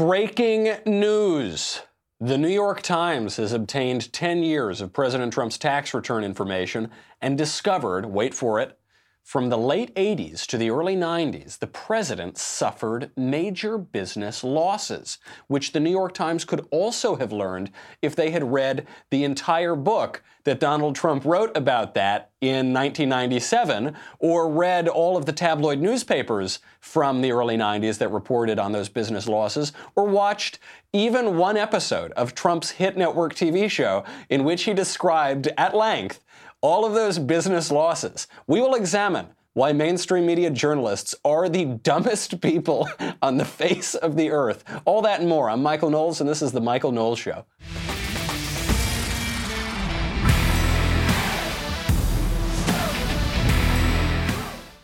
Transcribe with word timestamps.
Breaking 0.00 0.76
news. 0.86 1.82
The 2.20 2.38
New 2.38 2.48
York 2.48 2.80
Times 2.80 3.36
has 3.36 3.52
obtained 3.52 4.10
10 4.14 4.42
years 4.42 4.80
of 4.80 4.94
President 4.94 5.30
Trump's 5.30 5.58
tax 5.58 5.92
return 5.92 6.24
information 6.24 6.90
and 7.20 7.36
discovered, 7.36 8.06
wait 8.06 8.32
for 8.32 8.58
it, 8.60 8.78
from 9.22 9.48
the 9.48 9.58
late 9.58 9.94
80s 9.94 10.44
to 10.46 10.58
the 10.58 10.70
early 10.70 10.96
90s, 10.96 11.58
the 11.58 11.66
president 11.66 12.36
suffered 12.36 13.10
major 13.16 13.78
business 13.78 14.42
losses, 14.42 15.18
which 15.46 15.72
the 15.72 15.80
New 15.80 15.90
York 15.90 16.14
Times 16.14 16.44
could 16.44 16.66
also 16.70 17.14
have 17.16 17.32
learned 17.32 17.70
if 18.02 18.16
they 18.16 18.30
had 18.30 18.52
read 18.52 18.86
the 19.10 19.22
entire 19.22 19.76
book 19.76 20.22
that 20.44 20.58
Donald 20.58 20.96
Trump 20.96 21.24
wrote 21.24 21.56
about 21.56 21.94
that 21.94 22.30
in 22.40 22.72
1997, 22.72 23.94
or 24.18 24.50
read 24.50 24.88
all 24.88 25.16
of 25.16 25.26
the 25.26 25.32
tabloid 25.32 25.78
newspapers 25.78 26.58
from 26.80 27.20
the 27.20 27.30
early 27.30 27.56
90s 27.56 27.98
that 27.98 28.10
reported 28.10 28.58
on 28.58 28.72
those 28.72 28.88
business 28.88 29.28
losses, 29.28 29.72
or 29.94 30.06
watched 30.06 30.58
even 30.92 31.36
one 31.36 31.56
episode 31.56 32.10
of 32.12 32.34
Trump's 32.34 32.70
hit 32.70 32.96
network 32.96 33.34
TV 33.34 33.70
show 33.70 34.02
in 34.28 34.42
which 34.42 34.64
he 34.64 34.74
described 34.74 35.48
at 35.56 35.76
length 35.76 36.20
all 36.62 36.84
of 36.84 36.92
those 36.92 37.18
business 37.18 37.70
losses. 37.70 38.26
We 38.46 38.60
will 38.60 38.74
examine 38.74 39.28
why 39.54 39.72
mainstream 39.72 40.26
media 40.26 40.50
journalists 40.50 41.14
are 41.24 41.48
the 41.48 41.64
dumbest 41.82 42.40
people 42.40 42.88
on 43.22 43.36
the 43.36 43.44
face 43.44 43.94
of 43.94 44.16
the 44.16 44.30
earth. 44.30 44.64
All 44.84 45.02
that 45.02 45.20
and 45.20 45.28
more. 45.28 45.48
I'm 45.48 45.62
Michael 45.62 45.90
Knowles, 45.90 46.20
and 46.20 46.28
this 46.28 46.42
is 46.42 46.52
The 46.52 46.60
Michael 46.60 46.92
Knowles 46.92 47.18
Show. 47.18 47.44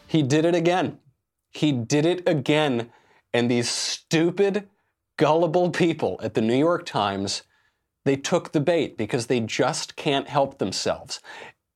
He 0.09 0.23
did 0.23 0.47
it 0.47 0.55
again. 0.55 0.99
He 1.51 1.73
did 1.73 2.07
it 2.07 2.27
again. 2.27 2.91
And 3.35 3.51
these 3.51 3.69
stupid, 3.69 4.69
gullible 5.19 5.71
people 5.71 6.19
at 6.23 6.33
the 6.33 6.41
New 6.41 6.57
York 6.57 6.87
Times, 6.87 7.43
they 8.07 8.17
took 8.17 8.53
the 8.53 8.61
bait 8.61 8.97
because 8.97 9.27
they 9.27 9.41
just 9.41 9.95
can't 9.97 10.29
help 10.29 10.59
themselves. 10.59 11.21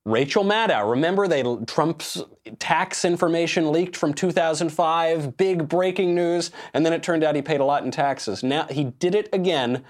Rachel 0.06 0.44
Maddow, 0.44 0.90
remember 0.90 1.28
they 1.28 1.42
Trump's 1.66 2.22
tax 2.58 3.04
information 3.04 3.70
leaked 3.70 3.96
from 3.96 4.14
2005, 4.14 5.36
big 5.36 5.68
breaking 5.68 6.14
news, 6.14 6.50
and 6.72 6.86
then 6.86 6.92
it 6.92 7.02
turned 7.02 7.22
out 7.22 7.36
he 7.36 7.42
paid 7.42 7.60
a 7.60 7.64
lot 7.64 7.84
in 7.84 7.90
taxes. 7.90 8.42
Now 8.42 8.66
he 8.70 8.84
did 8.84 9.14
it 9.14 9.28
again. 9.32 9.84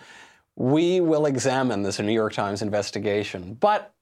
We 0.56 1.00
will 1.00 1.26
examine 1.26 1.82
this 1.82 2.00
New 2.00 2.12
York 2.12 2.32
Times 2.32 2.60
investigation. 2.60 3.54
But 3.54 3.94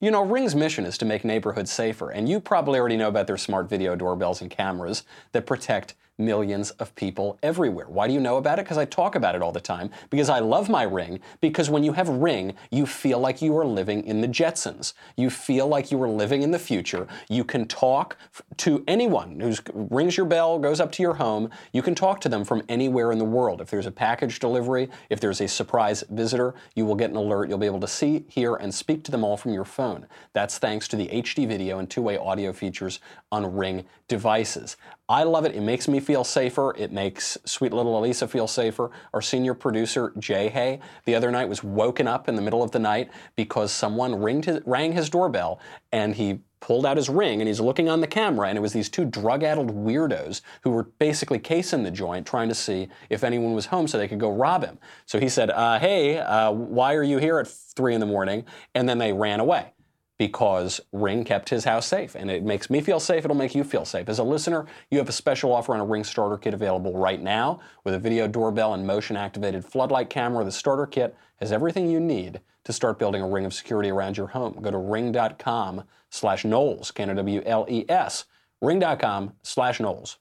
you 0.00 0.10
know, 0.10 0.24
Ring's 0.24 0.54
mission 0.54 0.86
is 0.86 0.96
to 0.98 1.04
make 1.04 1.24
neighborhoods 1.24 1.70
safer, 1.70 2.10
and 2.10 2.28
you 2.28 2.40
probably 2.40 2.78
already 2.78 2.96
know 2.96 3.08
about 3.08 3.26
their 3.26 3.36
smart 3.36 3.68
video 3.68 3.94
doorbells 3.94 4.40
and 4.40 4.50
cameras 4.50 5.04
that 5.32 5.46
protect 5.46 5.94
millions 6.20 6.70
of 6.72 6.94
people 6.94 7.38
everywhere. 7.42 7.86
Why 7.88 8.06
do 8.06 8.12
you 8.12 8.20
know 8.20 8.36
about 8.36 8.58
it? 8.58 8.64
Because 8.64 8.78
I 8.78 8.84
talk 8.84 9.14
about 9.16 9.34
it 9.34 9.42
all 9.42 9.52
the 9.52 9.60
time. 9.60 9.90
Because 10.10 10.28
I 10.28 10.38
love 10.38 10.68
my 10.68 10.84
ring. 10.84 11.20
Because 11.40 11.70
when 11.70 11.82
you 11.82 11.92
have 11.92 12.08
Ring, 12.08 12.54
you 12.70 12.86
feel 12.86 13.18
like 13.18 13.40
you 13.40 13.56
are 13.56 13.64
living 13.64 14.04
in 14.04 14.20
the 14.20 14.28
Jetsons. 14.28 14.92
You 15.16 15.30
feel 15.30 15.66
like 15.66 15.90
you 15.90 16.02
are 16.02 16.08
living 16.08 16.42
in 16.42 16.50
the 16.50 16.58
future. 16.58 17.06
You 17.28 17.44
can 17.44 17.66
talk 17.66 18.16
to 18.58 18.84
anyone 18.86 19.40
who 19.40 19.54
rings 19.74 20.16
your 20.16 20.26
bell, 20.26 20.58
goes 20.58 20.80
up 20.80 20.92
to 20.92 21.02
your 21.02 21.14
home. 21.14 21.50
You 21.72 21.82
can 21.82 21.94
talk 21.94 22.20
to 22.22 22.28
them 22.28 22.44
from 22.44 22.62
anywhere 22.68 23.12
in 23.12 23.18
the 23.18 23.24
world. 23.24 23.60
If 23.60 23.70
there's 23.70 23.86
a 23.86 23.90
package 23.90 24.38
delivery, 24.38 24.90
if 25.08 25.20
there's 25.20 25.40
a 25.40 25.48
surprise 25.48 26.04
visitor, 26.10 26.54
you 26.74 26.84
will 26.84 26.94
get 26.94 27.10
an 27.10 27.16
alert. 27.16 27.48
You'll 27.48 27.58
be 27.58 27.66
able 27.66 27.80
to 27.80 27.88
see, 27.88 28.24
hear, 28.28 28.56
and 28.56 28.74
speak 28.74 29.02
to 29.04 29.10
them 29.10 29.24
all 29.24 29.36
from 29.36 29.52
your 29.52 29.64
phone. 29.64 30.06
That's 30.32 30.58
thanks 30.58 30.86
to 30.88 30.96
the 30.96 31.08
HD 31.08 31.48
video 31.48 31.78
and 31.78 31.88
two-way 31.88 32.18
audio 32.18 32.52
features 32.52 33.00
on 33.32 33.54
Ring 33.54 33.84
devices. 34.08 34.76
I 35.10 35.24
love 35.24 35.44
it. 35.44 35.56
It 35.56 35.62
makes 35.62 35.88
me 35.88 35.98
feel 35.98 36.22
safer. 36.22 36.72
It 36.78 36.92
makes 36.92 37.36
sweet 37.44 37.72
little 37.72 38.00
Alisa 38.00 38.28
feel 38.28 38.46
safer. 38.46 38.92
Our 39.12 39.20
senior 39.20 39.54
producer, 39.54 40.12
Jay 40.20 40.48
Hay, 40.48 40.78
the 41.04 41.16
other 41.16 41.32
night 41.32 41.48
was 41.48 41.64
woken 41.64 42.06
up 42.06 42.28
in 42.28 42.36
the 42.36 42.42
middle 42.42 42.62
of 42.62 42.70
the 42.70 42.78
night 42.78 43.10
because 43.34 43.72
someone 43.72 44.22
his, 44.44 44.60
rang 44.64 44.92
his 44.92 45.10
doorbell 45.10 45.58
and 45.90 46.14
he 46.14 46.38
pulled 46.60 46.86
out 46.86 46.96
his 46.96 47.08
ring 47.08 47.40
and 47.40 47.48
he's 47.48 47.58
looking 47.58 47.88
on 47.88 48.00
the 48.00 48.06
camera 48.06 48.46
and 48.46 48.56
it 48.56 48.60
was 48.60 48.72
these 48.72 48.88
two 48.88 49.04
drug-addled 49.04 49.74
weirdos 49.74 50.42
who 50.62 50.70
were 50.70 50.84
basically 50.84 51.40
casing 51.40 51.82
the 51.82 51.90
joint 51.90 52.24
trying 52.24 52.48
to 52.48 52.54
see 52.54 52.86
if 53.08 53.24
anyone 53.24 53.52
was 53.52 53.66
home 53.66 53.88
so 53.88 53.98
they 53.98 54.06
could 54.06 54.20
go 54.20 54.30
rob 54.30 54.62
him. 54.62 54.78
So 55.06 55.18
he 55.18 55.28
said, 55.28 55.50
uh, 55.50 55.80
hey, 55.80 56.18
uh, 56.18 56.52
why 56.52 56.94
are 56.94 57.02
you 57.02 57.18
here 57.18 57.40
at 57.40 57.48
3 57.48 57.94
in 57.94 58.00
the 58.00 58.06
morning? 58.06 58.44
And 58.76 58.88
then 58.88 58.98
they 58.98 59.12
ran 59.12 59.40
away 59.40 59.72
because 60.20 60.82
Ring 60.92 61.24
kept 61.24 61.48
his 61.48 61.64
house 61.64 61.86
safe. 61.86 62.14
And 62.14 62.30
it 62.30 62.44
makes 62.44 62.68
me 62.68 62.82
feel 62.82 63.00
safe, 63.00 63.24
it'll 63.24 63.34
make 63.34 63.54
you 63.54 63.64
feel 63.64 63.86
safe. 63.86 64.06
As 64.06 64.18
a 64.18 64.22
listener, 64.22 64.66
you 64.90 64.98
have 64.98 65.08
a 65.08 65.12
special 65.12 65.50
offer 65.50 65.72
on 65.72 65.80
a 65.80 65.84
Ring 65.86 66.04
starter 66.04 66.36
kit 66.36 66.52
available 66.52 66.92
right 66.92 67.22
now 67.22 67.60
with 67.84 67.94
a 67.94 67.98
video 67.98 68.28
doorbell 68.28 68.74
and 68.74 68.86
motion 68.86 69.16
activated 69.16 69.64
floodlight 69.64 70.10
camera. 70.10 70.44
The 70.44 70.52
starter 70.52 70.84
kit 70.84 71.16
has 71.36 71.52
everything 71.52 71.88
you 71.88 72.00
need 72.00 72.42
to 72.64 72.72
start 72.74 72.98
building 72.98 73.22
a 73.22 73.26
ring 73.26 73.46
of 73.46 73.54
security 73.54 73.88
around 73.88 74.18
your 74.18 74.26
home. 74.26 74.58
Go 74.60 74.70
to 74.70 74.76
ring.com 74.76 75.84
slash 76.10 76.44
Knowles, 76.44 76.90
K-N-O-W-L-E-S, 76.90 78.24
ring.com 78.60 79.32
slash 79.42 79.80
Knowles. 79.80 80.18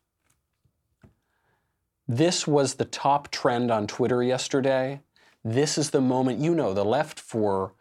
This 2.07 2.47
was 2.47 2.75
the 2.75 2.85
top 2.85 3.31
trend 3.31 3.69
on 3.69 3.85
Twitter 3.85 4.23
yesterday. 4.23 5.01
This 5.43 5.77
is 5.77 5.89
the 5.89 5.99
moment, 5.99 6.39
you 6.39 6.55
know, 6.55 6.73
the 6.73 6.85
left 6.85 7.19
for 7.19 7.73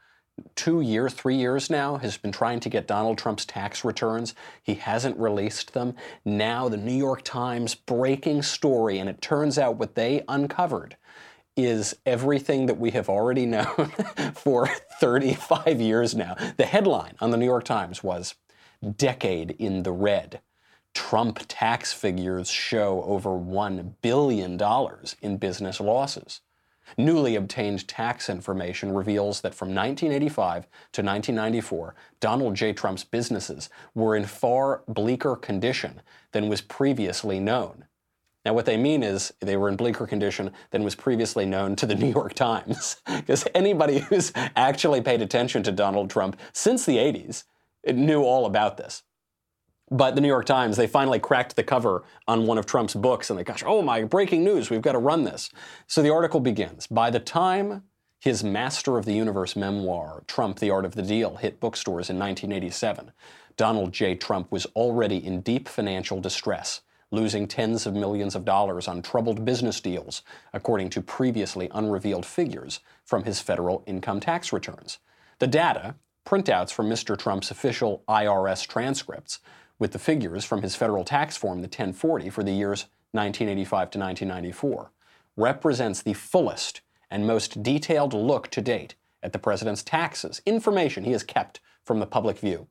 two 0.55 0.81
years, 0.81 1.13
three 1.13 1.37
years 1.37 1.71
now, 1.71 1.97
has 1.97 2.17
been 2.17 2.33
trying 2.33 2.61
to 2.61 2.69
get 2.69 2.87
Donald 2.87 3.19
Trump's 3.19 3.45
tax 3.45 3.85
returns. 3.85 4.35
He 4.63 4.75
hasn't 4.75 5.19
released 5.19 5.75
them. 5.75 5.95
Now, 6.25 6.69
the 6.69 6.77
New 6.77 6.97
York 6.97 7.23
Times 7.23 7.75
breaking 7.75 8.43
story, 8.43 8.99
and 8.99 9.09
it 9.09 9.21
turns 9.21 9.59
out 9.59 9.77
what 9.77 9.95
they 9.95 10.23
uncovered 10.29 10.97
is 11.57 11.97
everything 12.07 12.67
that 12.67 12.79
we 12.79 12.93
have 12.93 13.09
already 13.09 13.45
known 13.55 13.93
for 14.35 14.69
35 15.01 15.81
years 15.81 16.15
now. 16.15 16.37
The 16.57 16.67
headline 16.67 17.15
on 17.21 17.31
the 17.31 17.37
New 17.37 17.47
York 17.47 17.65
Times 17.65 18.03
was 18.03 18.35
Decade 18.97 19.53
in 19.59 19.83
the 19.83 19.93
Red. 19.93 20.41
Trump 20.95 21.41
tax 21.49 21.93
figures 21.93 22.51
show 22.51 23.03
over 23.03 23.31
$1 23.31 23.95
billion 24.03 24.59
in 25.21 25.37
business 25.37 25.81
losses. 25.81 26.41
Newly 26.97 27.37
obtained 27.37 27.87
tax 27.87 28.29
information 28.29 28.93
reveals 28.93 29.41
that 29.43 29.55
from 29.55 29.69
1985 29.69 30.65
to 30.93 31.03
1994, 31.03 31.95
Donald 32.21 32.55
J. 32.55 32.73
Trump's 32.73 33.05
businesses 33.05 33.69
were 33.95 34.17
in 34.17 34.25
far 34.25 34.83
bleaker 34.89 35.37
condition 35.37 36.01
than 36.33 36.49
was 36.49 36.61
previously 36.61 37.39
known. 37.39 37.85
Now, 38.45 38.55
what 38.55 38.67
they 38.67 38.77
mean 38.77 39.03
is 39.03 39.33
they 39.41 39.57
were 39.57 39.69
in 39.69 39.77
bleaker 39.77 40.07
condition 40.07 40.53
than 40.71 40.83
was 40.83 40.95
previously 40.95 41.45
known 41.45 41.77
to 41.77 41.87
the 41.87 41.95
New 41.97 42.11
York 42.11 42.35
Times. 42.35 42.97
Because 43.07 43.47
anybody 43.55 43.99
who's 43.99 44.33
actually 44.57 45.03
paid 45.03 45.21
attention 45.21 45.63
to 45.65 45.73
Donald 45.73 46.09
Trump 46.09 46.39
since 46.53 46.87
the 46.87 46.97
80s 46.97 47.45
knew 47.87 48.23
all 48.23 48.47
about 48.47 48.77
this. 48.77 49.03
But 49.91 50.15
the 50.15 50.21
New 50.21 50.29
York 50.29 50.45
Times, 50.45 50.77
they 50.77 50.87
finally 50.87 51.19
cracked 51.19 51.57
the 51.57 51.63
cover 51.63 52.05
on 52.27 52.47
one 52.47 52.59
of 52.59 52.67
Trump's 52.67 52.95
books 52.95 53.31
and 53.31 53.39
they, 53.39 53.45
gosh, 53.45 53.63
oh 53.67 53.83
my, 53.83 54.05
breaking 54.05 54.45
news, 54.45 54.71
we've 54.71 54.83
got 54.83 54.93
to 54.93 54.99
run 54.99 55.25
this. 55.25 55.51
So 55.87 56.03
the 56.03 56.13
article 56.13 56.41
begins 56.41 56.87
By 56.87 57.11
the 57.11 57.21
time 57.21 57.85
his 58.21 58.43
Master 58.43 58.99
of 58.99 59.05
the 59.05 59.15
Universe 59.15 59.55
memoir, 59.57 60.25
Trump, 60.27 60.59
The 60.59 60.71
Art 60.71 60.85
of 60.85 60.95
the 60.95 61.03
Deal, 61.03 61.37
hit 61.37 61.61
bookstores 61.61 62.11
in 62.11 62.19
1987, 62.19 63.13
Donald 63.57 63.93
J. 63.93 64.15
Trump 64.15 64.51
was 64.51 64.67
already 64.75 65.25
in 65.25 65.41
deep 65.41 65.69
financial 65.69 66.21
distress, 66.21 66.81
losing 67.11 67.47
tens 67.47 67.87
of 67.87 67.95
millions 67.95 68.35
of 68.35 68.45
dollars 68.45 68.89
on 68.89 69.03
troubled 69.03 69.45
business 69.45 69.81
deals, 69.81 70.23
according 70.53 70.91
to 70.91 71.01
previously 71.01 71.71
unrevealed 71.73 72.27
figures 72.27 72.81
from 73.05 73.25
his 73.25 73.41
federal 73.41 73.85
income 73.87 74.21
tax 74.21 74.53
returns. 74.53 74.99
The 75.39 75.47
data, 75.47 75.95
printouts 76.27 76.73
from 76.73 76.91
Mr. 76.91 77.17
Trump's 77.17 77.51
official 77.51 78.03
IRS 78.09 78.67
transcripts, 78.67 79.39
with 79.79 79.93
the 79.93 79.99
figures 79.99 80.45
from 80.45 80.63
his 80.63 80.75
federal 80.75 81.05
tax 81.05 81.37
form, 81.37 81.61
the 81.61 81.67
1040, 81.67 82.31
for 82.31 82.43
the 82.43 82.53
years 82.53 82.87
1985 83.13 83.91
to 83.91 83.99
1994, 83.99 84.91
represents 85.37 86.03
the 86.03 86.15
fullest 86.15 86.81
and 87.11 87.27
most 87.27 87.63
detailed 87.63 88.13
look 88.13 88.49
to 88.49 88.61
date 88.61 88.95
at 89.23 89.33
the 89.33 89.39
president's 89.39 89.83
taxes, 89.83 90.43
information 90.45 91.05
he 91.05 91.13
has 91.13 91.23
kept 91.23 91.61
from 91.85 92.01
the 92.01 92.07
public 92.07 92.39
view. 92.39 92.67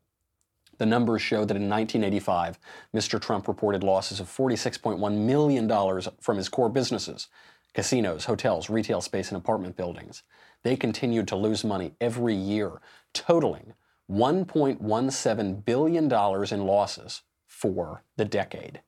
The 0.78 0.86
numbers 0.86 1.22
show 1.22 1.44
that 1.44 1.58
in 1.58 1.70
1985, 1.70 2.60
Mr. 2.96 3.20
Trump 3.20 3.48
reported 3.48 3.84
losses 3.84 4.20
of 4.20 4.28
$46.1 4.28 5.18
million 5.18 6.02
from 6.22 6.38
his 6.38 6.50
core 6.50 6.70
businesses 6.70 7.28
casinos, 7.74 8.26
hotels, 8.26 8.72
retail 8.72 9.02
space, 9.02 9.30
and 9.30 9.38
apartment 9.38 9.76
buildings. 9.76 10.24
They 10.64 10.76
continued 10.76 11.28
to 11.28 11.36
lose 11.36 11.64
money 11.64 11.94
every 12.02 12.34
year, 12.34 12.82
totaling 13.14 13.74
$1.17 14.10 15.66
billion 15.66 16.06
in 16.06 16.66
losses 16.66 17.22
for 17.46 18.04
the 18.16 18.26
decade. 18.26 18.82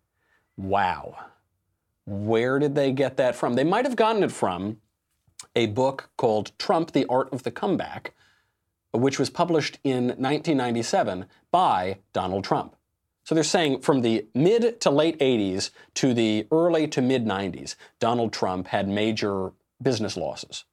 Wow. 0.57 1.15
Where 2.05 2.59
did 2.59 2.75
they 2.75 2.91
get 2.91 3.17
that 3.17 3.35
from? 3.35 3.53
They 3.53 3.63
might 3.63 3.85
have 3.85 3.95
gotten 3.95 4.23
it 4.23 4.31
from 4.31 4.77
a 5.55 5.67
book 5.67 6.09
called 6.17 6.51
Trump, 6.57 6.91
The 6.91 7.05
Art 7.07 7.29
of 7.31 7.43
the 7.43 7.51
Comeback, 7.51 8.13
which 8.91 9.19
was 9.19 9.29
published 9.29 9.79
in 9.83 10.07
1997 10.07 11.25
by 11.51 11.99
Donald 12.13 12.43
Trump. 12.43 12.75
So 13.23 13.35
they're 13.35 13.43
saying 13.43 13.81
from 13.81 14.01
the 14.01 14.25
mid 14.33 14.81
to 14.81 14.89
late 14.89 15.19
80s 15.19 15.69
to 15.95 16.13
the 16.13 16.47
early 16.51 16.87
to 16.87 17.01
mid 17.01 17.25
90s, 17.25 17.75
Donald 17.99 18.33
Trump 18.33 18.67
had 18.67 18.87
major 18.87 19.51
business 19.81 20.17
losses. 20.17 20.65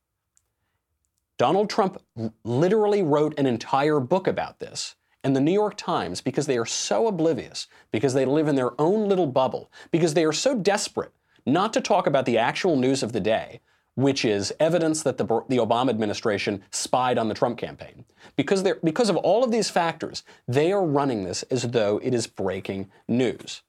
Donald 1.38 1.68
Trump 1.68 2.00
literally 2.44 3.02
wrote 3.02 3.38
an 3.38 3.46
entire 3.46 4.00
book 4.00 4.26
about 4.26 4.58
this. 4.58 4.96
And 5.22 5.34
the 5.34 5.40
New 5.40 5.52
York 5.52 5.76
Times, 5.76 6.20
because 6.20 6.46
they 6.46 6.56
are 6.56 6.66
so 6.66 7.08
oblivious, 7.08 7.66
because 7.90 8.14
they 8.14 8.24
live 8.24 8.46
in 8.48 8.54
their 8.54 8.80
own 8.80 9.08
little 9.08 9.26
bubble, 9.26 9.70
because 9.90 10.14
they 10.14 10.24
are 10.24 10.32
so 10.32 10.54
desperate 10.54 11.12
not 11.44 11.72
to 11.72 11.80
talk 11.80 12.06
about 12.06 12.26
the 12.26 12.38
actual 12.38 12.76
news 12.76 13.02
of 13.02 13.12
the 13.12 13.20
day, 13.20 13.60
which 13.96 14.24
is 14.24 14.52
evidence 14.60 15.02
that 15.02 15.18
the, 15.18 15.24
the 15.48 15.56
Obama 15.56 15.90
administration 15.90 16.62
spied 16.70 17.18
on 17.18 17.28
the 17.28 17.34
Trump 17.34 17.58
campaign. 17.58 18.04
Because, 18.36 18.62
because 18.84 19.08
of 19.08 19.16
all 19.16 19.42
of 19.42 19.50
these 19.50 19.70
factors, 19.70 20.22
they 20.46 20.70
are 20.70 20.84
running 20.84 21.24
this 21.24 21.42
as 21.44 21.62
though 21.70 21.98
it 22.02 22.14
is 22.14 22.26
breaking 22.26 22.88
news. 23.08 23.62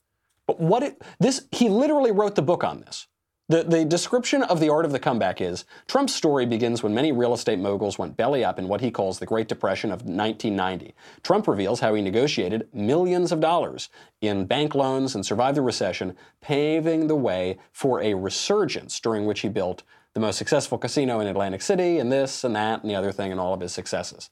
But 0.45 0.59
what 0.59 0.83
it, 0.83 1.01
this, 1.19 1.47
he 1.51 1.69
literally 1.69 2.11
wrote 2.11 2.35
the 2.35 2.41
book 2.41 2.63
on 2.63 2.81
this. 2.81 3.07
The, 3.49 3.63
the 3.63 3.85
description 3.85 4.43
of 4.43 4.59
the 4.59 4.67
art 4.67 4.83
of 4.83 4.91
the 4.91 4.99
comeback 4.99 5.39
is 5.39 5.63
Trump's 5.87 6.13
story 6.13 6.45
begins 6.45 6.83
when 6.83 6.93
many 6.93 7.13
real 7.13 7.33
estate 7.33 7.59
moguls 7.59 7.97
went 7.97 8.17
belly 8.17 8.43
up 8.43 8.59
in 8.59 8.67
what 8.67 8.81
he 8.81 8.91
calls 8.91 9.19
the 9.19 9.25
Great 9.25 9.47
Depression 9.47 9.89
of 9.89 10.01
1990. 10.01 10.93
Trump 11.23 11.47
reveals 11.47 11.79
how 11.79 11.93
he 11.93 12.01
negotiated 12.01 12.67
millions 12.73 13.31
of 13.31 13.39
dollars 13.39 13.87
in 14.19 14.45
bank 14.45 14.75
loans 14.75 15.15
and 15.15 15.25
survived 15.25 15.55
the 15.55 15.61
recession, 15.61 16.13
paving 16.41 17.07
the 17.07 17.15
way 17.15 17.57
for 17.71 18.01
a 18.01 18.15
resurgence 18.15 18.99
during 18.99 19.25
which 19.25 19.39
he 19.39 19.47
built 19.47 19.83
the 20.13 20.19
most 20.19 20.37
successful 20.37 20.77
casino 20.77 21.21
in 21.21 21.27
Atlantic 21.27 21.61
City 21.61 21.99
and 21.99 22.11
this 22.11 22.43
and 22.43 22.53
that 22.53 22.81
and 22.81 22.89
the 22.89 22.95
other 22.95 23.13
thing 23.13 23.31
and 23.31 23.39
all 23.39 23.53
of 23.53 23.61
his 23.61 23.71
successes. 23.71 24.29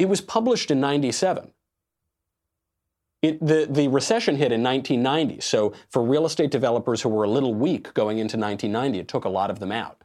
It 0.00 0.08
was 0.08 0.20
published 0.20 0.72
in 0.72 0.80
97. 0.80 1.52
It, 3.20 3.44
the, 3.44 3.66
the 3.68 3.88
recession 3.88 4.36
hit 4.36 4.52
in 4.52 4.62
1990, 4.62 5.40
so 5.40 5.72
for 5.90 6.02
real 6.04 6.24
estate 6.24 6.52
developers 6.52 7.02
who 7.02 7.08
were 7.08 7.24
a 7.24 7.30
little 7.30 7.54
weak 7.54 7.92
going 7.94 8.18
into 8.18 8.36
1990, 8.36 8.98
it 9.00 9.08
took 9.08 9.24
a 9.24 9.28
lot 9.28 9.50
of 9.50 9.58
them 9.58 9.72
out. 9.72 9.98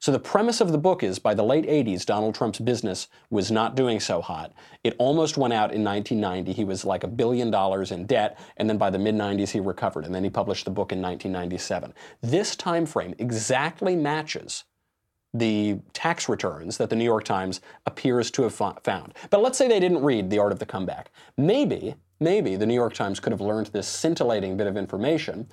So 0.00 0.12
the 0.12 0.20
premise 0.20 0.60
of 0.60 0.70
the 0.70 0.78
book 0.78 1.02
is 1.02 1.18
by 1.18 1.34
the 1.34 1.42
late 1.42 1.66
80s, 1.66 2.06
Donald 2.06 2.34
Trump's 2.34 2.60
business 2.60 3.08
was 3.30 3.50
not 3.50 3.74
doing 3.74 3.98
so 3.98 4.20
hot. 4.20 4.52
It 4.84 4.94
almost 4.98 5.36
went 5.36 5.52
out 5.52 5.72
in 5.72 5.82
1990. 5.82 6.52
He 6.52 6.64
was 6.64 6.84
like 6.84 7.02
a 7.02 7.08
billion 7.08 7.50
dollars 7.50 7.90
in 7.90 8.06
debt, 8.06 8.38
and 8.56 8.70
then 8.70 8.78
by 8.78 8.90
the 8.90 8.98
mid 8.98 9.16
90s 9.16 9.50
he 9.50 9.58
recovered, 9.58 10.04
and 10.04 10.14
then 10.14 10.22
he 10.22 10.30
published 10.30 10.64
the 10.64 10.70
book 10.70 10.92
in 10.92 11.02
1997. 11.02 11.92
This 12.22 12.54
time 12.54 12.86
frame 12.86 13.14
exactly 13.18 13.96
matches 13.96 14.64
the 15.34 15.78
tax 15.92 16.28
returns 16.28 16.78
that 16.78 16.90
the 16.90 16.96
New 16.96 17.04
York 17.04 17.24
Times 17.24 17.60
appears 17.84 18.30
to 18.32 18.42
have 18.44 18.54
found. 18.54 19.14
But 19.30 19.42
let's 19.42 19.58
say 19.58 19.68
they 19.68 19.80
didn't 19.80 20.02
read 20.02 20.30
The 20.30 20.38
Art 20.38 20.52
of 20.52 20.58
the 20.58 20.66
Comeback. 20.66 21.10
Maybe 21.36 21.96
Maybe 22.20 22.56
the 22.56 22.66
New 22.66 22.74
York 22.74 22.94
Times 22.94 23.20
could 23.20 23.30
have 23.30 23.40
learned 23.40 23.68
this 23.68 23.86
scintillating 23.86 24.56
bit 24.56 24.66
of 24.66 24.76
information 24.76 25.46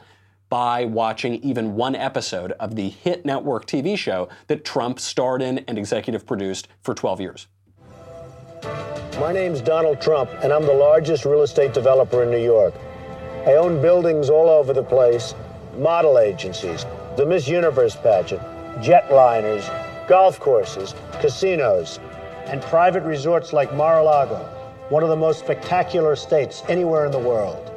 by 0.50 0.86
watching 0.86 1.36
even 1.44 1.76
one 1.76 1.94
episode 1.94 2.54
of 2.54 2.76
the 2.76 2.90
hit 2.90 3.24
network 3.24 3.68
TV 3.68 3.96
show 3.96 4.30
that 4.48 4.66
Trump 4.66 5.00
starred 5.00 5.44
in 5.44 5.60
and 5.68 5.78
executive 5.78 6.26
produced 6.26 6.68
for 6.82 6.96
12 6.96 7.22
years. 7.22 7.48
My 9.20 9.32
name's 9.32 9.62
Donald 9.62 10.02
Trump, 10.02 10.32
and 10.42 10.52
I'm 10.52 10.66
the 10.66 10.74
largest 10.74 11.24
real 11.24 11.44
estate 11.44 11.72
developer 11.72 12.24
in 12.24 12.32
New 12.32 12.44
York. 12.44 12.74
I 13.46 13.54
own 13.54 13.80
buildings 13.80 14.32
all 14.32 14.50
over 14.50 14.74
the 14.74 14.84
place, 14.84 15.36
model 15.78 16.18
agencies, 16.18 16.88
the 17.16 17.28
Miss 17.28 17.48
Universe 17.48 17.96
pageant, 17.96 18.42
jetliners, 18.82 19.68
golf 20.08 20.40
courses, 20.40 20.96
casinos, 21.22 22.00
and 22.48 22.60
private 22.64 23.04
resorts 23.04 23.54
like 23.54 23.72
Mar-a-Lago 23.76 24.55
one 24.90 25.02
of 25.02 25.10
the 25.10 25.16
most 25.16 25.40
spectacular 25.40 26.16
states 26.16 26.62
anywhere 26.70 27.06
in 27.06 27.12
the 27.12 27.20
world. 27.20 27.72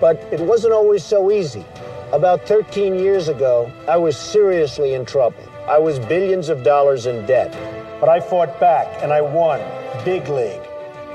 But 0.00 0.16
it 0.30 0.40
wasn't 0.40 0.74
always 0.74 1.04
so 1.04 1.30
easy. 1.30 1.64
About 2.12 2.46
13 2.46 2.94
years 2.94 3.28
ago, 3.28 3.70
I 3.88 3.96
was 3.96 4.16
seriously 4.16 4.94
in 4.94 5.04
trouble. 5.04 5.42
I 5.68 5.78
was 5.78 5.98
billions 5.98 6.48
of 6.48 6.62
dollars 6.62 7.06
in 7.06 7.24
debt. 7.24 7.56
But 8.00 8.08
I 8.08 8.20
fought 8.20 8.58
back 8.60 9.02
and 9.02 9.12
I 9.12 9.20
won. 9.20 9.60
Big 10.04 10.28
league. 10.28 10.60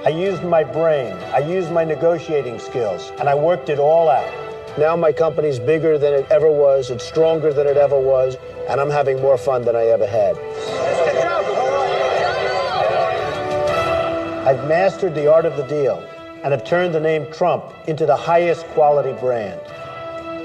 I 0.06 0.10
used 0.10 0.44
my 0.44 0.64
brain, 0.64 1.14
I 1.34 1.40
used 1.40 1.72
my 1.72 1.84
negotiating 1.84 2.60
skills, 2.60 3.12
and 3.20 3.28
I 3.28 3.34
worked 3.34 3.70
it 3.70 3.80
all 3.80 4.08
out. 4.08 4.32
Now 4.78 4.96
my 4.96 5.12
company's 5.12 5.58
bigger 5.58 5.98
than 5.98 6.14
it 6.14 6.28
ever 6.30 6.52
was, 6.52 6.92
it's 6.92 7.04
stronger 7.04 7.52
than 7.52 7.66
it 7.66 7.76
ever 7.76 8.00
was, 8.00 8.38
and 8.70 8.80
I'm 8.80 8.92
having 8.92 9.20
more 9.20 9.38
fun 9.38 9.64
than 9.64 9.76
I 9.76 9.86
ever 9.86 10.06
had. 10.06 10.36
I've 14.46 14.68
mastered 14.68 15.16
the 15.16 15.26
art 15.26 15.46
of 15.46 15.58
the 15.58 15.64
deal 15.64 16.08
and 16.44 16.54
have 16.54 16.64
turned 16.64 16.94
the 16.94 17.00
name 17.00 17.26
Trump 17.34 17.74
into 17.88 18.06
the 18.06 18.16
highest 18.16 18.64
quality 18.68 19.20
brand. 19.20 19.60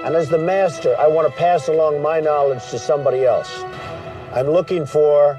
And 0.06 0.14
as 0.14 0.30
the 0.30 0.38
master, 0.38 0.96
I 0.96 1.06
want 1.06 1.30
to 1.30 1.38
pass 1.38 1.68
along 1.68 2.00
my 2.00 2.18
knowledge 2.18 2.66
to 2.70 2.78
somebody 2.78 3.26
else. 3.26 3.62
I'm 4.32 4.46
looking 4.46 4.86
for 4.86 5.38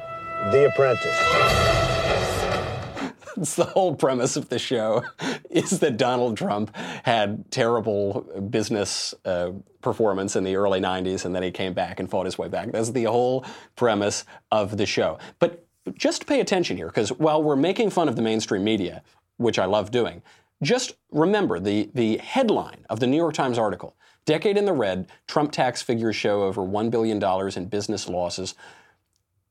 The 0.51 0.67
Apprentice. 0.67 1.05
That's 3.35 3.55
the 3.55 3.65
whole 3.65 3.95
premise 3.95 4.35
of 4.35 4.49
the 4.49 4.59
show 4.59 5.05
is 5.49 5.79
that 5.79 5.97
Donald 5.97 6.37
Trump 6.37 6.75
had 6.75 7.49
terrible 7.49 8.21
business 8.51 9.15
uh, 9.25 9.53
performance 9.81 10.35
in 10.35 10.43
the 10.43 10.55
early 10.55 10.79
90s 10.79 11.25
and 11.25 11.35
then 11.35 11.41
he 11.41 11.49
came 11.49 11.73
back 11.73 11.99
and 11.99 12.07
fought 12.07 12.27
his 12.27 12.37
way 12.37 12.47
back. 12.47 12.71
That's 12.71 12.91
the 12.91 13.05
whole 13.05 13.43
premise 13.75 14.23
of 14.51 14.77
the 14.77 14.85
show. 14.85 15.17
But 15.39 15.65
just 15.95 16.27
pay 16.27 16.39
attention 16.39 16.77
here, 16.77 16.87
because 16.87 17.09
while 17.09 17.41
we're 17.41 17.55
making 17.55 17.89
fun 17.89 18.07
of 18.07 18.15
the 18.15 18.21
mainstream 18.21 18.63
media, 18.63 19.03
which 19.37 19.59
I 19.59 19.65
love 19.65 19.91
doing, 19.91 20.21
just 20.61 20.95
remember 21.11 21.59
the, 21.59 21.89
the 21.93 22.17
headline 22.17 22.85
of 22.89 22.99
the 22.99 23.07
New 23.07 23.17
York 23.17 23.33
Times 23.33 23.57
article 23.57 23.95
Decade 24.25 24.57
in 24.57 24.65
the 24.65 24.73
Red, 24.73 25.07
Trump 25.27 25.51
tax 25.51 25.81
figures 25.81 26.15
show 26.15 26.43
over 26.43 26.61
$1 26.61 26.91
billion 26.91 27.21
in 27.57 27.65
business 27.65 28.07
losses. 28.07 28.53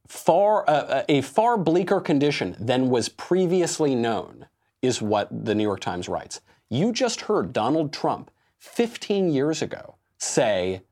Far, 0.07 0.69
uh, 0.69 0.73
uh, 0.73 1.03
a 1.09 1.21
far 1.23 1.57
bleaker 1.57 2.01
condition 2.01 2.57
than 2.59 2.89
was 2.89 3.09
previously 3.09 3.95
known, 3.95 4.47
is 4.83 5.03
what 5.03 5.29
the 5.45 5.55
New 5.55 5.63
York 5.63 5.81
Times 5.81 6.09
writes. 6.09 6.41
You 6.69 6.93
just 6.93 7.23
heard 7.23 7.53
Donald 7.53 7.93
Trump 7.93 8.31
15 8.59 9.31
years 9.31 9.61
ago 9.61 9.97
say 10.19 10.83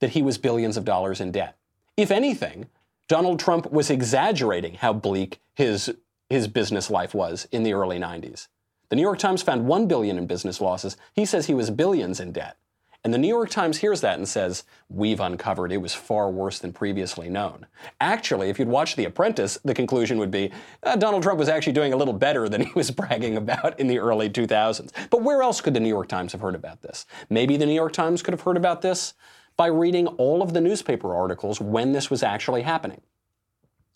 that 0.00 0.10
he 0.10 0.22
was 0.22 0.38
billions 0.38 0.76
of 0.76 0.84
dollars 0.84 1.20
in 1.20 1.32
debt. 1.32 1.56
If 1.96 2.10
anything, 2.10 2.66
Donald 3.08 3.40
Trump 3.40 3.70
was 3.72 3.90
exaggerating 3.90 4.74
how 4.74 4.92
bleak 4.92 5.40
his, 5.54 5.94
his 6.28 6.46
business 6.46 6.90
life 6.90 7.14
was 7.14 7.48
in 7.50 7.62
the 7.62 7.72
early 7.72 7.98
90s. 7.98 8.48
The 8.90 8.96
New 8.96 9.02
York 9.02 9.18
Times 9.18 9.42
found 9.42 9.66
1 9.66 9.88
billion 9.88 10.18
in 10.18 10.26
business 10.26 10.60
losses. 10.60 10.96
He 11.14 11.24
says 11.24 11.46
he 11.46 11.54
was 11.54 11.70
billions 11.70 12.20
in 12.20 12.32
debt. 12.32 12.56
And 13.04 13.14
the 13.14 13.18
New 13.18 13.28
York 13.28 13.48
Times 13.48 13.78
hears 13.78 14.00
that 14.00 14.18
and 14.18 14.28
says, 14.28 14.64
We've 14.88 15.20
uncovered 15.20 15.72
it 15.72 15.76
was 15.78 15.94
far 15.94 16.30
worse 16.30 16.58
than 16.58 16.72
previously 16.72 17.28
known. 17.28 17.66
Actually, 18.00 18.50
if 18.50 18.58
you'd 18.58 18.68
watched 18.68 18.96
The 18.96 19.04
Apprentice, 19.04 19.56
the 19.64 19.74
conclusion 19.74 20.18
would 20.18 20.32
be 20.32 20.50
uh, 20.82 20.96
Donald 20.96 21.22
Trump 21.22 21.38
was 21.38 21.48
actually 21.48 21.74
doing 21.74 21.92
a 21.92 21.96
little 21.96 22.12
better 22.12 22.48
than 22.48 22.62
he 22.62 22.72
was 22.74 22.90
bragging 22.90 23.36
about 23.36 23.78
in 23.78 23.86
the 23.86 23.98
early 23.98 24.28
2000s. 24.28 24.90
But 25.10 25.22
where 25.22 25.42
else 25.42 25.60
could 25.60 25.74
the 25.74 25.80
New 25.80 25.88
York 25.88 26.08
Times 26.08 26.32
have 26.32 26.40
heard 26.40 26.56
about 26.56 26.82
this? 26.82 27.06
Maybe 27.30 27.56
the 27.56 27.66
New 27.66 27.74
York 27.74 27.92
Times 27.92 28.20
could 28.20 28.34
have 28.34 28.42
heard 28.42 28.56
about 28.56 28.82
this 28.82 29.14
by 29.58 29.66
reading 29.66 30.06
all 30.06 30.40
of 30.40 30.54
the 30.54 30.60
newspaper 30.62 31.14
articles 31.14 31.60
when 31.60 31.92
this 31.92 32.08
was 32.08 32.22
actually 32.22 32.62
happening. 32.62 33.02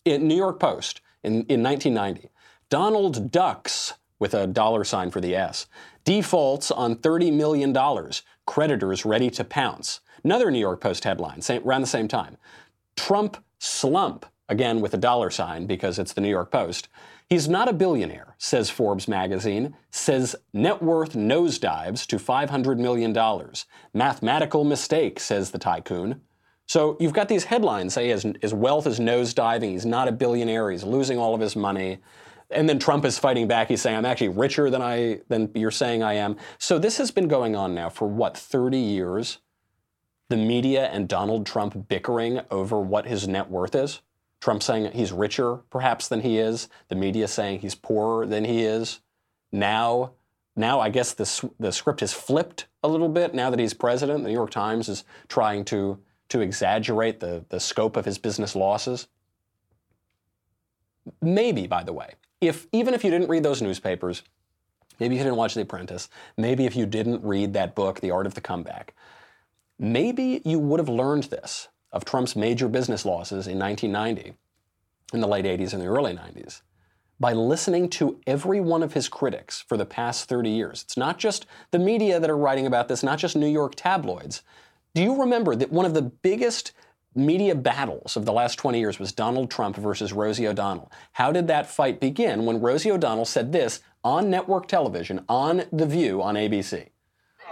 In 0.05 0.27
New 0.27 0.35
York 0.35 0.59
Post 0.59 1.01
in, 1.23 1.45
in 1.45 1.63
1990, 1.63 2.29
Donald 2.69 3.31
Ducks, 3.31 3.93
with 4.19 4.33
a 4.33 4.45
dollar 4.45 4.83
sign 4.83 5.09
for 5.09 5.21
the 5.21 5.35
S, 5.35 5.65
defaults 6.03 6.69
on 6.69 6.97
$30 6.97 7.33
million, 7.33 7.75
creditors 8.45 9.05
ready 9.05 9.29
to 9.29 9.43
pounce. 9.43 10.01
Another 10.23 10.51
New 10.51 10.59
York 10.59 10.81
Post 10.81 11.05
headline, 11.05 11.41
same, 11.41 11.63
around 11.65 11.81
the 11.81 11.87
same 11.87 12.09
time. 12.09 12.37
Trump 12.97 13.37
slump, 13.57 14.25
again 14.49 14.81
with 14.81 14.93
a 14.93 14.97
dollar 14.97 15.29
sign 15.29 15.65
because 15.65 15.99
it's 15.99 16.13
the 16.13 16.21
New 16.21 16.29
York 16.29 16.51
Post. 16.51 16.89
He's 17.29 17.47
not 17.47 17.69
a 17.69 17.73
billionaire, 17.73 18.35
says 18.37 18.69
Forbes 18.69 19.07
magazine, 19.07 19.75
says 19.89 20.35
net 20.53 20.83
worth 20.83 21.13
nosedives 21.13 22.05
to 22.07 22.17
$500 22.17 22.77
million. 22.77 23.13
Mathematical 23.93 24.63
mistake, 24.63 25.19
says 25.19 25.51
the 25.51 25.57
tycoon. 25.57 26.21
So 26.67 26.97
you've 26.99 27.13
got 27.13 27.27
these 27.27 27.45
headlines 27.45 27.93
say 27.93 28.09
his, 28.09 28.25
his 28.41 28.53
wealth 28.53 28.87
is 28.87 28.99
nosediving, 28.99 29.71
he's 29.71 29.85
not 29.85 30.07
a 30.07 30.11
billionaire, 30.11 30.71
he's 30.71 30.83
losing 30.83 31.17
all 31.17 31.35
of 31.35 31.41
his 31.41 31.55
money. 31.55 31.99
And 32.51 32.69
then 32.69 32.77
Trump 32.77 33.03
is 33.03 33.17
fighting 33.17 33.47
back. 33.47 33.67
He's 33.67 33.81
saying, 33.81 33.97
I'm 33.97 34.05
actually 34.05 34.29
richer 34.29 34.69
than 34.69 34.81
I 34.81 35.21
than 35.27 35.49
you're 35.55 35.71
saying 35.71 36.03
I 36.03 36.13
am. 36.13 36.35
So 36.59 36.77
this 36.77 36.97
has 36.97 37.09
been 37.09 37.27
going 37.27 37.55
on 37.55 37.73
now 37.73 37.89
for 37.89 38.07
what, 38.07 38.37
30 38.37 38.77
years? 38.77 39.39
The 40.29 40.37
media 40.37 40.87
and 40.87 41.07
Donald 41.07 41.45
Trump 41.47 41.87
bickering 41.87 42.41
over 42.51 42.79
what 42.79 43.07
his 43.07 43.27
net 43.27 43.49
worth 43.49 43.73
is. 43.73 44.01
Trump 44.43 44.61
saying 44.61 44.91
he's 44.91 45.13
richer, 45.13 45.61
perhaps, 45.69 46.09
than 46.09 46.19
he 46.19 46.37
is. 46.37 46.67
The 46.89 46.95
media 46.95 47.29
saying 47.29 47.61
he's 47.61 47.75
poorer 47.75 48.25
than 48.25 48.43
he 48.43 48.63
is. 48.63 48.99
Now, 49.53 50.11
now 50.57 50.81
I 50.81 50.89
guess 50.89 51.13
the, 51.13 51.49
the 51.61 51.71
script 51.71 52.01
has 52.01 52.11
flipped 52.11 52.65
a 52.83 52.89
little 52.89 53.07
bit 53.07 53.33
now 53.33 53.49
that 53.49 53.57
he's 53.57 53.73
president. 53.73 54.23
The 54.23 54.27
New 54.27 54.35
York 54.35 54.51
Times 54.51 54.89
is 54.89 55.05
trying 55.29 55.63
to, 55.65 55.97
to 56.27 56.41
exaggerate 56.41 57.21
the, 57.21 57.45
the 57.47 57.61
scope 57.61 57.95
of 57.95 58.03
his 58.03 58.17
business 58.17 58.53
losses. 58.53 59.07
Maybe, 61.21 61.65
by 61.65 61.83
the 61.83 61.93
way, 61.93 62.15
if 62.41 62.67
even 62.73 62.93
if 62.93 63.05
you 63.05 63.11
didn't 63.11 63.29
read 63.29 63.43
those 63.43 63.61
newspapers, 63.61 64.23
maybe 64.99 65.15
you 65.15 65.23
didn't 65.23 65.37
watch 65.37 65.53
The 65.53 65.61
Apprentice, 65.61 66.09
maybe 66.35 66.65
if 66.65 66.75
you 66.75 66.85
didn't 66.85 67.23
read 67.23 67.53
that 67.53 67.75
book, 67.75 68.01
The 68.01 68.11
Art 68.11 68.25
of 68.25 68.33
the 68.33 68.41
Comeback, 68.41 68.93
maybe 69.79 70.41
you 70.43 70.59
would 70.59 70.81
have 70.81 70.89
learned 70.89 71.23
this 71.23 71.69
of 71.93 72.03
Trump's 72.03 72.35
major 72.35 72.67
business 72.67 73.05
losses 73.05 73.47
in 73.47 73.57
1990, 73.59 74.33
in 75.13 75.21
the 75.21 75.27
late 75.27 75.45
80s 75.45 75.73
and 75.73 75.81
the 75.81 75.87
early 75.87 76.13
90s, 76.13 76.61
by 77.19 77.31
listening 77.31 77.87
to 77.87 78.19
every 78.27 78.59
one 78.59 78.83
of 78.83 78.93
his 78.93 79.07
critics 79.07 79.61
for 79.61 79.77
the 79.77 79.85
past 79.85 80.27
30 80.27 80.49
years. 80.49 80.81
It's 80.81 80.97
not 80.97 81.19
just 81.19 81.45
the 81.71 81.79
media 81.79 82.19
that 82.19 82.29
are 82.29 82.37
writing 82.37 82.65
about 82.65 82.87
this, 82.87 83.03
not 83.03 83.19
just 83.19 83.35
New 83.35 83.47
York 83.47 83.75
tabloids. 83.75 84.41
Do 84.95 85.01
you 85.01 85.21
remember 85.21 85.55
that 85.55 85.71
one 85.71 85.85
of 85.85 85.93
the 85.93 86.01
biggest 86.01 86.73
media 87.15 87.53
battles 87.53 88.17
of 88.17 88.25
the 88.25 88.33
last 88.33 88.55
20 88.55 88.79
years 88.79 88.99
was 88.99 89.11
Donald 89.11 89.51
Trump 89.51 89.75
versus 89.75 90.11
Rosie 90.11 90.47
O'Donnell? 90.47 90.91
How 91.13 91.31
did 91.31 91.47
that 91.47 91.69
fight 91.69 91.99
begin 91.99 92.45
when 92.45 92.59
Rosie 92.59 92.91
O'Donnell 92.91 93.25
said 93.25 93.51
this 93.51 93.81
on 94.03 94.31
network 94.31 94.67
television 94.67 95.23
on 95.29 95.63
The 95.71 95.85
View 95.85 96.21
on 96.23 96.35
ABC? 96.35 96.89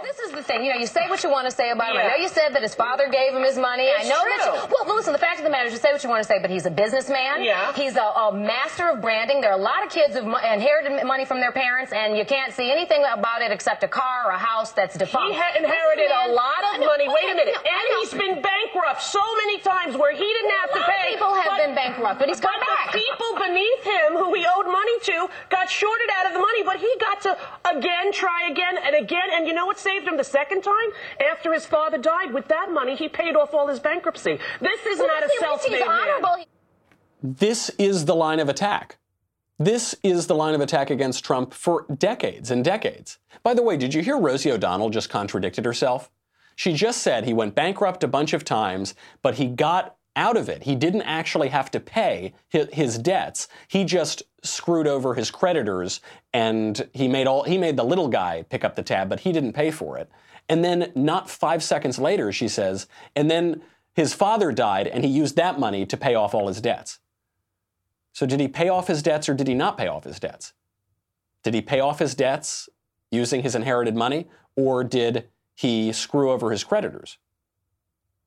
This 0.02 0.18
is 0.18 0.32
the 0.32 0.42
thing. 0.42 0.64
You 0.64 0.72
know, 0.74 0.78
you 0.78 0.86
say 0.86 1.08
what 1.08 1.22
you 1.22 1.30
want 1.30 1.48
to 1.48 1.54
say 1.54 1.70
about 1.70 1.92
him. 1.94 1.98
I 2.02 2.08
know 2.08 2.16
you 2.16 2.28
said 2.28 2.50
that 2.54 2.62
his 2.62 2.74
father 2.74 3.08
gave 3.08 3.32
him 3.34 3.42
his 3.42 3.56
money. 3.58 3.84
It's 3.84 4.06
I 4.06 4.08
know 4.08 4.22
true. 4.22 4.32
that. 4.36 4.68
You, 4.70 4.76
well, 4.86 4.96
listen. 4.96 5.12
The 5.12 5.18
fact 5.18 5.38
of 5.38 5.44
the 5.44 5.50
matter 5.50 5.66
is, 5.66 5.72
you 5.72 5.78
say 5.78 5.92
what 5.92 6.02
you 6.02 6.10
want 6.10 6.22
to 6.22 6.28
say, 6.28 6.38
but 6.40 6.50
he's 6.50 6.66
a 6.66 6.70
businessman. 6.70 7.42
Yeah. 7.44 7.72
He's 7.74 7.96
a, 7.96 8.02
a 8.02 8.32
master 8.34 8.88
of 8.90 9.00
branding. 9.00 9.40
There 9.40 9.50
are 9.50 9.58
a 9.58 9.62
lot 9.62 9.84
of 9.84 9.90
kids 9.92 10.14
who've 10.14 10.26
mo- 10.26 10.42
inherited 10.42 11.04
money 11.06 11.24
from 11.24 11.40
their 11.40 11.52
parents, 11.52 11.92
and 11.92 12.16
you 12.16 12.24
can't 12.24 12.52
see 12.52 12.70
anything 12.70 13.02
about 13.12 13.42
it 13.42 13.50
except 13.52 13.82
a 13.84 13.88
car 13.88 14.26
or 14.26 14.30
a 14.32 14.38
house 14.38 14.72
that's 14.72 14.96
defunct. 14.96 15.32
He 15.32 15.38
had 15.38 15.56
inherited 15.56 16.08
man- 16.10 16.30
a 16.30 16.32
lot 16.32 16.62
of 16.74 16.80
know- 16.80 16.86
money. 16.86 17.08
Wait 17.08 17.30
a 17.30 17.34
minute. 17.34 17.54
And 17.56 17.84
he's 18.00 18.12
been 18.12 18.42
bankrupt 18.42 19.02
so 19.02 19.22
many 19.46 19.58
times 19.60 19.96
where 19.96 20.12
he 20.12 20.24
didn't 20.24 20.54
have 20.62 20.70
to 20.72 20.80
pay. 20.84 21.12
people 21.14 21.34
have 21.34 21.46
but- 21.46 21.58
been 21.66 21.74
bankrupt, 21.74 22.18
but 22.18 22.28
he's 22.28 22.40
come 22.40 22.52
but 22.58 22.66
back. 22.66 22.92
the 22.92 22.98
people 22.98 23.30
beneath 23.38 23.82
him 23.84 24.16
who 24.18 24.32
he 24.34 24.44
owed 24.56 24.66
money 24.66 24.98
to 25.12 25.28
got 25.50 25.68
shorted 25.70 26.08
out 26.18 26.26
of 26.26 26.32
the 26.34 26.38
money, 26.40 26.62
but 26.64 26.76
he 26.76 26.90
got 27.00 27.20
to 27.22 27.36
again 27.70 28.12
try 28.12 28.48
again 28.50 28.76
and 28.82 28.94
again. 28.96 29.28
And 29.32 29.46
you 29.46 29.52
know 29.54 29.66
what 29.66 29.78
saved 29.92 30.08
him 30.08 30.16
the 30.16 30.24
second 30.24 30.62
time? 30.62 30.74
After 31.30 31.52
his 31.52 31.66
father 31.66 31.98
died, 31.98 32.32
with 32.32 32.48
that 32.48 32.70
money, 32.72 32.96
he 32.96 33.08
paid 33.08 33.36
off 33.36 33.54
all 33.54 33.66
his 33.68 33.80
bankruptcy. 33.80 34.38
This 34.60 34.86
is 34.86 34.98
Well, 34.98 35.08
not 35.08 35.24
a 35.24 35.28
see, 35.28 35.36
at 35.44 35.50
least 35.52 35.62
self-made 35.62 35.86
man. 35.86 36.44
This 37.22 37.70
is 37.78 38.04
the 38.04 38.14
line 38.14 38.40
of 38.40 38.48
attack. 38.48 38.98
This 39.58 39.94
is 40.02 40.26
the 40.26 40.34
line 40.34 40.54
of 40.54 40.60
attack 40.60 40.90
against 40.90 41.24
Trump 41.24 41.54
for 41.54 41.86
decades 41.96 42.50
and 42.50 42.64
decades. 42.64 43.18
By 43.42 43.54
the 43.54 43.62
way, 43.62 43.76
did 43.76 43.94
you 43.94 44.02
hear 44.02 44.18
Rosie 44.18 44.50
O'Donnell 44.50 44.90
just 44.90 45.08
contradicted 45.08 45.64
herself? 45.64 46.10
She 46.56 46.72
just 46.72 47.00
said 47.00 47.24
he 47.24 47.32
went 47.32 47.54
bankrupt 47.54 48.02
a 48.02 48.08
bunch 48.08 48.32
of 48.32 48.44
times, 48.44 48.94
but 49.22 49.36
he 49.36 49.46
got 49.46 49.96
out 50.16 50.36
of 50.36 50.48
it. 50.48 50.64
He 50.64 50.74
didn't 50.74 51.02
actually 51.02 51.48
have 51.48 51.70
to 51.70 51.80
pay 51.80 52.34
his 52.50 52.98
debts. 52.98 53.48
He 53.68 53.84
just 53.84 54.22
screwed 54.42 54.86
over 54.86 55.14
his 55.14 55.30
creditors 55.30 56.00
and 56.32 56.88
he 56.92 57.08
made 57.08 57.26
all 57.26 57.44
he 57.44 57.56
made 57.56 57.76
the 57.76 57.84
little 57.84 58.08
guy 58.08 58.44
pick 58.48 58.64
up 58.64 58.76
the 58.76 58.82
tab, 58.82 59.08
but 59.08 59.20
he 59.20 59.32
didn't 59.32 59.52
pay 59.52 59.70
for 59.70 59.96
it. 59.98 60.10
And 60.48 60.64
then 60.64 60.92
not 60.94 61.30
5 61.30 61.62
seconds 61.62 61.98
later 61.98 62.32
she 62.32 62.48
says, 62.48 62.86
and 63.16 63.30
then 63.30 63.62
his 63.94 64.14
father 64.14 64.52
died 64.52 64.86
and 64.86 65.04
he 65.04 65.10
used 65.10 65.36
that 65.36 65.58
money 65.58 65.86
to 65.86 65.96
pay 65.96 66.14
off 66.14 66.34
all 66.34 66.48
his 66.48 66.60
debts. 66.60 66.98
So, 68.12 68.26
did 68.26 68.40
he 68.40 68.48
pay 68.48 68.68
off 68.68 68.88
his 68.88 69.02
debts 69.02 69.28
or 69.28 69.34
did 69.34 69.48
he 69.48 69.54
not 69.54 69.78
pay 69.78 69.86
off 69.86 70.04
his 70.04 70.20
debts? 70.20 70.52
Did 71.42 71.54
he 71.54 71.62
pay 71.62 71.80
off 71.80 71.98
his 71.98 72.14
debts 72.14 72.68
using 73.10 73.42
his 73.42 73.54
inherited 73.54 73.96
money 73.96 74.28
or 74.54 74.84
did 74.84 75.28
he 75.54 75.92
screw 75.92 76.30
over 76.30 76.50
his 76.50 76.64
creditors? 76.64 77.18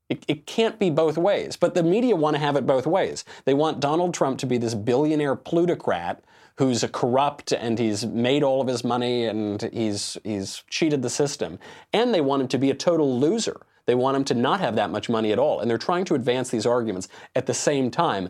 It, 0.09 0.23
it 0.27 0.45
can't 0.45 0.77
be 0.77 0.89
both 0.89 1.17
ways, 1.17 1.55
but 1.55 1.73
the 1.73 1.81
media 1.81 2.15
want 2.15 2.35
to 2.35 2.39
have 2.39 2.55
it 2.55 2.67
both 2.67 2.85
ways. 2.85 3.25
They 3.45 3.55
want 3.55 3.79
Donald 3.79 4.13
Trump 4.13 4.37
to 4.39 4.45
be 4.45 4.57
this 4.57 4.75
billionaire 4.75 5.35
plutocrat 5.35 6.23
who's 6.57 6.83
a 6.83 6.87
corrupt 6.87 7.51
and 7.51 7.77
he's 7.79 8.05
made 8.05 8.43
all 8.43 8.61
of 8.61 8.67
his 8.67 8.83
money 8.83 9.25
and 9.25 9.61
he's, 9.73 10.17
he's 10.23 10.63
cheated 10.69 11.01
the 11.01 11.09
system. 11.09 11.59
And 11.91 12.13
they 12.13 12.21
want 12.21 12.43
him 12.43 12.47
to 12.49 12.57
be 12.57 12.69
a 12.69 12.75
total 12.75 13.19
loser. 13.19 13.61
They 13.87 13.95
want 13.95 14.17
him 14.17 14.23
to 14.25 14.33
not 14.33 14.59
have 14.61 14.75
that 14.75 14.89
much 14.89 15.09
money 15.09 15.31
at 15.31 15.39
all. 15.39 15.59
And 15.59 15.69
they're 15.69 15.77
trying 15.77 16.05
to 16.05 16.15
advance 16.15 16.49
these 16.49 16.65
arguments 16.65 17.07
at 17.35 17.45
the 17.45 17.53
same 17.53 17.91
time. 17.91 18.29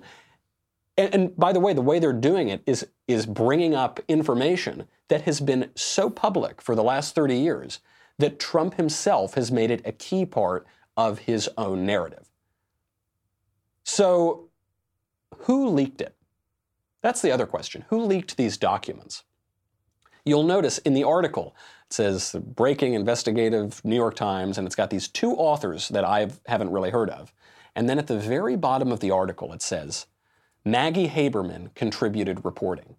And, 0.97 1.13
and 1.13 1.37
by 1.37 1.53
the 1.53 1.59
way, 1.59 1.73
the 1.73 1.81
way 1.81 1.99
they're 1.99 2.13
doing 2.13 2.49
it 2.49 2.63
is, 2.65 2.87
is 3.07 3.25
bringing 3.25 3.75
up 3.75 3.99
information 4.07 4.87
that 5.09 5.23
has 5.23 5.39
been 5.39 5.69
so 5.75 6.09
public 6.09 6.61
for 6.61 6.73
the 6.73 6.83
last 6.83 7.15
30 7.15 7.35
years 7.35 7.79
that 8.17 8.39
Trump 8.39 8.75
himself 8.75 9.33
has 9.35 9.51
made 9.51 9.71
it 9.71 9.81
a 9.85 9.91
key 9.91 10.25
part 10.25 10.65
of 10.97 11.19
his 11.19 11.49
own 11.57 11.85
narrative. 11.85 12.29
So, 13.83 14.49
who 15.39 15.69
leaked 15.69 16.01
it? 16.01 16.15
That's 17.01 17.21
the 17.21 17.31
other 17.31 17.45
question. 17.45 17.85
Who 17.89 18.01
leaked 18.01 18.37
these 18.37 18.57
documents? 18.57 19.23
You'll 20.25 20.43
notice 20.43 20.79
in 20.79 20.95
the 20.95 21.03
article, 21.03 21.55
it 21.85 21.93
says 21.93 22.35
breaking 22.43 22.95
investigative 22.95 23.83
New 23.85 23.95
York 23.95 24.15
Times, 24.15 24.57
and 24.57 24.65
it's 24.65 24.75
got 24.75 24.89
these 24.89 25.07
two 25.07 25.33
authors 25.33 25.89
that 25.89 26.03
I 26.03 26.29
haven't 26.47 26.71
really 26.71 26.89
heard 26.89 27.11
of. 27.11 27.31
And 27.75 27.87
then 27.87 27.99
at 27.99 28.07
the 28.07 28.17
very 28.17 28.55
bottom 28.55 28.91
of 28.91 29.01
the 29.01 29.11
article, 29.11 29.53
it 29.53 29.61
says 29.61 30.07
Maggie 30.63 31.09
Haberman 31.09 31.75
contributed 31.75 32.43
reporting. 32.43 32.95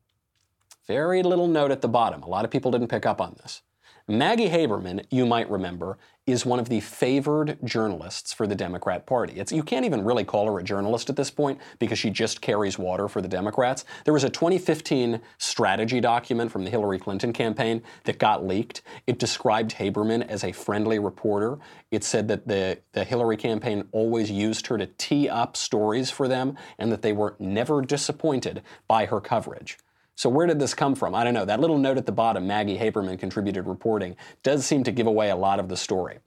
Very 0.86 1.24
little 1.24 1.48
note 1.48 1.72
at 1.72 1.80
the 1.80 1.88
bottom. 1.88 2.22
A 2.22 2.28
lot 2.28 2.44
of 2.44 2.50
people 2.52 2.70
didn't 2.70 2.88
pick 2.88 3.04
up 3.04 3.20
on 3.20 3.34
this. 3.42 3.62
Maggie 4.08 4.50
Haberman, 4.50 5.04
you 5.10 5.26
might 5.26 5.50
remember, 5.50 5.98
is 6.28 6.46
one 6.46 6.60
of 6.60 6.68
the 6.68 6.78
favored 6.78 7.58
journalists 7.64 8.32
for 8.32 8.46
the 8.46 8.54
Democrat 8.54 9.04
Party. 9.04 9.32
It's, 9.34 9.50
you 9.50 9.64
can't 9.64 9.84
even 9.84 10.04
really 10.04 10.22
call 10.22 10.46
her 10.46 10.60
a 10.60 10.62
journalist 10.62 11.10
at 11.10 11.16
this 11.16 11.28
point 11.28 11.58
because 11.80 11.98
she 11.98 12.10
just 12.10 12.40
carries 12.40 12.78
water 12.78 13.08
for 13.08 13.20
the 13.20 13.26
Democrats. 13.26 13.84
There 14.04 14.14
was 14.14 14.22
a 14.22 14.30
2015 14.30 15.20
strategy 15.38 16.00
document 16.00 16.52
from 16.52 16.62
the 16.62 16.70
Hillary 16.70 17.00
Clinton 17.00 17.32
campaign 17.32 17.82
that 18.04 18.20
got 18.20 18.46
leaked. 18.46 18.82
It 19.08 19.18
described 19.18 19.74
Haberman 19.74 20.28
as 20.28 20.44
a 20.44 20.52
friendly 20.52 21.00
reporter. 21.00 21.58
It 21.90 22.04
said 22.04 22.28
that 22.28 22.46
the, 22.46 22.78
the 22.92 23.02
Hillary 23.02 23.36
campaign 23.36 23.88
always 23.90 24.30
used 24.30 24.68
her 24.68 24.78
to 24.78 24.86
tee 24.86 25.28
up 25.28 25.56
stories 25.56 26.12
for 26.12 26.28
them 26.28 26.56
and 26.78 26.92
that 26.92 27.02
they 27.02 27.12
were 27.12 27.34
never 27.40 27.82
disappointed 27.82 28.62
by 28.86 29.06
her 29.06 29.20
coverage. 29.20 29.78
So 30.16 30.30
where 30.30 30.46
did 30.46 30.58
this 30.58 30.74
come 30.74 30.94
from? 30.94 31.14
I 31.14 31.24
don't 31.24 31.34
know. 31.34 31.44
That 31.44 31.60
little 31.60 31.78
note 31.78 31.98
at 31.98 32.06
the 32.06 32.12
bottom, 32.12 32.46
Maggie 32.46 32.78
Haberman 32.78 33.18
contributed 33.18 33.66
reporting, 33.66 34.16
does 34.42 34.64
seem 34.66 34.82
to 34.84 34.90
give 34.90 35.06
away 35.06 35.30
a 35.30 35.36
lot 35.36 35.60
of 35.60 35.68
the 35.68 35.76
story. 35.76 36.18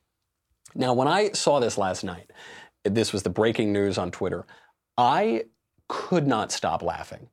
Now, 0.75 0.93
when 0.93 1.07
I 1.07 1.31
saw 1.31 1.59
this 1.59 1.77
last 1.77 2.03
night, 2.03 2.31
this 2.83 3.11
was 3.11 3.23
the 3.23 3.31
breaking 3.31 3.73
news 3.73 3.97
on 3.97 4.11
Twitter, 4.11 4.45
I 4.97 5.45
could 5.87 6.27
not 6.27 6.51
stop 6.51 6.83
laughing. 6.83 7.29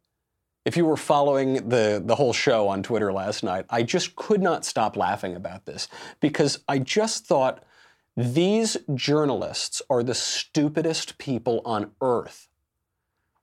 If 0.65 0.77
you 0.77 0.87
were 0.87 0.97
following 0.97 1.69
the, 1.69 2.03
the 2.05 2.17
whole 2.17 2.33
show 2.33 2.69
on 2.69 2.83
Twitter 2.83 3.13
last 3.13 3.45
night, 3.45 3.67
I 3.71 3.83
just 3.83 4.17
could 4.17 4.43
not 4.43 4.65
stop 4.65 4.97
laughing 4.97 5.37
about 5.37 5.67
this 5.67 5.87
because 6.21 6.65
I 6.67 6.79
just 6.79 7.27
thought 7.27 7.63
these 8.17 8.79
journalists 8.95 9.83
are 9.91 10.03
the 10.03 10.15
stupidest 10.15 11.19
people 11.19 11.61
on 11.65 11.93
earth. 12.01 12.49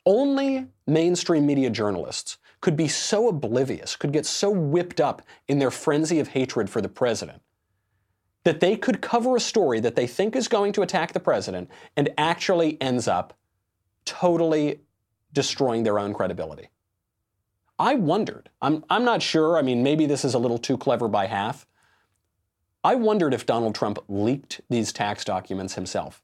Only 0.06 0.68
mainstream 0.88 1.46
media 1.46 1.70
journalists 1.70 2.40
could 2.64 2.78
be 2.78 2.88
so 2.88 3.28
oblivious, 3.28 3.98
could 3.98 4.14
get 4.14 4.26
so 4.26 4.50
whipped 4.50 5.02
up 5.02 5.22
in 5.50 5.60
their 5.60 5.70
frenzy 5.70 6.22
of 6.22 6.30
hatred 6.30 6.70
for 6.70 6.80
the 6.80 6.88
president, 6.88 7.42
that 8.46 8.62
they 8.62 8.78
could 8.78 9.02
cover 9.02 9.36
a 9.36 9.40
story 9.42 9.82
that 9.82 9.98
they 9.98 10.08
think 10.08 10.34
is 10.34 10.48
going 10.48 10.72
to 10.72 10.82
attack 10.82 11.12
the 11.12 11.20
president 11.20 11.70
and 11.98 12.10
actually 12.18 12.82
ends 12.82 13.06
up 13.06 13.38
totally 14.06 14.80
destroying 15.34 15.84
their 15.84 16.00
own 16.00 16.14
credibility. 16.14 16.70
I 17.78 17.96
wondered, 17.96 18.50
I'm, 18.62 18.86
I'm 18.90 19.04
not 19.04 19.22
sure, 19.22 19.58
I 19.58 19.62
mean, 19.62 19.84
maybe 19.84 20.06
this 20.06 20.24
is 20.24 20.34
a 20.34 20.40
little 20.40 20.58
too 20.58 20.78
clever 20.78 21.10
by 21.10 21.26
half. 21.26 21.68
I 22.82 22.96
wondered 22.96 23.34
if 23.34 23.46
Donald 23.46 23.76
Trump 23.76 24.00
leaked 24.08 24.62
these 24.70 24.94
tax 24.94 25.26
documents 25.26 25.74
himself. 25.74 26.24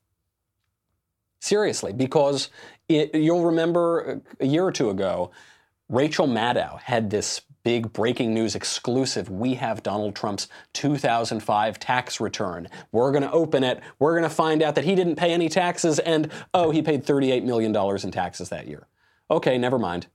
Seriously, 1.41 1.91
because 1.91 2.49
it, 2.87 3.13
you'll 3.13 3.43
remember 3.43 4.21
a 4.39 4.45
year 4.45 4.63
or 4.63 4.71
two 4.71 4.89
ago, 4.89 5.31
Rachel 5.89 6.27
Maddow 6.27 6.79
had 6.79 7.09
this 7.09 7.41
big 7.63 7.91
breaking 7.91 8.33
news 8.33 8.55
exclusive. 8.55 9.29
We 9.29 9.55
have 9.55 9.83
Donald 9.83 10.15
Trump's 10.15 10.47
2005 10.73 11.79
tax 11.79 12.19
return. 12.21 12.69
We're 12.91 13.11
going 13.11 13.23
to 13.23 13.31
open 13.31 13.63
it. 13.63 13.81
We're 13.97 14.17
going 14.17 14.29
to 14.29 14.33
find 14.33 14.61
out 14.61 14.75
that 14.75 14.85
he 14.85 14.95
didn't 14.95 15.15
pay 15.15 15.33
any 15.33 15.49
taxes 15.49 15.99
and, 15.99 16.31
oh, 16.53 16.71
he 16.71 16.81
paid 16.81 17.05
$38 17.05 17.43
million 17.43 17.75
in 17.75 18.11
taxes 18.11 18.49
that 18.49 18.67
year. 18.67 18.87
Okay, 19.31 19.57
never 19.57 19.79
mind. 19.79 20.07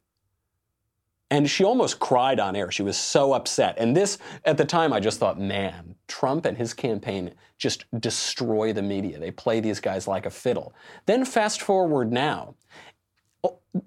And 1.31 1.51
she 1.51 1.65
almost 1.65 1.99
cried 1.99 2.39
on 2.39 2.55
air. 2.55 2.71
She 2.71 2.83
was 2.83 2.97
so 2.97 3.33
upset. 3.33 3.77
And 3.79 3.97
this, 3.97 4.19
at 4.45 4.57
the 4.57 4.65
time, 4.65 4.93
I 4.93 5.01
just 5.01 5.19
thought, 5.19 5.41
man, 5.41 5.97
Trump 6.07 6.47
and 6.47 6.57
his 6.57 6.73
campaign 6.73 7.35
just 7.59 7.85
destroy 7.99 8.73
the 8.73 8.83
media. 8.83 9.19
They 9.19 9.31
play 9.33 9.59
these 9.61 9.81
guys 9.81 10.07
like 10.07 10.27
a 10.27 10.31
fiddle. 10.31 10.75
Then 11.07 11.25
fast 11.25 11.61
forward 11.61 12.13
now. 12.13 12.55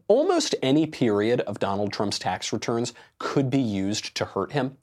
Almost 0.07 0.55
any 0.61 0.85
period 0.85 1.41
of 1.41 1.59
Donald 1.59 1.93
Trump's 1.93 2.19
tax 2.19 2.51
returns 2.51 2.93
could 3.19 3.49
be 3.49 3.61
used 3.61 4.15
to 4.15 4.25
hurt 4.25 4.51
him. 4.51 4.77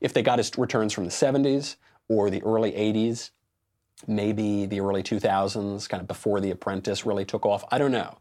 If 0.00 0.12
they 0.12 0.22
got 0.22 0.38
his 0.38 0.56
returns 0.58 0.92
from 0.92 1.04
the 1.04 1.10
70s 1.10 1.76
or 2.08 2.30
the 2.30 2.42
early 2.42 2.72
80s, 2.72 3.30
maybe 4.06 4.66
the 4.66 4.80
early 4.80 5.02
2000s, 5.02 5.88
kind 5.88 6.00
of 6.00 6.08
before 6.08 6.40
The 6.40 6.50
Apprentice 6.50 7.06
really 7.06 7.24
took 7.24 7.46
off, 7.46 7.64
I 7.70 7.78
don't 7.78 7.92
know. 7.92 8.18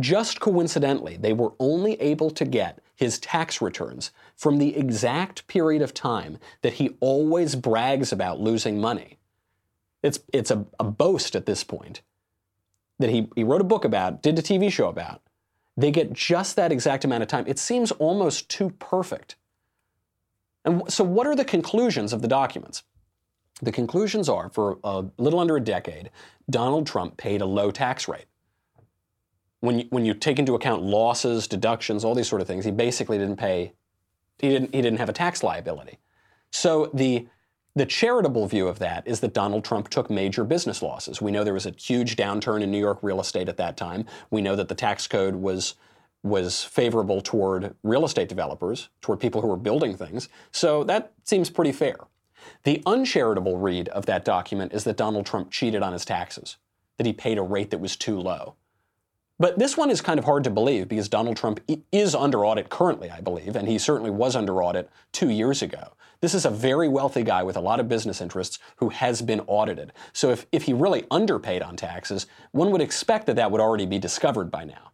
Just 0.00 0.40
coincidentally, 0.40 1.16
they 1.16 1.32
were 1.32 1.52
only 1.58 2.00
able 2.00 2.30
to 2.30 2.44
get 2.44 2.78
his 2.96 3.18
tax 3.18 3.60
returns 3.60 4.10
from 4.36 4.58
the 4.58 4.76
exact 4.76 5.46
period 5.48 5.82
of 5.82 5.92
time 5.92 6.38
that 6.62 6.74
he 6.74 6.96
always 7.00 7.56
brags 7.56 8.10
about 8.10 8.40
losing 8.40 8.80
money. 8.80 9.18
It's, 10.02 10.20
it's 10.32 10.50
a, 10.50 10.64
a 10.80 10.84
boast 10.84 11.36
at 11.36 11.46
this 11.46 11.62
point 11.62 12.00
that 12.98 13.10
he, 13.10 13.28
he 13.34 13.44
wrote 13.44 13.60
a 13.60 13.64
book 13.64 13.84
about, 13.84 14.22
did 14.22 14.38
a 14.38 14.42
TV 14.42 14.70
show 14.70 14.88
about. 14.88 15.22
They 15.76 15.90
get 15.90 16.12
just 16.12 16.56
that 16.56 16.70
exact 16.70 17.04
amount 17.04 17.22
of 17.22 17.28
time. 17.28 17.44
It 17.46 17.58
seems 17.58 17.90
almost 17.92 18.48
too 18.48 18.70
perfect. 18.78 19.36
And 20.64 20.82
so, 20.92 21.02
what 21.02 21.26
are 21.26 21.34
the 21.34 21.44
conclusions 21.44 22.12
of 22.12 22.22
the 22.22 22.28
documents? 22.28 22.84
The 23.60 23.72
conclusions 23.72 24.28
are 24.28 24.50
for 24.50 24.78
a 24.84 25.04
little 25.18 25.40
under 25.40 25.56
a 25.56 25.60
decade, 25.60 26.10
Donald 26.50 26.86
Trump 26.86 27.16
paid 27.16 27.40
a 27.40 27.46
low 27.46 27.70
tax 27.70 28.08
rate. 28.08 28.26
When 29.60 29.80
you, 29.80 29.86
when 29.90 30.04
you 30.04 30.14
take 30.14 30.38
into 30.38 30.54
account 30.54 30.82
losses, 30.82 31.46
deductions, 31.46 32.04
all 32.04 32.14
these 32.14 32.28
sort 32.28 32.40
of 32.40 32.48
things, 32.48 32.64
he 32.64 32.72
basically 32.72 33.18
didn't 33.18 33.36
pay, 33.36 33.72
he 34.38 34.48
didn't, 34.48 34.74
he 34.74 34.82
didn't 34.82 34.98
have 34.98 35.08
a 35.08 35.12
tax 35.12 35.42
liability. 35.42 35.98
So 36.50 36.90
the, 36.92 37.28
the 37.74 37.86
charitable 37.86 38.46
view 38.46 38.68
of 38.68 38.78
that 38.80 39.06
is 39.06 39.20
that 39.20 39.32
Donald 39.32 39.64
Trump 39.64 39.88
took 39.88 40.10
major 40.10 40.44
business 40.44 40.82
losses. 40.82 41.22
We 41.22 41.30
know 41.30 41.42
there 41.42 41.54
was 41.54 41.66
a 41.66 41.70
huge 41.70 42.16
downturn 42.16 42.62
in 42.62 42.70
New 42.70 42.78
York 42.78 42.98
real 43.02 43.20
estate 43.20 43.48
at 43.48 43.56
that 43.56 43.76
time. 43.76 44.04
We 44.30 44.42
know 44.42 44.56
that 44.56 44.68
the 44.68 44.74
tax 44.74 45.06
code 45.06 45.36
was 45.36 45.74
was 46.24 46.62
favorable 46.62 47.20
toward 47.20 47.74
real 47.82 48.04
estate 48.04 48.28
developers, 48.28 48.90
toward 49.00 49.18
people 49.18 49.40
who 49.40 49.48
were 49.48 49.56
building 49.56 49.96
things. 49.96 50.28
So 50.52 50.84
that 50.84 51.12
seems 51.24 51.50
pretty 51.50 51.72
fair. 51.72 51.96
The 52.62 52.80
uncharitable 52.86 53.58
read 53.58 53.88
of 53.88 54.06
that 54.06 54.24
document 54.24 54.72
is 54.72 54.84
that 54.84 54.96
Donald 54.96 55.26
Trump 55.26 55.50
cheated 55.50 55.82
on 55.82 55.92
his 55.92 56.04
taxes, 56.04 56.58
that 56.98 57.06
he 57.06 57.12
paid 57.12 57.38
a 57.38 57.42
rate 57.42 57.70
that 57.70 57.78
was 57.78 57.96
too 57.96 58.20
low. 58.20 58.54
But 59.38 59.58
this 59.58 59.76
one 59.76 59.90
is 59.90 60.00
kind 60.00 60.20
of 60.20 60.24
hard 60.24 60.44
to 60.44 60.50
believe 60.50 60.88
because 60.88 61.08
Donald 61.08 61.36
Trump 61.36 61.58
is 61.90 62.14
under 62.14 62.46
audit 62.46 62.68
currently, 62.68 63.10
I 63.10 63.20
believe, 63.20 63.56
and 63.56 63.66
he 63.66 63.78
certainly 63.78 64.10
was 64.10 64.36
under 64.36 64.62
audit 64.62 64.88
two 65.10 65.30
years 65.30 65.62
ago. 65.62 65.94
This 66.22 66.34
is 66.34 66.44
a 66.44 66.50
very 66.50 66.88
wealthy 66.88 67.24
guy 67.24 67.42
with 67.42 67.56
a 67.56 67.60
lot 67.60 67.80
of 67.80 67.88
business 67.88 68.20
interests 68.20 68.60
who 68.76 68.90
has 68.90 69.20
been 69.20 69.40
audited. 69.48 69.92
So 70.12 70.30
if, 70.30 70.46
if 70.52 70.62
he 70.62 70.72
really 70.72 71.04
underpaid 71.10 71.62
on 71.62 71.76
taxes, 71.76 72.28
one 72.52 72.70
would 72.70 72.80
expect 72.80 73.26
that 73.26 73.34
that 73.36 73.50
would 73.50 73.60
already 73.60 73.86
be 73.86 73.98
discovered 73.98 74.48
by 74.48 74.64
now. 74.64 74.92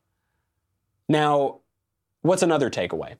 Now, 1.06 1.60
what's 2.22 2.42
another 2.42 2.70
takeaway? 2.70 3.16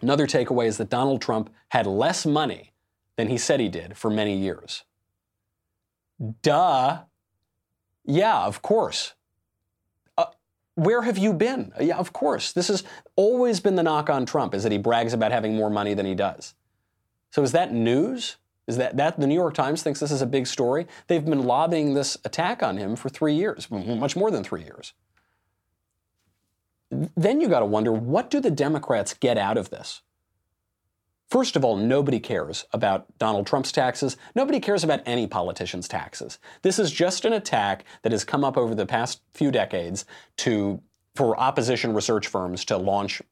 Another 0.00 0.26
takeaway 0.26 0.66
is 0.66 0.78
that 0.78 0.88
Donald 0.88 1.20
Trump 1.20 1.50
had 1.68 1.86
less 1.86 2.24
money 2.24 2.72
than 3.16 3.28
he 3.28 3.36
said 3.36 3.60
he 3.60 3.68
did 3.68 3.98
for 3.98 4.10
many 4.10 4.34
years. 4.34 4.84
Duh. 6.40 7.02
Yeah, 8.06 8.44
of 8.44 8.62
course. 8.62 9.12
Uh, 10.16 10.26
where 10.74 11.02
have 11.02 11.18
you 11.18 11.34
been? 11.34 11.70
Yeah, 11.78 11.98
of 11.98 12.14
course. 12.14 12.52
This 12.52 12.68
has 12.68 12.82
always 13.14 13.60
been 13.60 13.74
the 13.74 13.82
knock 13.82 14.08
on 14.08 14.24
Trump 14.24 14.54
is 14.54 14.62
that 14.62 14.72
he 14.72 14.78
brags 14.78 15.12
about 15.12 15.32
having 15.32 15.54
more 15.54 15.68
money 15.68 15.92
than 15.92 16.06
he 16.06 16.14
does. 16.14 16.54
So 17.30 17.42
is 17.42 17.52
that 17.52 17.72
news? 17.72 18.36
Is 18.66 18.78
that, 18.78 18.96
that 18.96 19.18
the 19.18 19.26
New 19.26 19.34
York 19.34 19.54
Times 19.54 19.82
thinks 19.82 20.00
this 20.00 20.10
is 20.10 20.22
a 20.22 20.26
big 20.26 20.46
story? 20.46 20.86
They've 21.06 21.24
been 21.24 21.44
lobbying 21.44 21.94
this 21.94 22.16
attack 22.24 22.62
on 22.62 22.76
him 22.76 22.96
for 22.96 23.08
three 23.08 23.34
years, 23.34 23.70
much 23.70 24.16
more 24.16 24.30
than 24.30 24.42
three 24.42 24.62
years. 24.62 24.92
Then 26.90 27.40
you 27.40 27.48
got 27.48 27.60
to 27.60 27.66
wonder 27.66 27.92
what 27.92 28.30
do 28.30 28.40
the 28.40 28.50
Democrats 28.50 29.14
get 29.14 29.38
out 29.38 29.56
of 29.56 29.70
this? 29.70 30.02
First 31.28 31.56
of 31.56 31.64
all, 31.64 31.76
nobody 31.76 32.20
cares 32.20 32.64
about 32.72 33.06
Donald 33.18 33.46
Trump's 33.46 33.72
taxes. 33.72 34.16
Nobody 34.36 34.60
cares 34.60 34.84
about 34.84 35.00
any 35.06 35.26
politician's 35.26 35.88
taxes. 35.88 36.38
This 36.62 36.78
is 36.78 36.92
just 36.92 37.24
an 37.24 37.32
attack 37.32 37.84
that 38.02 38.12
has 38.12 38.22
come 38.24 38.44
up 38.44 38.56
over 38.56 38.74
the 38.74 38.86
past 38.86 39.20
few 39.34 39.50
decades 39.50 40.04
to 40.38 40.80
for 41.16 41.38
opposition 41.40 41.94
research 41.94 42.26
firms 42.28 42.64
to 42.66 42.76
launch 42.76 43.22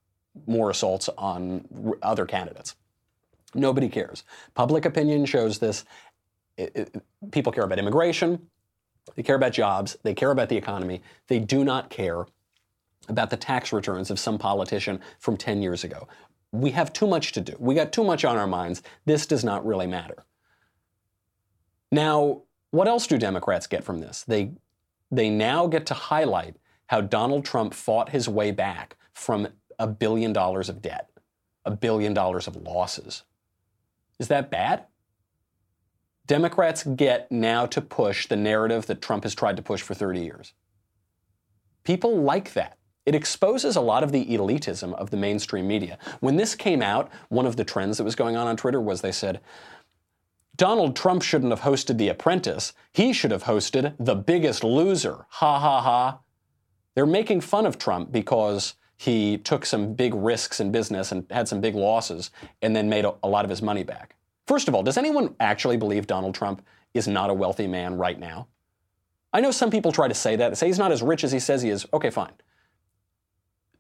more 0.47 0.71
assaults 0.71 1.09
on 1.17 1.95
other 2.03 2.25
candidates. 2.25 2.75
Nobody 3.55 3.89
cares. 3.89 4.25
Public 4.55 4.85
opinion 4.85 5.27
shows 5.27 5.59
this. 5.59 5.85
It, 6.57 6.73
it, 6.75 7.03
people 7.31 7.53
care 7.53 7.65
about 7.65 7.79
immigration. 7.79 8.49
They 9.15 9.23
care 9.23 9.37
about 9.37 9.53
jobs. 9.53 9.97
They 10.03 10.15
care 10.15 10.31
about 10.31 10.49
the 10.49 10.57
economy. 10.57 11.03
They 11.29 11.39
do 11.39 11.65
not 11.65 11.91
care 11.91 12.27
about 13.09 13.31
the 13.31 13.37
tax 13.37 13.73
returns 13.73 14.11
of 14.11 14.19
some 14.19 14.39
politician 14.39 15.01
from 15.19 15.37
10 15.37 15.61
years 15.61 15.85
ago 15.85 16.09
we 16.55 16.71
have 16.71 16.93
too 16.93 17.07
much 17.07 17.33
to 17.33 17.41
do. 17.41 17.57
We 17.59 17.75
got 17.75 17.93
too 17.93 18.05
much 18.05 18.25
on 18.25 18.37
our 18.37 18.47
minds. 18.47 18.83
This 19.07 19.27
does 19.27 19.43
not 19.43 19.67
really 19.67 19.89
matter. 19.89 20.25
Now, 21.91 22.43
what 22.71 22.87
else 22.87 23.09
do 23.09 23.19
Democrats 23.19 23.67
get 23.67 23.83
from 23.83 24.01
this? 24.01 24.23
They, 24.23 24.53
they 25.11 25.31
now 25.31 25.67
get 25.67 25.85
to 25.87 25.95
highlight 25.95 26.57
how 26.87 27.01
Donald 27.01 27.45
Trump 27.45 27.75
fought 27.75 28.11
his 28.11 28.29
way 28.29 28.53
back 28.53 28.97
from 29.13 29.49
a 29.81 29.89
billion 29.89 30.33
dollars 30.33 30.69
of 30.69 30.81
debt, 30.81 31.11
a 31.65 31.73
billion 31.73 32.15
dollars 32.15 32.47
of 32.47 32.55
losses. 32.57 33.25
Is 34.19 34.29
that 34.29 34.51
bad? 34.51 34.85
Democrats 36.27 36.85
get 36.85 37.31
now 37.31 37.67
to 37.67 37.81
push 37.81 38.27
the 38.27 38.37
narrative 38.37 38.87
that 38.87 39.03
Trump 39.03 39.25
has 39.25 39.35
tried 39.35 39.57
to 39.57 39.63
push 39.63 39.83
for 39.83 39.95
30 39.95 40.21
years. 40.21 40.55
People 41.85 42.23
like 42.23 42.55
that. 42.55 42.79
It 43.05 43.15
exposes 43.15 43.77
a 43.77 43.83
lot 43.83 44.03
of 44.03 44.13
the 44.13 44.25
elitism 44.25 44.95
of 44.95 45.11
the 45.11 45.19
mainstream 45.19 45.69
media. 45.69 45.99
When 46.21 46.37
this 46.37 46.55
came 46.55 46.81
out, 46.81 47.11
one 47.29 47.45
of 47.45 47.57
the 47.57 47.65
trends 47.65 47.99
that 47.99 48.05
was 48.05 48.15
going 48.15 48.37
on 48.37 48.47
on 48.47 48.57
Twitter 48.57 48.81
was 48.81 49.03
they 49.03 49.13
said, 49.13 49.41
Donald 50.57 50.97
Trump 50.97 51.23
shouldn't 51.23 51.51
have 51.51 51.61
hosted 51.61 51.99
The 51.99 52.09
Apprentice. 52.09 52.73
He 52.93 53.13
should 53.13 53.33
have 53.33 53.43
hosted 53.43 53.95
The 53.99 54.15
Biggest 54.15 54.65
Loser. 54.65 55.27
Ha 55.29 55.59
ha 55.59 55.83
ha. 55.83 56.21
They're 56.95 57.07
making 57.07 57.43
fun 57.43 57.67
of 57.67 57.77
Trump 57.77 58.13
because 58.13 58.75
he 58.97 59.39
took 59.39 59.67
some 59.67 59.95
big 59.95 60.15
risks 60.15 60.61
in 60.61 60.71
business 60.71 61.13
and 61.13 61.27
had 61.31 61.49
some 61.49 61.61
big 61.61 61.75
losses 61.75 62.31
and 62.63 62.75
then 62.75 62.89
made 62.89 63.05
a, 63.05 63.15
a 63.23 63.29
lot 63.29 63.45
of 63.45 63.51
his 63.51 63.63
money 63.63 63.83
back. 63.83 64.17
First 64.47 64.69
of 64.69 64.75
all, 64.75 64.83
does 64.83 64.99
anyone 64.99 65.35
actually 65.41 65.77
believe 65.77 66.07
Donald 66.07 66.35
Trump 66.35 66.65
is 66.93 67.09
not 67.09 67.31
a 67.31 67.35
wealthy 67.35 67.67
man 67.67 67.97
right 67.97 68.19
now? 68.19 68.49
I 69.33 69.41
know 69.41 69.51
some 69.51 69.71
people 69.71 69.91
try 69.91 70.07
to 70.07 70.15
say 70.15 70.37
that, 70.37 70.57
say 70.57 70.69
he's 70.69 70.79
not 70.79 70.93
as 70.93 71.03
rich 71.03 71.25
as 71.25 71.33
he 71.33 71.41
says 71.41 71.63
he 71.63 71.71
is. 71.71 71.87
Okay, 71.93 72.11
fine 72.11 72.33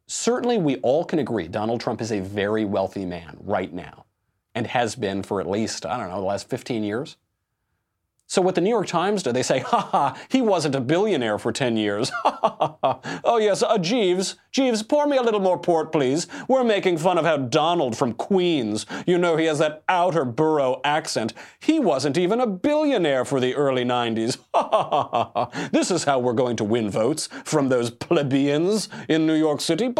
certainly 0.06 0.58
we 0.58 0.76
all 0.76 1.04
can 1.04 1.18
agree 1.18 1.48
Donald 1.48 1.80
Trump 1.80 2.00
is 2.00 2.12
a 2.12 2.20
very 2.20 2.64
wealthy 2.64 3.04
man 3.04 3.36
right 3.40 3.72
now 3.72 4.04
and 4.54 4.66
has 4.66 4.94
been 4.94 5.22
for 5.22 5.40
at 5.40 5.48
least, 5.48 5.86
I 5.86 5.96
don't 5.98 6.08
know, 6.08 6.20
the 6.20 6.26
last 6.26 6.48
15 6.48 6.84
years. 6.84 7.16
So 8.26 8.40
what 8.40 8.54
the 8.54 8.60
New 8.62 8.70
York 8.70 8.86
Times 8.86 9.22
do, 9.22 9.32
they 9.32 9.42
say, 9.42 9.58
ha 9.60 9.80
ha, 9.80 10.18
he 10.28 10.40
wasn't 10.40 10.74
a 10.74 10.80
billionaire 10.80 11.38
for 11.38 11.52
10 11.52 11.76
years. 11.76 12.10
oh 12.24 13.38
yes, 13.38 13.62
uh, 13.62 13.76
Jeeves, 13.78 14.36
Jeeves, 14.50 14.82
pour 14.82 15.06
me 15.06 15.18
a 15.18 15.22
little 15.22 15.40
more 15.40 15.58
port, 15.58 15.92
please. 15.92 16.26
We're 16.48 16.64
making 16.64 16.98
fun 16.98 17.18
of 17.18 17.26
how 17.26 17.36
Donald 17.36 17.96
from 17.96 18.14
Queens, 18.14 18.86
you 19.06 19.18
know 19.18 19.36
he 19.36 19.44
has 19.44 19.58
that 19.58 19.84
outer 19.88 20.24
borough 20.24 20.80
accent. 20.84 21.34
He 21.60 21.78
wasn't 21.78 22.16
even 22.16 22.40
a 22.40 22.46
billionaire 22.46 23.24
for 23.24 23.40
the 23.40 23.54
early 23.54 23.84
90s. 23.84 24.38
this 25.72 25.90
is 25.90 26.04
how 26.04 26.18
we're 26.18 26.32
going 26.32 26.56
to 26.56 26.64
win 26.64 26.90
votes 26.90 27.28
from 27.44 27.68
those 27.68 27.90
plebeians 27.90 28.88
in 29.08 29.26
New 29.26 29.34
York 29.34 29.60
City. 29.60 29.92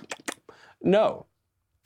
no, 0.82 1.26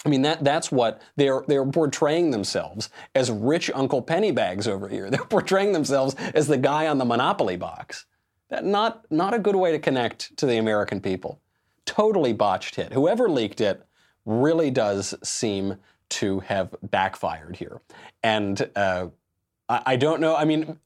I 0.05 0.09
mean 0.09 0.23
that 0.23 0.45
that's 0.45 0.71
what 0.71 1.01
they're 1.17 1.45
they're 1.49 1.65
portraying 1.65 2.31
themselves 2.31 2.91
as 3.15 3.31
rich 3.31 3.71
Uncle 3.75 4.03
Pennybags 4.03 4.69
over 4.69 4.89
here. 4.89 5.11
They're 5.15 5.25
portraying 5.25 5.73
themselves 5.73 6.15
as 6.35 6.47
the 6.47 6.59
guy 6.59 6.87
on 6.89 6.99
the 6.99 7.05
Monopoly 7.05 7.57
box. 7.57 8.07
That 8.51 8.65
not 8.65 9.11
not 9.11 9.35
a 9.35 9.39
good 9.39 9.57
way 9.57 9.73
to 9.73 9.79
connect 9.79 10.37
to 10.37 10.47
the 10.47 10.59
American 10.59 11.01
people. 11.01 11.41
Totally 11.87 12.33
botched 12.33 12.77
hit. 12.77 12.93
Whoever 12.93 13.29
leaked 13.29 13.61
it 13.61 13.83
really 14.25 14.71
does 14.71 15.15
seem 15.23 15.77
to 16.11 16.41
have 16.41 16.75
backfired 16.83 17.57
here. 17.57 17.81
And 18.23 18.71
uh, 18.77 19.09
I, 19.69 19.83
I, 19.87 19.97
don't 19.97 20.21
know. 20.21 20.37
I 20.37 20.45
mean, 20.45 20.79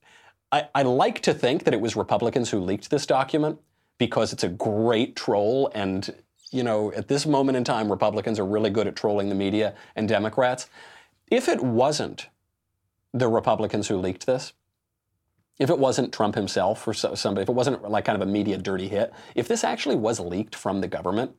I, 0.50 0.68
I 0.74 0.82
like 0.82 1.20
to 1.22 1.34
think 1.34 1.64
that 1.64 1.74
it 1.74 1.80
was 1.80 1.96
Republicans 1.96 2.50
who 2.50 2.60
leaked 2.60 2.90
this 2.90 3.06
document 3.06 3.58
because 3.98 4.32
it's 4.32 4.44
a 4.44 4.48
great 4.48 5.16
troll 5.16 5.70
and 5.74 6.14
you 6.50 6.62
know, 6.62 6.92
at 6.92 7.08
this 7.08 7.26
moment 7.26 7.56
in 7.56 7.64
time, 7.64 7.90
Republicans 7.90 8.38
are 8.38 8.46
really 8.46 8.70
good 8.70 8.86
at 8.86 8.96
trolling 8.96 9.28
the 9.28 9.34
media 9.34 9.74
and 9.96 10.08
Democrats. 10.08 10.68
If 11.30 11.48
it 11.48 11.62
wasn't 11.62 12.28
the 13.12 13.28
Republicans 13.28 13.88
who 13.88 13.96
leaked 13.96 14.26
this, 14.26 14.52
if 15.58 15.70
it 15.70 15.78
wasn't 15.78 16.12
Trump 16.12 16.36
himself 16.36 16.86
or 16.86 16.94
somebody, 16.94 17.42
if 17.42 17.48
it 17.48 17.54
wasn't 17.54 17.88
like 17.88 18.04
kind 18.04 18.20
of 18.20 18.26
a 18.26 18.30
media 18.30 18.56
dirty 18.56 18.88
hit, 18.88 19.12
if 19.34 19.48
this 19.48 19.64
actually 19.64 19.96
was 19.96 20.20
leaked 20.20 20.54
from 20.54 20.80
the 20.80 20.88
government, 20.88 21.32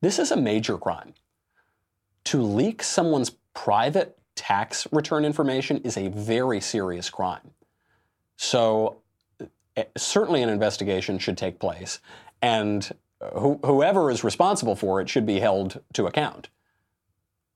this 0.00 0.18
is 0.18 0.30
a 0.30 0.36
major 0.36 0.76
crime. 0.76 1.14
To 2.24 2.42
leak 2.42 2.82
someone's 2.82 3.30
private 3.54 4.18
tax 4.34 4.86
return 4.92 5.24
information 5.24 5.78
is 5.78 5.96
a 5.96 6.08
very 6.08 6.60
serious 6.60 7.08
crime. 7.08 7.52
So, 8.36 8.98
eh, 9.76 9.84
certainly 9.96 10.42
an 10.42 10.48
investigation 10.48 11.18
should 11.18 11.38
take 11.38 11.58
place. 11.58 12.00
And 12.42 12.90
whoever 13.34 14.10
is 14.10 14.24
responsible 14.24 14.76
for 14.76 15.00
it 15.00 15.08
should 15.08 15.26
be 15.26 15.40
held 15.40 15.80
to 15.94 16.06
account. 16.06 16.48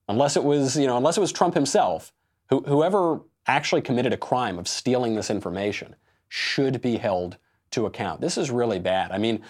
Unless 0.09 0.37
it 0.37 0.45
was, 0.45 0.77
you 0.77 0.87
know, 0.87 0.97
unless 0.97 1.17
it 1.17 1.21
was 1.21 1.33
Trump 1.33 1.55
himself, 1.55 2.13
who, 2.49 2.63
whoever 2.63 3.21
actually 3.47 3.83
committed 3.83 4.13
a 4.13 4.17
crime 4.17 4.59
of 4.59 4.69
stealing 4.69 5.15
this 5.15 5.31
information 5.31 5.97
should 6.29 6.81
be 6.81 6.97
held 6.97 7.37
to 7.71 7.87
account. 7.87 8.21
This 8.21 8.39
is 8.39 8.51
really 8.51 8.79
bad. 8.79 9.11
I 9.11 9.19
mean, 9.19 9.43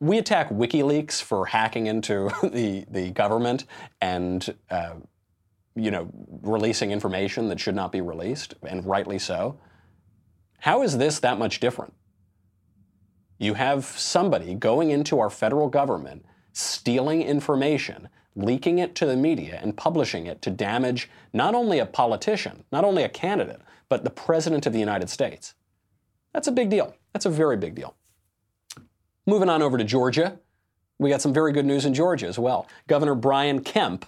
we 0.00 0.18
attack 0.18 0.48
WikiLeaks 0.50 1.22
for 1.22 1.46
hacking 1.46 1.86
into 1.86 2.30
the, 2.42 2.84
the 2.88 3.10
government 3.10 3.64
and 4.00 4.54
uh, 4.70 4.94
you 5.74 5.90
know 5.90 6.08
releasing 6.42 6.90
information 6.90 7.48
that 7.48 7.60
should 7.60 7.74
not 7.74 7.92
be 7.92 8.00
released, 8.00 8.54
and 8.62 8.84
rightly 8.84 9.18
so. 9.18 9.58
How 10.60 10.82
is 10.82 10.96
this 10.96 11.20
that 11.20 11.38
much 11.38 11.60
different? 11.60 11.92
You 13.38 13.54
have 13.54 13.84
somebody 13.84 14.54
going 14.54 14.90
into 14.90 15.18
our 15.18 15.30
federal 15.30 15.68
government, 15.68 16.24
stealing 16.52 17.22
information, 17.22 18.08
leaking 18.34 18.78
it 18.78 18.94
to 18.96 19.06
the 19.06 19.16
media, 19.16 19.58
and 19.62 19.76
publishing 19.76 20.26
it 20.26 20.40
to 20.42 20.50
damage 20.50 21.10
not 21.32 21.54
only 21.54 21.78
a 21.78 21.86
politician, 21.86 22.64
not 22.72 22.84
only 22.84 23.02
a 23.02 23.08
candidate, 23.08 23.60
but 23.88 24.04
the 24.04 24.10
President 24.10 24.66
of 24.66 24.72
the 24.72 24.78
United 24.78 25.10
States. 25.10 25.54
That's 26.32 26.48
a 26.48 26.52
big 26.52 26.70
deal. 26.70 26.94
That's 27.12 27.26
a 27.26 27.30
very 27.30 27.56
big 27.56 27.74
deal. 27.74 27.94
Moving 29.26 29.48
on 29.48 29.62
over 29.62 29.76
to 29.76 29.84
Georgia, 29.84 30.38
we 30.98 31.10
got 31.10 31.22
some 31.22 31.34
very 31.34 31.52
good 31.52 31.66
news 31.66 31.84
in 31.84 31.94
Georgia 31.94 32.26
as 32.26 32.38
well. 32.38 32.66
Governor 32.86 33.14
Brian 33.14 33.60
Kemp 33.60 34.06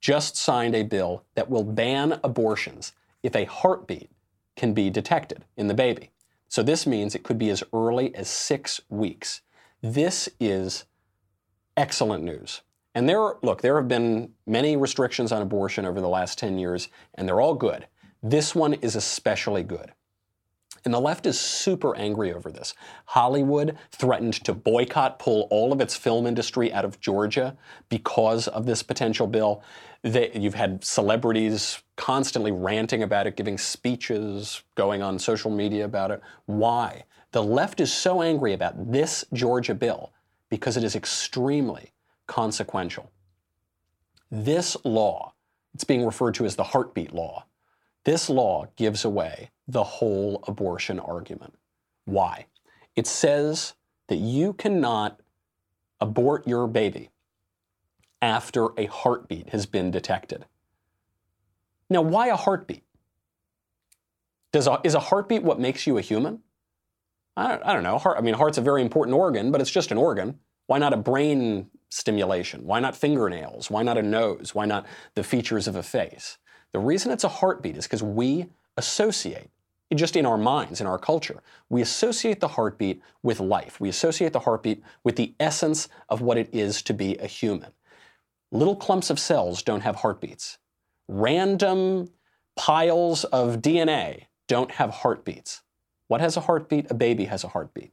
just 0.00 0.36
signed 0.36 0.74
a 0.74 0.84
bill 0.84 1.24
that 1.34 1.50
will 1.50 1.64
ban 1.64 2.20
abortions 2.22 2.92
if 3.22 3.34
a 3.34 3.44
heartbeat 3.44 4.10
can 4.56 4.72
be 4.72 4.90
detected 4.90 5.44
in 5.56 5.66
the 5.66 5.74
baby. 5.74 6.10
So 6.48 6.62
this 6.62 6.86
means 6.86 7.14
it 7.14 7.22
could 7.22 7.38
be 7.38 7.50
as 7.50 7.62
early 7.72 8.14
as 8.14 8.28
six 8.28 8.80
weeks. 8.88 9.42
This 9.82 10.28
is 10.40 10.86
excellent 11.76 12.24
news. 12.24 12.62
And 12.94 13.08
there, 13.08 13.34
look, 13.42 13.62
there 13.62 13.76
have 13.76 13.86
been 13.86 14.32
many 14.46 14.76
restrictions 14.76 15.30
on 15.30 15.42
abortion 15.42 15.84
over 15.84 16.00
the 16.00 16.08
last 16.08 16.38
10 16.38 16.58
years, 16.58 16.88
and 17.14 17.28
they're 17.28 17.40
all 17.40 17.54
good. 17.54 17.86
This 18.22 18.54
one 18.54 18.74
is 18.74 18.96
especially 18.96 19.62
good. 19.62 19.92
And 20.84 20.94
the 20.94 21.00
left 21.00 21.26
is 21.26 21.38
super 21.38 21.96
angry 21.96 22.32
over 22.32 22.50
this. 22.50 22.74
Hollywood 23.06 23.76
threatened 23.90 24.34
to 24.44 24.54
boycott, 24.54 25.18
pull 25.18 25.48
all 25.50 25.72
of 25.72 25.80
its 25.80 25.96
film 25.96 26.26
industry 26.26 26.72
out 26.72 26.84
of 26.84 27.00
Georgia 27.00 27.56
because 27.88 28.48
of 28.48 28.66
this 28.66 28.82
potential 28.82 29.26
bill. 29.26 29.62
They, 30.02 30.30
you've 30.32 30.54
had 30.54 30.84
celebrities 30.84 31.82
constantly 31.96 32.52
ranting 32.52 33.02
about 33.02 33.26
it, 33.26 33.36
giving 33.36 33.58
speeches, 33.58 34.62
going 34.74 35.02
on 35.02 35.18
social 35.18 35.50
media 35.50 35.84
about 35.84 36.10
it. 36.10 36.20
Why? 36.46 37.04
The 37.32 37.42
left 37.42 37.80
is 37.80 37.92
so 37.92 38.22
angry 38.22 38.54
about 38.54 38.90
this 38.92 39.24
Georgia 39.32 39.74
bill 39.74 40.12
because 40.48 40.76
it 40.76 40.84
is 40.84 40.96
extremely 40.96 41.92
consequential. 42.26 43.10
This 44.30 44.76
law, 44.84 45.34
it's 45.74 45.84
being 45.84 46.04
referred 46.04 46.34
to 46.34 46.44
as 46.44 46.56
the 46.56 46.64
heartbeat 46.64 47.12
law, 47.12 47.44
this 48.04 48.30
law 48.30 48.66
gives 48.76 49.04
away 49.04 49.50
the 49.68 49.84
whole 49.84 50.42
abortion 50.48 50.98
argument. 50.98 51.54
Why? 52.06 52.46
It 52.96 53.06
says 53.06 53.74
that 54.08 54.16
you 54.16 54.54
cannot 54.54 55.20
abort 56.00 56.48
your 56.48 56.66
baby 56.66 57.10
after 58.20 58.68
a 58.78 58.86
heartbeat 58.86 59.50
has 59.50 59.66
been 59.66 59.90
detected. 59.90 60.46
Now, 61.90 62.02
why 62.02 62.28
a 62.28 62.36
heartbeat? 62.36 62.82
Does 64.52 64.66
a, 64.66 64.80
is 64.82 64.94
a 64.94 65.00
heartbeat 65.00 65.42
what 65.42 65.60
makes 65.60 65.86
you 65.86 65.98
a 65.98 66.00
human? 66.00 66.40
I 67.36 67.48
don't, 67.48 67.62
I 67.64 67.72
don't 67.72 67.82
know. 67.82 67.98
Heart, 67.98 68.18
I 68.18 68.20
mean, 68.20 68.34
heart's 68.34 68.58
a 68.58 68.62
very 68.62 68.82
important 68.82 69.16
organ, 69.16 69.52
but 69.52 69.60
it's 69.60 69.70
just 69.70 69.92
an 69.92 69.98
organ. 69.98 70.40
Why 70.66 70.78
not 70.78 70.92
a 70.92 70.96
brain 70.96 71.70
stimulation? 71.90 72.66
Why 72.66 72.80
not 72.80 72.96
fingernails? 72.96 73.70
Why 73.70 73.82
not 73.82 73.96
a 73.96 74.02
nose? 74.02 74.54
Why 74.54 74.66
not 74.66 74.86
the 75.14 75.22
features 75.22 75.68
of 75.68 75.76
a 75.76 75.82
face? 75.82 76.38
The 76.72 76.78
reason 76.78 77.12
it's 77.12 77.24
a 77.24 77.28
heartbeat 77.28 77.76
is 77.76 77.84
because 77.84 78.02
we 78.02 78.46
associate, 78.76 79.50
just 79.94 80.16
in 80.16 80.26
our 80.26 80.36
minds, 80.36 80.80
in 80.80 80.86
our 80.86 80.98
culture, 80.98 81.42
we 81.70 81.80
associate 81.80 82.40
the 82.40 82.48
heartbeat 82.48 83.00
with 83.22 83.40
life. 83.40 83.80
We 83.80 83.88
associate 83.88 84.32
the 84.32 84.40
heartbeat 84.40 84.82
with 85.02 85.16
the 85.16 85.34
essence 85.40 85.88
of 86.08 86.20
what 86.20 86.36
it 86.36 86.50
is 86.52 86.82
to 86.82 86.94
be 86.94 87.16
a 87.16 87.26
human. 87.26 87.72
Little 88.52 88.76
clumps 88.76 89.10
of 89.10 89.18
cells 89.18 89.62
don't 89.62 89.80
have 89.80 89.96
heartbeats. 89.96 90.58
Random 91.08 92.10
piles 92.56 93.24
of 93.24 93.62
DNA 93.62 94.24
don't 94.46 94.72
have 94.72 94.90
heartbeats. 94.90 95.62
What 96.08 96.20
has 96.20 96.36
a 96.36 96.40
heartbeat? 96.40 96.90
A 96.90 96.94
baby 96.94 97.26
has 97.26 97.44
a 97.44 97.48
heartbeat. 97.48 97.92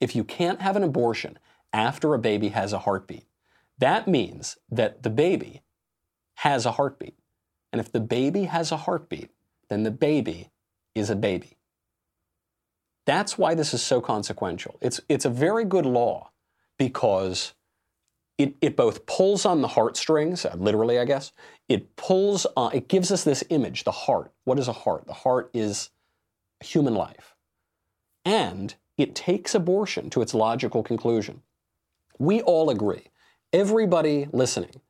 If 0.00 0.14
you 0.14 0.22
can't 0.22 0.60
have 0.60 0.76
an 0.76 0.84
abortion 0.84 1.38
after 1.72 2.14
a 2.14 2.18
baby 2.18 2.48
has 2.48 2.72
a 2.72 2.80
heartbeat, 2.80 3.24
that 3.78 4.06
means 4.06 4.58
that 4.70 5.02
the 5.02 5.10
baby 5.10 5.62
has 6.34 6.66
a 6.66 6.72
heartbeat. 6.72 7.16
And 7.72 7.80
if 7.80 7.90
the 7.90 8.00
baby 8.00 8.44
has 8.44 8.70
a 8.70 8.76
heartbeat, 8.76 9.30
then 9.68 9.82
the 9.82 9.90
baby 9.90 10.50
is 10.98 11.10
a 11.10 11.16
baby. 11.16 11.56
That's 13.06 13.38
why 13.38 13.54
this 13.54 13.72
is 13.72 13.82
so 13.82 14.00
consequential. 14.00 14.78
It's, 14.82 15.00
it's 15.08 15.24
a 15.24 15.30
very 15.30 15.64
good 15.64 15.86
law 15.86 16.30
because 16.78 17.54
it, 18.36 18.54
it 18.60 18.76
both 18.76 19.06
pulls 19.06 19.44
on 19.44 19.62
the 19.62 19.68
heartstrings, 19.68 20.44
uh, 20.44 20.54
literally, 20.56 20.98
I 20.98 21.04
guess. 21.04 21.32
It 21.68 21.96
pulls 21.96 22.46
on, 22.56 22.74
it 22.74 22.88
gives 22.88 23.10
us 23.10 23.24
this 23.24 23.42
image, 23.50 23.84
the 23.84 23.90
heart. 23.90 24.32
What 24.44 24.58
is 24.58 24.68
a 24.68 24.72
heart? 24.72 25.06
The 25.06 25.14
heart 25.14 25.50
is 25.52 25.90
human 26.60 26.94
life. 26.94 27.34
And 28.24 28.74
it 28.96 29.14
takes 29.14 29.54
abortion 29.54 30.10
to 30.10 30.22
its 30.22 30.34
logical 30.34 30.82
conclusion. 30.82 31.42
We 32.18 32.42
all 32.42 32.68
agree, 32.68 33.06
everybody 33.52 34.28
listening 34.32 34.80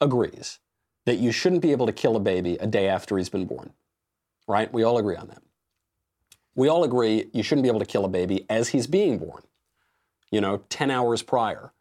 agrees 0.00 0.58
that 1.06 1.18
you 1.18 1.30
shouldn't 1.30 1.62
be 1.62 1.72
able 1.72 1.86
to 1.86 1.92
kill 1.92 2.16
a 2.16 2.20
baby 2.20 2.56
a 2.56 2.66
day 2.66 2.88
after 2.88 3.16
he's 3.18 3.28
been 3.28 3.46
born. 3.46 3.72
Right? 4.46 4.72
We 4.72 4.82
all 4.82 4.98
agree 4.98 5.16
on 5.16 5.28
that. 5.28 5.42
We 6.54 6.68
all 6.68 6.84
agree 6.84 7.26
you 7.32 7.42
shouldn't 7.42 7.62
be 7.62 7.68
able 7.68 7.80
to 7.80 7.86
kill 7.86 8.04
a 8.04 8.08
baby 8.08 8.46
as 8.48 8.68
he's 8.68 8.86
being 8.86 9.18
born, 9.18 9.42
you 10.30 10.40
know, 10.40 10.58
10 10.68 10.90
hours 10.90 11.22
prior. 11.22 11.72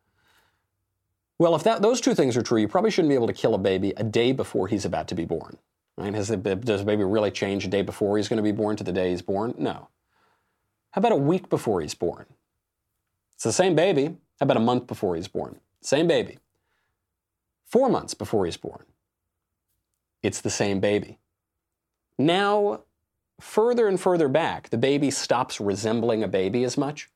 Well, 1.38 1.56
if 1.56 1.64
that, 1.64 1.82
those 1.82 2.02
two 2.02 2.16
things 2.16 2.38
are 2.38 2.42
true, 2.42 2.60
you 2.60 2.68
probably 2.68 2.90
shouldn't 2.90 3.10
be 3.10 3.16
able 3.16 3.28
to 3.28 3.34
kill 3.34 3.54
a 3.54 3.60
baby 3.60 3.94
a 3.98 4.04
day 4.04 4.32
before 4.32 4.68
he's 4.68 4.86
about 4.86 5.08
to 5.10 5.16
be 5.16 5.26
born. 5.26 5.58
Right? 5.98 6.14
Has 6.14 6.30
the, 6.30 6.38
does 6.38 6.84
baby 6.84 7.04
really 7.04 7.32
change 7.32 7.66
a 7.66 7.68
day 7.68 7.82
before 7.82 8.18
he's 8.18 8.28
going 8.28 8.38
to 8.38 8.44
be 8.44 8.52
born 8.52 8.76
to 8.78 8.84
the 8.84 8.92
day 8.92 9.12
he's 9.12 9.22
born? 9.22 9.54
No. 9.58 9.90
How 10.92 11.00
about 11.00 11.12
a 11.12 11.18
week 11.18 11.50
before 11.50 11.82
he's 11.82 11.94
born? 11.94 12.26
It's 13.36 13.44
the 13.44 13.54
same 13.54 13.76
baby. 13.76 14.18
How 14.40 14.46
about 14.46 14.58
a 14.58 14.62
month 14.62 14.88
before 14.88 15.16
he's 15.16 15.28
born? 15.28 15.60
Same 15.82 16.08
baby. 16.08 16.40
Four 17.66 17.90
months 17.90 18.14
before 18.14 18.46
he's 18.46 18.58
born 18.58 18.86
it's 20.24 20.40
the 20.40 20.50
same 20.50 20.80
baby. 20.80 21.20
Now, 22.24 22.84
further 23.42 23.86
and 23.90 24.00
further 24.00 24.30
back, 24.30 24.70
the 24.70 24.78
baby 24.78 25.12
stops 25.12 25.60
resembling 25.60 26.24
a 26.24 26.28
baby 26.30 26.64
as 26.64 26.78
much, 26.78 27.10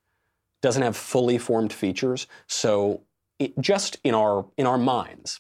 doesn't 0.62 0.84
have 0.84 0.98
fully 0.98 1.38
formed 1.38 1.72
features, 1.72 2.28
so 2.46 3.04
it, 3.40 3.58
just 3.58 4.00
in 4.04 4.14
our, 4.14 4.46
in 4.58 4.68
our 4.68 4.78
minds, 4.78 5.40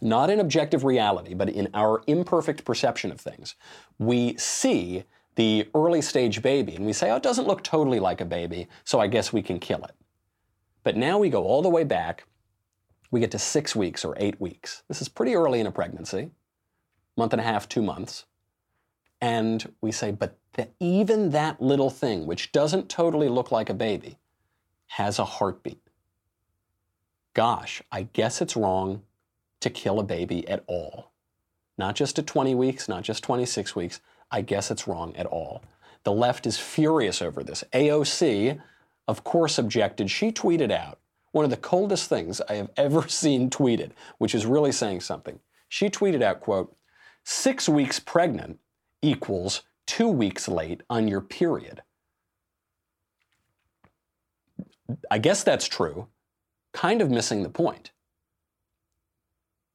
not 0.00 0.30
in 0.30 0.38
objective 0.38 0.84
reality, 0.84 1.34
but 1.34 1.48
in 1.48 1.68
our 1.74 2.02
imperfect 2.06 2.64
perception 2.64 3.10
of 3.10 3.20
things, 3.20 3.56
we 3.98 4.36
see 4.36 5.02
the 5.34 5.68
early 5.74 6.00
stage 6.00 6.40
baby 6.40 6.76
and 6.76 6.86
we 6.86 6.92
say, 6.92 7.10
oh, 7.10 7.16
it 7.16 7.22
doesn't 7.24 7.48
look 7.48 7.64
totally 7.64 7.98
like 7.98 8.20
a 8.20 8.24
baby, 8.24 8.68
so 8.84 9.00
I 9.00 9.08
guess 9.08 9.32
we 9.32 9.42
can 9.42 9.58
kill 9.58 9.82
it. 9.82 9.96
But 10.84 10.96
now 10.96 11.18
we 11.18 11.30
go 11.30 11.42
all 11.42 11.62
the 11.62 11.68
way 11.68 11.82
back, 11.82 12.26
we 13.10 13.18
get 13.18 13.32
to 13.32 13.40
six 13.40 13.74
weeks 13.74 14.04
or 14.04 14.14
eight 14.18 14.40
weeks. 14.40 14.84
This 14.86 15.02
is 15.02 15.08
pretty 15.08 15.34
early 15.34 15.58
in 15.58 15.66
a 15.66 15.72
pregnancy 15.72 16.30
month 17.16 17.32
and 17.32 17.40
a 17.40 17.44
half, 17.44 17.68
two 17.68 17.82
months. 17.82 18.26
And 19.24 19.72
we 19.80 19.90
say, 19.90 20.10
but 20.10 20.36
even 20.80 21.30
that 21.30 21.62
little 21.62 21.88
thing, 21.88 22.26
which 22.26 22.52
doesn't 22.52 22.90
totally 22.90 23.30
look 23.30 23.50
like 23.50 23.70
a 23.70 23.74
baby, 23.74 24.18
has 24.88 25.18
a 25.18 25.24
heartbeat. 25.24 25.80
Gosh, 27.32 27.82
I 27.90 28.02
guess 28.12 28.42
it's 28.42 28.54
wrong 28.54 29.00
to 29.60 29.70
kill 29.70 29.98
a 29.98 30.04
baby 30.04 30.46
at 30.46 30.62
all. 30.66 31.10
Not 31.78 31.94
just 31.96 32.18
at 32.18 32.26
20 32.26 32.54
weeks, 32.54 32.86
not 32.86 33.02
just 33.02 33.24
26 33.24 33.74
weeks. 33.74 34.02
I 34.30 34.42
guess 34.42 34.70
it's 34.70 34.86
wrong 34.86 35.16
at 35.16 35.24
all. 35.24 35.62
The 36.02 36.12
left 36.12 36.46
is 36.46 36.58
furious 36.58 37.22
over 37.22 37.42
this. 37.42 37.64
AOC, 37.72 38.60
of 39.08 39.24
course, 39.24 39.56
objected. 39.56 40.10
She 40.10 40.32
tweeted 40.32 40.70
out 40.70 40.98
one 41.32 41.46
of 41.46 41.50
the 41.50 41.56
coldest 41.56 42.10
things 42.10 42.42
I 42.42 42.56
have 42.56 42.70
ever 42.76 43.08
seen 43.08 43.48
tweeted, 43.48 43.92
which 44.18 44.34
is 44.34 44.44
really 44.44 44.70
saying 44.70 45.00
something. 45.00 45.40
She 45.66 45.88
tweeted 45.88 46.20
out, 46.20 46.40
quote, 46.42 46.76
Six 47.26 47.70
weeks 47.70 47.98
pregnant 47.98 48.58
equals 49.04 49.62
two 49.86 50.08
weeks 50.08 50.48
late 50.48 50.82
on 50.88 51.06
your 51.06 51.20
period. 51.20 51.82
I 55.10 55.18
guess 55.18 55.44
that's 55.44 55.68
true, 55.68 56.08
kind 56.72 57.02
of 57.02 57.10
missing 57.10 57.42
the 57.42 57.48
point. 57.48 57.92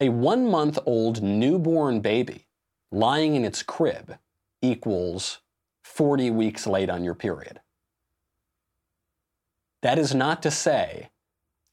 A 0.01 0.09
one 0.09 0.49
month 0.49 0.79
old 0.85 1.21
newborn 1.21 2.01
baby 2.01 2.47
lying 2.91 3.35
in 3.35 3.45
its 3.45 3.61
crib 3.61 4.17
equals 4.61 5.39
40 5.83 6.31
weeks 6.31 6.65
late 6.65 6.89
on 6.89 7.03
your 7.03 7.15
period. 7.15 7.59
That 9.81 9.99
is 9.99 10.13
not 10.13 10.41
to 10.43 10.51
say 10.51 11.09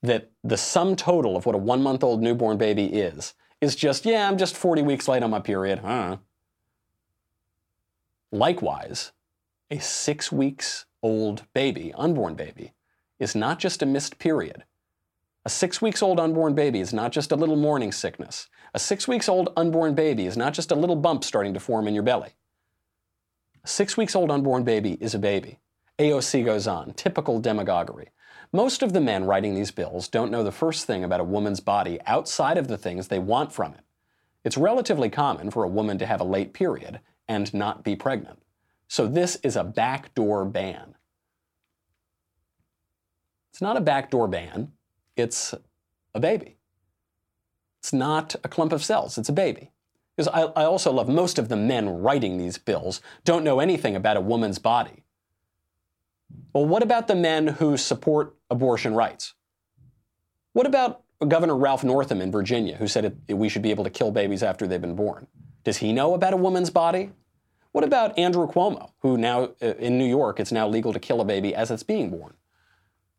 that 0.03 0.31
the 0.45 0.57
sum 0.57 0.95
total 0.95 1.37
of 1.37 1.47
what 1.47 1.55
a 1.55 1.59
one 1.59 1.83
month 1.83 2.05
old 2.05 2.23
newborn 2.23 2.59
baby 2.59 2.85
is 2.87 3.35
is 3.61 3.75
just, 3.75 4.05
yeah, 4.05 4.29
I'm 4.29 4.37
just 4.37 4.57
40 4.57 4.83
weeks 4.83 5.09
late 5.09 5.23
on 5.23 5.31
my 5.31 5.41
period. 5.41 5.81
Huh. 5.81 6.19
Likewise, 8.33 9.13
a 9.71 9.79
six 9.79 10.33
weeks 10.33 10.87
old 11.03 11.45
baby, 11.55 11.93
unborn 11.97 12.35
baby, 12.35 12.73
is 13.19 13.35
not 13.35 13.59
just 13.59 13.83
a 13.83 13.87
missed 13.87 14.19
period. 14.19 14.65
A 15.45 15.49
six 15.49 15.81
weeks 15.81 16.03
old 16.03 16.19
unborn 16.19 16.55
baby 16.55 16.81
is 16.81 16.93
not 16.93 17.13
just 17.13 17.31
a 17.31 17.37
little 17.37 17.55
morning 17.55 17.93
sickness. 17.93 18.49
A 18.75 18.81
six 18.81 19.07
weeks 19.07 19.29
old 19.29 19.53
unborn 19.57 19.95
baby 19.95 20.27
is 20.27 20.37
not 20.37 20.55
just 20.55 20.73
a 20.73 20.75
little 20.75 20.97
bump 20.97 21.23
starting 21.23 21.55
to 21.55 21.61
form 21.61 21.87
in 21.87 21.95
your 21.95 22.03
belly. 22.03 22.31
A 23.63 23.69
six 23.69 23.97
weeks 23.97 24.17
old 24.17 24.31
unborn 24.31 24.65
baby 24.65 24.95
is 25.01 25.15
a 25.15 25.21
baby. 25.21 25.61
AOC 26.01 26.45
goes 26.45 26.67
on, 26.67 26.95
typical 26.95 27.41
demagoguery. 27.41 28.11
Most 28.53 28.83
of 28.83 28.93
the 28.93 29.01
men 29.01 29.25
writing 29.25 29.55
these 29.55 29.71
bills 29.71 30.09
don't 30.09 30.33
know 30.33 30.43
the 30.43 30.51
first 30.51 30.85
thing 30.85 31.05
about 31.05 31.21
a 31.21 31.25
woman's 31.25 31.61
body 31.61 32.01
outside 32.07 32.59
of 32.59 32.67
the 32.67 32.77
things 32.77 33.07
they 33.07 33.19
want 33.21 33.53
from 33.53 33.73
it. 33.73 33.81
It's 34.45 34.57
relatively 34.57 35.11
common 35.11 35.51
for 35.53 35.63
a 35.63 35.69
woman 35.69 35.97
to 35.99 36.07
have 36.07 36.21
a 36.21 36.25
late 36.25 36.53
period 36.53 37.01
and 37.29 37.53
not 37.53 37.85
be 37.85 37.97
pregnant. 37.97 38.39
So 38.89 39.07
this 39.07 39.37
is 39.43 39.57
a 39.57 39.65
backdoor 39.65 40.45
ban. 40.45 40.95
It's 43.51 43.63
not 43.63 43.77
a 43.77 43.81
backdoor 43.81 44.29
ban, 44.29 44.73
it's 45.17 45.55
a 46.15 46.21
baby. 46.21 46.59
It's 47.81 47.93
not 47.93 48.37
a 48.45 48.49
clump 48.49 48.73
of 48.73 48.85
cells, 48.85 49.17
it's 49.19 49.29
a 49.29 49.33
baby. 49.33 49.73
Because 50.17 50.29
I, 50.29 50.43
I, 50.43 50.65
also 50.65 50.91
love 50.93 51.09
most 51.09 51.39
of 51.39 51.49
the 51.49 51.57
men 51.57 51.89
writing 51.89 52.39
these 52.39 52.57
bills 52.57 53.03
don't 53.25 53.45
know 53.45 53.61
anything 53.61 53.95
about 53.95 54.17
a 54.17 54.21
woman's 54.21 54.59
body. 54.59 55.05
Well, 56.55 56.65
what 56.65 56.83
about 56.83 57.07
the 57.07 57.15
men 57.15 57.47
who 57.47 57.77
support 57.77 58.35
abortion 58.51 58.95
rights? 58.95 59.35
What 60.53 60.67
about 60.67 61.03
Governor 61.27 61.57
Ralph 61.57 61.85
Northam 61.85 62.21
in 62.21 62.33
Virginia, 62.33 62.77
who 62.77 62.89
said 62.89 63.17
it, 63.29 63.35
we 63.35 63.49
should 63.49 63.63
be 63.63 63.71
able 63.71 63.85
to 63.85 63.91
kill 63.91 64.11
babies 64.11 64.43
after 64.43 64.67
they've 64.67 64.81
been 64.81 64.97
born? 64.97 65.27
Does 65.67 65.79
he 65.79 65.93
know 65.93 66.15
about 66.15 66.33
a 66.33 66.37
woman's 66.37 66.71
body? 66.71 67.11
What 67.73 67.83
about 67.83 68.17
Andrew 68.17 68.47
Cuomo, 68.47 68.93
who 69.01 69.19
now 69.19 69.51
uh, 69.61 69.75
in 69.81 69.99
New 69.99 70.07
York, 70.07 70.39
it's 70.39 70.53
now 70.53 70.69
legal 70.69 70.93
to 70.93 71.01
kill 71.01 71.21
a 71.21 71.25
baby 71.25 71.57
as 71.57 71.73
it's 71.73 71.83
being 71.83 72.09
born? 72.09 72.35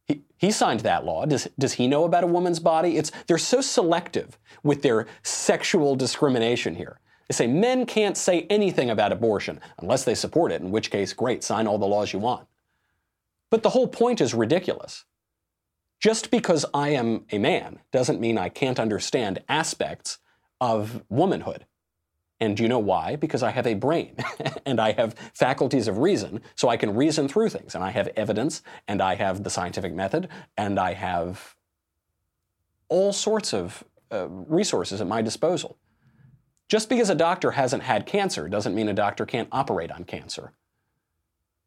He, 0.06 0.22
he 0.38 0.52
signed 0.52 0.80
that 0.80 1.04
law. 1.04 1.26
Does, 1.26 1.50
does 1.60 1.74
he 1.74 1.90
know 1.90 2.06
about 2.06 2.24
a 2.24 2.28
woman's 2.28 2.62
body? 2.62 2.96
It's, 2.96 3.12
they're 3.28 3.38
so 3.38 3.60
selective 3.60 4.40
with 4.64 4.82
their 4.82 5.08
sexual 5.24 5.98
discrimination 5.98 6.76
here. 6.76 7.02
They 7.28 7.34
say 7.34 7.48
men 7.48 7.86
can't 7.86 8.16
say 8.16 8.48
anything 8.50 8.90
about 8.90 9.12
abortion 9.12 9.60
unless 9.80 10.06
they 10.06 10.16
support 10.16 10.54
it, 10.54 10.62
in 10.62 10.72
which 10.72 10.90
case, 10.90 11.12
great, 11.12 11.44
sign 11.44 11.68
all 11.68 11.78
the 11.78 11.86
laws 11.86 12.14
you 12.14 12.20
want. 12.20 12.48
But 13.50 13.62
the 13.62 13.72
whole 13.72 13.90
point 13.90 14.22
is 14.22 14.34
ridiculous. 14.34 15.04
Just 16.00 16.32
because 16.32 16.66
I 16.74 16.92
am 16.92 17.26
a 17.30 17.40
man 17.40 17.80
doesn't 17.92 18.22
mean 18.22 18.38
I 18.38 18.48
can't 18.48 18.80
understand 18.80 19.44
aspects 19.50 20.20
of 20.62 21.04
womanhood. 21.10 21.66
And 22.40 22.56
do 22.56 22.64
you 22.64 22.70
know 22.70 22.80
why? 22.80 23.16
Because 23.16 23.42
I 23.42 23.50
have 23.52 23.66
a 23.66 23.74
brain 23.74 24.16
and 24.66 24.80
I 24.80 24.92
have 24.92 25.16
faculties 25.34 25.88
of 25.88 25.98
reason, 25.98 26.42
so 26.56 26.70
I 26.70 26.78
can 26.78 26.96
reason 26.96 27.28
through 27.28 27.50
things. 27.50 27.74
And 27.74 27.84
I 27.84 27.90
have 27.92 28.10
evidence, 28.16 28.62
and 28.88 29.02
I 29.02 29.16
have 29.16 29.44
the 29.44 29.50
scientific 29.50 29.94
method, 29.94 30.30
and 30.56 30.80
I 30.80 30.94
have 30.94 31.56
all 32.90 33.12
sorts 33.12 33.54
of 33.54 33.84
uh, 34.12 34.28
resources 34.30 35.02
at 35.02 35.08
my 35.08 35.22
disposal. 35.22 35.78
Just 36.70 36.90
because 36.90 37.10
a 37.10 37.16
doctor 37.16 37.52
hasn't 37.52 37.84
had 37.84 38.06
cancer 38.06 38.48
doesn't 38.50 38.76
mean 38.76 38.90
a 38.90 38.94
doctor 38.94 39.26
can't 39.26 39.50
operate 39.52 39.92
on 39.92 40.04
cancer. 40.04 40.54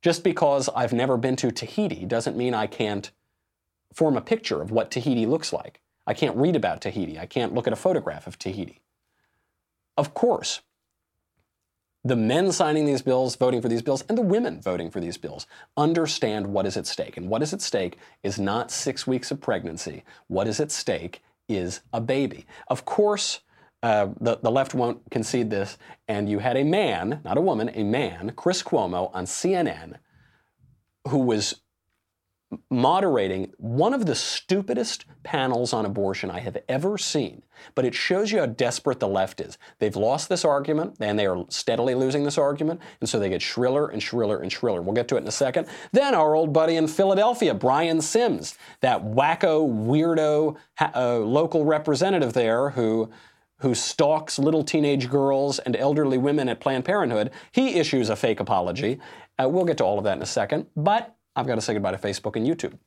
Just 0.02 0.22
because 0.22 0.68
I've 0.74 0.92
never 0.92 1.16
been 1.16 1.36
to 1.36 1.50
Tahiti 1.50 2.04
doesn't 2.06 2.36
mean 2.36 2.54
I 2.54 2.66
can't 2.66 3.10
form 3.92 4.16
a 4.16 4.22
picture 4.22 4.62
of 4.62 4.70
what 4.70 4.90
Tahiti 4.90 5.26
looks 5.26 5.52
like. 5.52 5.80
I 6.06 6.14
can't 6.14 6.36
read 6.36 6.56
about 6.56 6.80
Tahiti. 6.80 7.18
I 7.18 7.26
can't 7.26 7.54
look 7.54 7.66
at 7.66 7.72
a 7.72 7.76
photograph 7.76 8.26
of 8.26 8.38
Tahiti. 8.38 8.80
Of 9.96 10.14
course, 10.14 10.60
the 12.02 12.16
men 12.16 12.50
signing 12.50 12.86
these 12.86 13.02
bills, 13.02 13.36
voting 13.36 13.60
for 13.60 13.68
these 13.68 13.82
bills, 13.82 14.04
and 14.08 14.16
the 14.16 14.22
women 14.22 14.60
voting 14.60 14.90
for 14.90 15.00
these 15.00 15.18
bills 15.18 15.46
understand 15.76 16.46
what 16.46 16.64
is 16.64 16.76
at 16.76 16.86
stake. 16.86 17.16
And 17.16 17.28
what 17.28 17.42
is 17.42 17.52
at 17.52 17.60
stake 17.60 17.98
is 18.22 18.38
not 18.38 18.70
six 18.70 19.06
weeks 19.06 19.30
of 19.30 19.40
pregnancy. 19.40 20.04
What 20.26 20.48
is 20.48 20.60
at 20.60 20.70
stake 20.70 21.22
is 21.48 21.80
a 21.92 22.00
baby. 22.00 22.46
Of 22.68 22.86
course, 22.86 23.40
uh, 23.82 24.08
the, 24.20 24.38
the 24.42 24.50
left 24.50 24.74
won't 24.74 25.10
concede 25.10 25.50
this, 25.50 25.76
and 26.08 26.28
you 26.28 26.38
had 26.38 26.56
a 26.56 26.64
man, 26.64 27.20
not 27.24 27.36
a 27.36 27.42
woman, 27.42 27.70
a 27.74 27.82
man, 27.82 28.32
Chris 28.34 28.62
Cuomo, 28.62 29.10
on 29.14 29.24
CNN, 29.24 29.96
who 31.08 31.18
was 31.18 31.60
moderating 32.68 33.52
one 33.58 33.94
of 33.94 34.06
the 34.06 34.14
stupidest 34.14 35.04
panels 35.22 35.72
on 35.72 35.86
abortion 35.86 36.30
I 36.30 36.40
have 36.40 36.56
ever 36.68 36.98
seen. 36.98 37.42
But 37.74 37.84
it 37.84 37.94
shows 37.94 38.32
you 38.32 38.40
how 38.40 38.46
desperate 38.46 39.00
the 39.00 39.08
left 39.08 39.40
is. 39.40 39.58
They've 39.78 39.94
lost 39.94 40.28
this 40.28 40.44
argument, 40.44 40.96
and 41.00 41.18
they 41.18 41.26
are 41.26 41.44
steadily 41.48 41.94
losing 41.94 42.24
this 42.24 42.38
argument, 42.38 42.80
and 43.00 43.08
so 43.08 43.18
they 43.18 43.28
get 43.28 43.42
shriller 43.42 43.88
and 43.88 44.02
shriller 44.02 44.40
and 44.40 44.50
shriller. 44.50 44.82
We'll 44.82 44.94
get 44.94 45.08
to 45.08 45.16
it 45.16 45.20
in 45.20 45.28
a 45.28 45.32
second. 45.32 45.68
Then 45.92 46.14
our 46.14 46.34
old 46.34 46.52
buddy 46.52 46.76
in 46.76 46.88
Philadelphia, 46.88 47.54
Brian 47.54 48.00
Sims, 48.00 48.56
that 48.80 49.02
wacko, 49.04 49.68
weirdo 49.68 50.56
uh, 50.94 51.18
local 51.18 51.64
representative 51.64 52.32
there 52.32 52.70
who 52.70 53.10
who 53.60 53.74
stalks 53.74 54.38
little 54.38 54.64
teenage 54.64 55.10
girls 55.10 55.58
and 55.58 55.76
elderly 55.76 56.16
women 56.16 56.48
at 56.48 56.60
Planned 56.60 56.84
Parenthood, 56.84 57.30
he 57.52 57.74
issues 57.74 58.08
a 58.08 58.16
fake 58.16 58.40
apology. 58.40 58.98
Uh, 59.38 59.46
we'll 59.50 59.66
get 59.66 59.76
to 59.76 59.84
all 59.84 59.98
of 59.98 60.04
that 60.04 60.16
in 60.16 60.22
a 60.22 60.26
second. 60.26 60.66
But 60.74 61.14
I've 61.36 61.46
got 61.46 61.56
to 61.56 61.60
say 61.60 61.74
goodbye 61.74 61.92
to 61.92 61.98
Facebook 61.98 62.36
and 62.36 62.46
YouTube. 62.46 62.78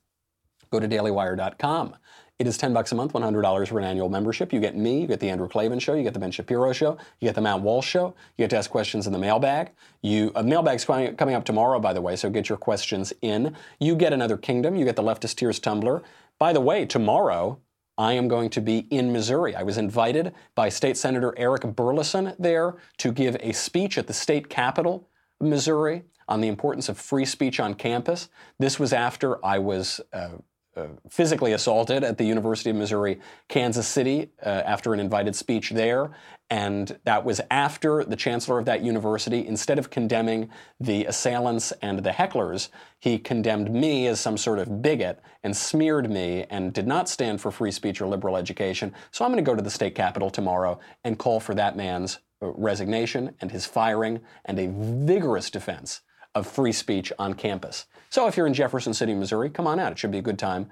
Go 0.71 0.79
to 0.79 0.87
dailywire.com. 0.87 1.95
It 2.39 2.47
is 2.47 2.57
10 2.57 2.73
bucks 2.73 2.91
a 2.91 2.95
month, 2.95 3.13
$100 3.13 3.67
for 3.67 3.77
an 3.77 3.85
annual 3.85 4.09
membership. 4.09 4.51
You 4.51 4.59
get 4.59 4.75
me, 4.75 5.01
you 5.01 5.07
get 5.07 5.19
the 5.19 5.29
Andrew 5.29 5.47
Klavan 5.47 5.77
show, 5.77 5.93
you 5.93 6.01
get 6.01 6.13
the 6.13 6.19
Ben 6.19 6.31
Shapiro 6.31 6.73
show, 6.73 6.97
you 7.19 7.27
get 7.27 7.35
the 7.35 7.41
Matt 7.41 7.61
Walsh 7.61 7.87
show, 7.87 8.15
you 8.37 8.43
get 8.43 8.49
to 8.49 8.57
ask 8.57 8.71
questions 8.71 9.05
in 9.05 9.13
the 9.13 9.19
mailbag. 9.19 9.69
You 10.01 10.31
a 10.35 10.43
mailbag's 10.43 10.83
coming, 10.83 11.15
coming 11.15 11.35
up 11.35 11.45
tomorrow, 11.45 11.79
by 11.79 11.93
the 11.93 12.01
way, 12.01 12.15
so 12.15 12.31
get 12.31 12.49
your 12.49 12.57
questions 12.57 13.13
in. 13.21 13.55
You 13.79 13.95
get 13.95 14.13
another 14.13 14.35
kingdom, 14.35 14.75
you 14.75 14.83
get 14.83 14.95
the 14.95 15.03
Leftist 15.03 15.35
Tears 15.35 15.59
Tumbler. 15.59 16.01
By 16.39 16.53
the 16.53 16.59
way, 16.59 16.85
tomorrow 16.85 17.59
I 17.99 18.13
am 18.13 18.27
going 18.27 18.49
to 18.49 18.61
be 18.61 18.87
in 18.89 19.13
Missouri. 19.13 19.55
I 19.55 19.61
was 19.61 19.77
invited 19.77 20.33
by 20.55 20.69
State 20.69 20.97
Senator 20.97 21.35
Eric 21.37 21.61
Burlison 21.61 22.35
there 22.39 22.75
to 22.97 23.11
give 23.11 23.37
a 23.41 23.53
speech 23.53 23.99
at 23.99 24.07
the 24.07 24.13
state 24.13 24.49
capitol 24.49 25.07
Missouri 25.39 26.03
on 26.27 26.41
the 26.41 26.47
importance 26.47 26.89
of 26.89 26.97
free 26.97 27.25
speech 27.25 27.59
on 27.59 27.73
campus. 27.73 28.29
This 28.59 28.79
was 28.79 28.93
after 28.93 29.43
I 29.45 29.59
was 29.59 30.01
uh, 30.11 30.29
uh, 30.75 30.87
physically 31.07 31.53
assaulted 31.53 32.03
at 32.03 32.17
the 32.17 32.23
University 32.23 32.71
of 32.71 32.75
Missouri, 32.75 33.19
Kansas 33.47 33.87
City, 33.87 34.31
uh, 34.43 34.49
after 34.49 34.91
an 34.91 34.99
invited 34.99 35.35
speech 35.35 35.69
there. 35.69 36.09
And 36.49 36.97
that 37.03 37.23
was 37.23 37.39
after 37.51 38.03
the 38.03 38.15
chancellor 38.15 38.57
of 38.57 38.65
that 38.65 38.81
university, 38.81 39.45
instead 39.45 39.77
of 39.77 39.91
condemning 39.91 40.49
the 40.79 41.05
assailants 41.05 41.73
and 41.83 41.99
the 41.99 42.09
hecklers, 42.09 42.69
he 42.99 43.19
condemned 43.19 43.71
me 43.71 44.07
as 44.07 44.19
some 44.19 44.35
sort 44.35 44.57
of 44.57 44.81
bigot 44.81 45.21
and 45.43 45.55
smeared 45.55 46.09
me 46.09 46.45
and 46.49 46.73
did 46.73 46.87
not 46.87 47.07
stand 47.07 47.39
for 47.39 47.51
free 47.51 47.71
speech 47.71 48.01
or 48.01 48.07
liberal 48.07 48.35
education. 48.35 48.93
So 49.11 49.23
I'm 49.23 49.31
going 49.31 49.43
to 49.43 49.51
go 49.51 49.55
to 49.55 49.61
the 49.61 49.69
state 49.69 49.93
capitol 49.93 50.31
tomorrow 50.31 50.79
and 51.03 51.19
call 51.19 51.39
for 51.39 51.53
that 51.53 51.77
man's 51.77 52.17
uh, 52.41 52.47
resignation 52.47 53.35
and 53.41 53.51
his 53.51 53.67
firing 53.67 54.21
and 54.45 54.57
a 54.57 54.69
vigorous 55.05 55.51
defense 55.51 56.01
of 56.35 56.47
free 56.47 56.71
speech 56.71 57.11
on 57.19 57.33
campus. 57.33 57.85
So 58.09 58.27
if 58.27 58.37
you're 58.37 58.47
in 58.47 58.53
Jefferson 58.53 58.93
City, 58.93 59.13
Missouri, 59.13 59.49
come 59.49 59.67
on 59.67 59.79
out. 59.79 59.91
It 59.91 59.99
should 59.99 60.11
be 60.11 60.17
a 60.19 60.23
good 60.23 60.39
time. 60.39 60.69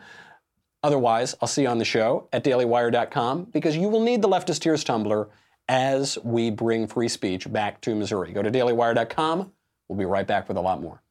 Otherwise, 0.84 1.36
I'll 1.42 1.48
see 1.48 1.64
you 1.64 1.68
on 1.68 1.78
the 1.78 1.86
show 1.86 2.28
at 2.34 2.44
dailywire.com 2.44 3.46
because 3.46 3.78
you 3.78 3.90
will 3.90 4.02
need 4.02 4.22
the 4.22 4.28
Leftist 4.28 4.60
Tears 4.62 4.84
Tumbler 4.84 5.30
as 5.68 6.18
we 6.24 6.50
bring 6.50 6.88
free 6.88 7.08
speech 7.08 7.52
back 7.52 7.82
to 7.82 7.96
Missouri. 7.96 8.32
Go 8.34 8.42
to 8.42 8.52
dailywire.com. 8.52 9.52
We'll 9.88 10.00
be 10.00 10.06
right 10.06 10.26
back 10.26 10.48
with 10.48 10.58
a 10.58 10.62
lot 10.62 10.82
more. 10.82 11.02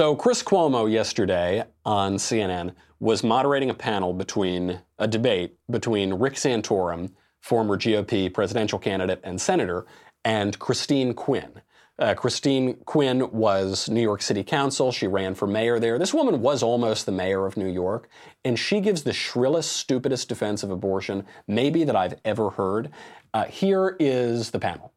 So, 0.00 0.16
Chris 0.16 0.42
Cuomo 0.42 0.90
yesterday 0.90 1.62
on 1.84 2.14
CNN 2.14 2.72
was 3.00 3.22
moderating 3.22 3.68
a 3.68 3.74
panel 3.74 4.14
between 4.14 4.80
a 4.98 5.06
debate 5.06 5.58
between 5.70 6.14
Rick 6.14 6.36
Santorum, 6.36 7.10
former 7.42 7.76
GOP 7.76 8.32
presidential 8.32 8.78
candidate 8.78 9.20
and 9.24 9.38
senator, 9.38 9.84
and 10.24 10.58
Christine 10.58 11.12
Quinn. 11.12 11.60
Uh, 11.98 12.14
Christine 12.14 12.76
Quinn 12.86 13.30
was 13.30 13.90
New 13.90 14.00
York 14.00 14.22
City 14.22 14.42
Council. 14.42 14.90
She 14.90 15.06
ran 15.06 15.34
for 15.34 15.46
mayor 15.46 15.78
there. 15.78 15.98
This 15.98 16.14
woman 16.14 16.40
was 16.40 16.62
almost 16.62 17.04
the 17.04 17.12
mayor 17.12 17.44
of 17.44 17.58
New 17.58 17.68
York, 17.68 18.08
and 18.42 18.58
she 18.58 18.80
gives 18.80 19.02
the 19.02 19.12
shrillest, 19.12 19.70
stupidest 19.70 20.30
defense 20.30 20.62
of 20.62 20.70
abortion, 20.70 21.26
maybe 21.46 21.84
that 21.84 21.94
I've 21.94 22.18
ever 22.24 22.48
heard. 22.48 22.90
Uh, 23.34 23.44
here 23.44 23.98
is 24.00 24.52
the 24.52 24.60
panel 24.60 24.94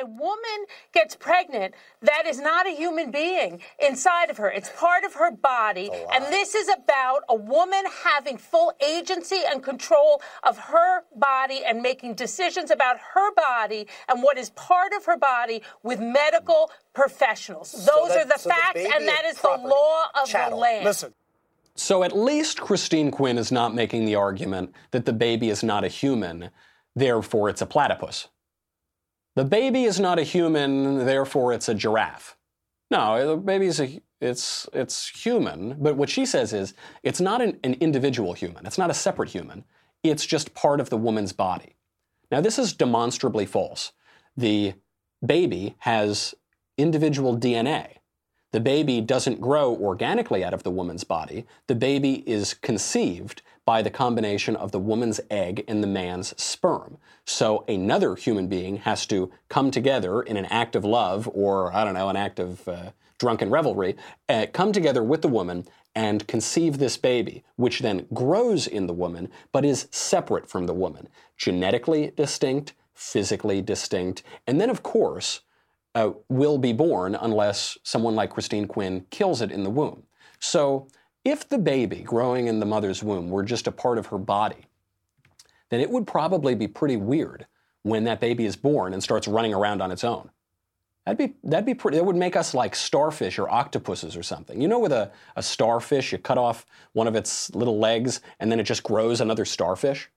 a 0.00 0.06
woman 0.06 0.66
gets 0.92 1.14
pregnant, 1.14 1.74
that 2.02 2.26
is 2.26 2.40
not 2.40 2.66
a 2.66 2.70
human 2.70 3.10
being 3.10 3.60
inside 3.78 4.30
of 4.30 4.36
her. 4.38 4.50
It's 4.50 4.70
part 4.76 5.04
of 5.04 5.14
her 5.14 5.30
body. 5.30 5.90
And 6.12 6.24
this 6.26 6.54
is 6.54 6.68
about 6.68 7.22
a 7.28 7.34
woman 7.34 7.84
having 8.04 8.36
full 8.36 8.72
agency 8.84 9.40
and 9.48 9.62
control 9.62 10.22
of 10.42 10.58
her 10.58 11.02
body 11.16 11.62
and 11.64 11.82
making 11.82 12.14
decisions 12.14 12.70
about 12.70 12.96
her 13.14 13.34
body 13.34 13.86
and 14.08 14.22
what 14.22 14.38
is 14.38 14.50
part 14.50 14.92
of 14.92 15.04
her 15.04 15.16
body 15.16 15.62
with 15.82 16.00
medical 16.00 16.70
professionals. 16.92 17.72
Those 17.72 17.86
so 17.86 18.08
that, 18.08 18.18
are 18.18 18.28
the 18.28 18.38
so 18.38 18.50
facts, 18.50 18.82
the 18.82 18.94
and 18.94 19.08
that 19.08 19.24
is 19.26 19.38
property. 19.38 19.62
the 19.62 19.68
law 19.68 20.04
of 20.22 20.28
Chattel. 20.28 20.50
the 20.50 20.56
land. 20.56 20.84
Listen. 20.84 21.14
So 21.76 22.04
at 22.04 22.16
least 22.16 22.60
Christine 22.60 23.10
Quinn 23.10 23.36
is 23.36 23.50
not 23.50 23.74
making 23.74 24.04
the 24.04 24.14
argument 24.14 24.72
that 24.92 25.06
the 25.06 25.12
baby 25.12 25.50
is 25.50 25.64
not 25.64 25.82
a 25.82 25.88
human, 25.88 26.50
therefore 26.94 27.48
it's 27.48 27.62
a 27.62 27.66
platypus. 27.66 28.28
The 29.36 29.44
baby 29.44 29.84
is 29.84 29.98
not 29.98 30.18
a 30.18 30.22
human, 30.22 31.04
therefore 31.04 31.52
it's 31.52 31.68
a 31.68 31.74
giraffe. 31.74 32.36
No, 32.90 33.26
the 33.26 33.36
baby 33.36 33.66
is 33.66 33.80
a, 33.80 34.00
it's, 34.20 34.68
it's 34.72 35.08
human, 35.08 35.76
but 35.80 35.96
what 35.96 36.08
she 36.08 36.24
says 36.24 36.52
is 36.52 36.74
it's 37.02 37.20
not 37.20 37.42
an, 37.42 37.58
an 37.64 37.74
individual 37.74 38.34
human. 38.34 38.64
It's 38.66 38.78
not 38.78 38.90
a 38.90 38.94
separate 38.94 39.30
human. 39.30 39.64
It's 40.02 40.24
just 40.24 40.54
part 40.54 40.80
of 40.80 40.90
the 40.90 40.96
woman's 40.96 41.32
body. 41.32 41.74
Now, 42.30 42.40
this 42.40 42.58
is 42.58 42.72
demonstrably 42.72 43.46
false. 43.46 43.92
The 44.36 44.74
baby 45.24 45.74
has 45.78 46.34
individual 46.76 47.36
DNA. 47.36 47.98
The 48.52 48.60
baby 48.60 49.00
doesn't 49.00 49.40
grow 49.40 49.74
organically 49.74 50.44
out 50.44 50.54
of 50.54 50.62
the 50.62 50.70
woman's 50.70 51.04
body. 51.04 51.44
The 51.66 51.74
baby 51.74 52.22
is 52.28 52.54
conceived 52.54 53.42
by 53.64 53.82
the 53.82 53.90
combination 53.90 54.56
of 54.56 54.72
the 54.72 54.78
woman's 54.78 55.20
egg 55.30 55.64
and 55.66 55.82
the 55.82 55.88
man's 55.88 56.40
sperm. 56.42 56.98
So 57.24 57.64
another 57.66 58.14
human 58.14 58.48
being 58.48 58.78
has 58.78 59.06
to 59.06 59.30
come 59.48 59.70
together 59.70 60.22
in 60.22 60.36
an 60.36 60.46
act 60.46 60.76
of 60.76 60.84
love 60.84 61.28
or, 61.32 61.72
I 61.72 61.84
don't 61.84 61.94
know, 61.94 62.08
an 62.08 62.16
act 62.16 62.38
of 62.38 62.68
uh, 62.68 62.90
drunken 63.18 63.50
revelry, 63.50 63.96
uh, 64.28 64.46
come 64.52 64.72
together 64.72 65.02
with 65.02 65.22
the 65.22 65.28
woman 65.28 65.66
and 65.94 66.26
conceive 66.26 66.78
this 66.78 66.96
baby, 66.96 67.44
which 67.56 67.80
then 67.80 68.06
grows 68.12 68.66
in 68.66 68.86
the 68.86 68.92
woman 68.92 69.30
but 69.52 69.64
is 69.64 69.88
separate 69.90 70.48
from 70.48 70.66
the 70.66 70.74
woman, 70.74 71.08
genetically 71.36 72.12
distinct, 72.16 72.74
physically 72.94 73.62
distinct, 73.62 74.22
and 74.46 74.60
then, 74.60 74.70
of 74.70 74.82
course, 74.82 75.40
uh, 75.94 76.10
will 76.28 76.58
be 76.58 76.72
born 76.72 77.14
unless 77.14 77.78
someone 77.82 78.16
like 78.16 78.30
Christine 78.30 78.66
Quinn 78.66 79.06
kills 79.10 79.40
it 79.40 79.52
in 79.52 79.62
the 79.62 79.70
womb. 79.70 80.02
So, 80.40 80.88
if 81.24 81.48
the 81.48 81.58
baby 81.58 82.02
growing 82.02 82.46
in 82.46 82.60
the 82.60 82.66
mother's 82.66 83.02
womb 83.02 83.30
were 83.30 83.42
just 83.42 83.66
a 83.66 83.72
part 83.72 83.98
of 83.98 84.06
her 84.06 84.18
body, 84.18 84.66
then 85.70 85.80
it 85.80 85.90
would 85.90 86.06
probably 86.06 86.54
be 86.54 86.68
pretty 86.68 86.96
weird 86.96 87.46
when 87.82 88.04
that 88.04 88.20
baby 88.20 88.44
is 88.46 88.56
born 88.56 88.92
and 88.92 89.02
starts 89.02 89.26
running 89.26 89.54
around 89.54 89.80
on 89.80 89.90
its 89.90 90.04
own. 90.04 90.30
That'd 91.04 91.18
be 91.18 91.34
that'd 91.44 91.66
be 91.66 91.74
pretty. 91.74 91.98
That 91.98 92.04
would 92.04 92.16
make 92.16 92.34
us 92.34 92.54
like 92.54 92.74
starfish 92.74 93.38
or 93.38 93.50
octopuses 93.50 94.16
or 94.16 94.22
something. 94.22 94.60
You 94.60 94.68
know, 94.68 94.78
with 94.78 94.92
a, 94.92 95.12
a 95.36 95.42
starfish, 95.42 96.12
you 96.12 96.18
cut 96.18 96.38
off 96.38 96.64
one 96.94 97.06
of 97.06 97.14
its 97.14 97.54
little 97.54 97.78
legs 97.78 98.20
and 98.40 98.50
then 98.50 98.58
it 98.58 98.64
just 98.64 98.82
grows 98.82 99.20
another 99.20 99.44
starfish. 99.44 100.10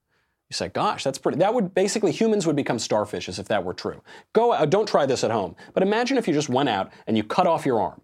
You 0.50 0.54
say, 0.54 0.70
"Gosh, 0.70 1.04
that's 1.04 1.18
pretty." 1.18 1.40
That 1.40 1.54
would 1.54 1.74
basically 1.74 2.14
humans 2.14 2.48
would 2.48 2.56
become 2.56 2.78
starfishes 2.78 3.38
if 3.38 3.50
that 3.50 3.66
were 3.66 3.74
true. 3.74 4.02
Go, 4.32 4.52
uh, 4.52 4.66
don't 4.66 4.88
try 4.88 5.06
this 5.06 5.26
at 5.26 5.32
home. 5.32 5.58
But 5.74 5.84
imagine 5.84 6.18
if 6.18 6.26
you 6.26 6.34
just 6.34 6.48
went 6.48 6.70
out 6.70 6.90
and 7.06 7.18
you 7.18 7.24
cut 7.24 7.48
off 7.48 7.66
your 7.66 7.82
arm. 7.82 8.02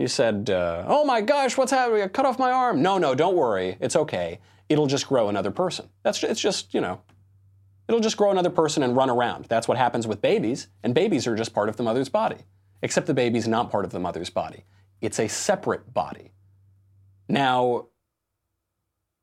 You 0.00 0.08
said, 0.08 0.50
uh, 0.50 0.84
"Oh 0.86 1.04
my 1.04 1.20
gosh, 1.20 1.56
what's 1.56 1.72
happening? 1.72 2.02
I 2.02 2.08
cut 2.08 2.24
off 2.24 2.38
my 2.38 2.50
arm." 2.50 2.82
No, 2.82 2.98
no, 2.98 3.14
don't 3.14 3.36
worry. 3.36 3.76
It's 3.80 3.94
okay. 3.94 4.40
It'll 4.68 4.86
just 4.86 5.06
grow 5.06 5.28
another 5.28 5.50
person. 5.50 5.90
That's 6.02 6.22
it's 6.22 6.40
just 6.40 6.74
you 6.74 6.80
know 6.80 7.02
It'll 7.90 7.98
just 7.98 8.16
grow 8.16 8.30
another 8.30 8.50
person 8.50 8.84
and 8.84 8.94
run 8.94 9.10
around. 9.10 9.46
That's 9.46 9.66
what 9.66 9.76
happens 9.76 10.06
with 10.06 10.22
babies, 10.22 10.68
and 10.84 10.94
babies 10.94 11.26
are 11.26 11.34
just 11.34 11.52
part 11.52 11.68
of 11.68 11.76
the 11.76 11.82
mother's 11.82 12.08
body. 12.08 12.36
Except 12.82 13.08
the 13.08 13.14
baby's 13.14 13.48
not 13.48 13.68
part 13.68 13.84
of 13.84 13.90
the 13.90 13.98
mother's 13.98 14.30
body. 14.30 14.64
It's 15.00 15.18
a 15.18 15.26
separate 15.26 15.92
body. 15.92 16.30
Now, 17.28 17.88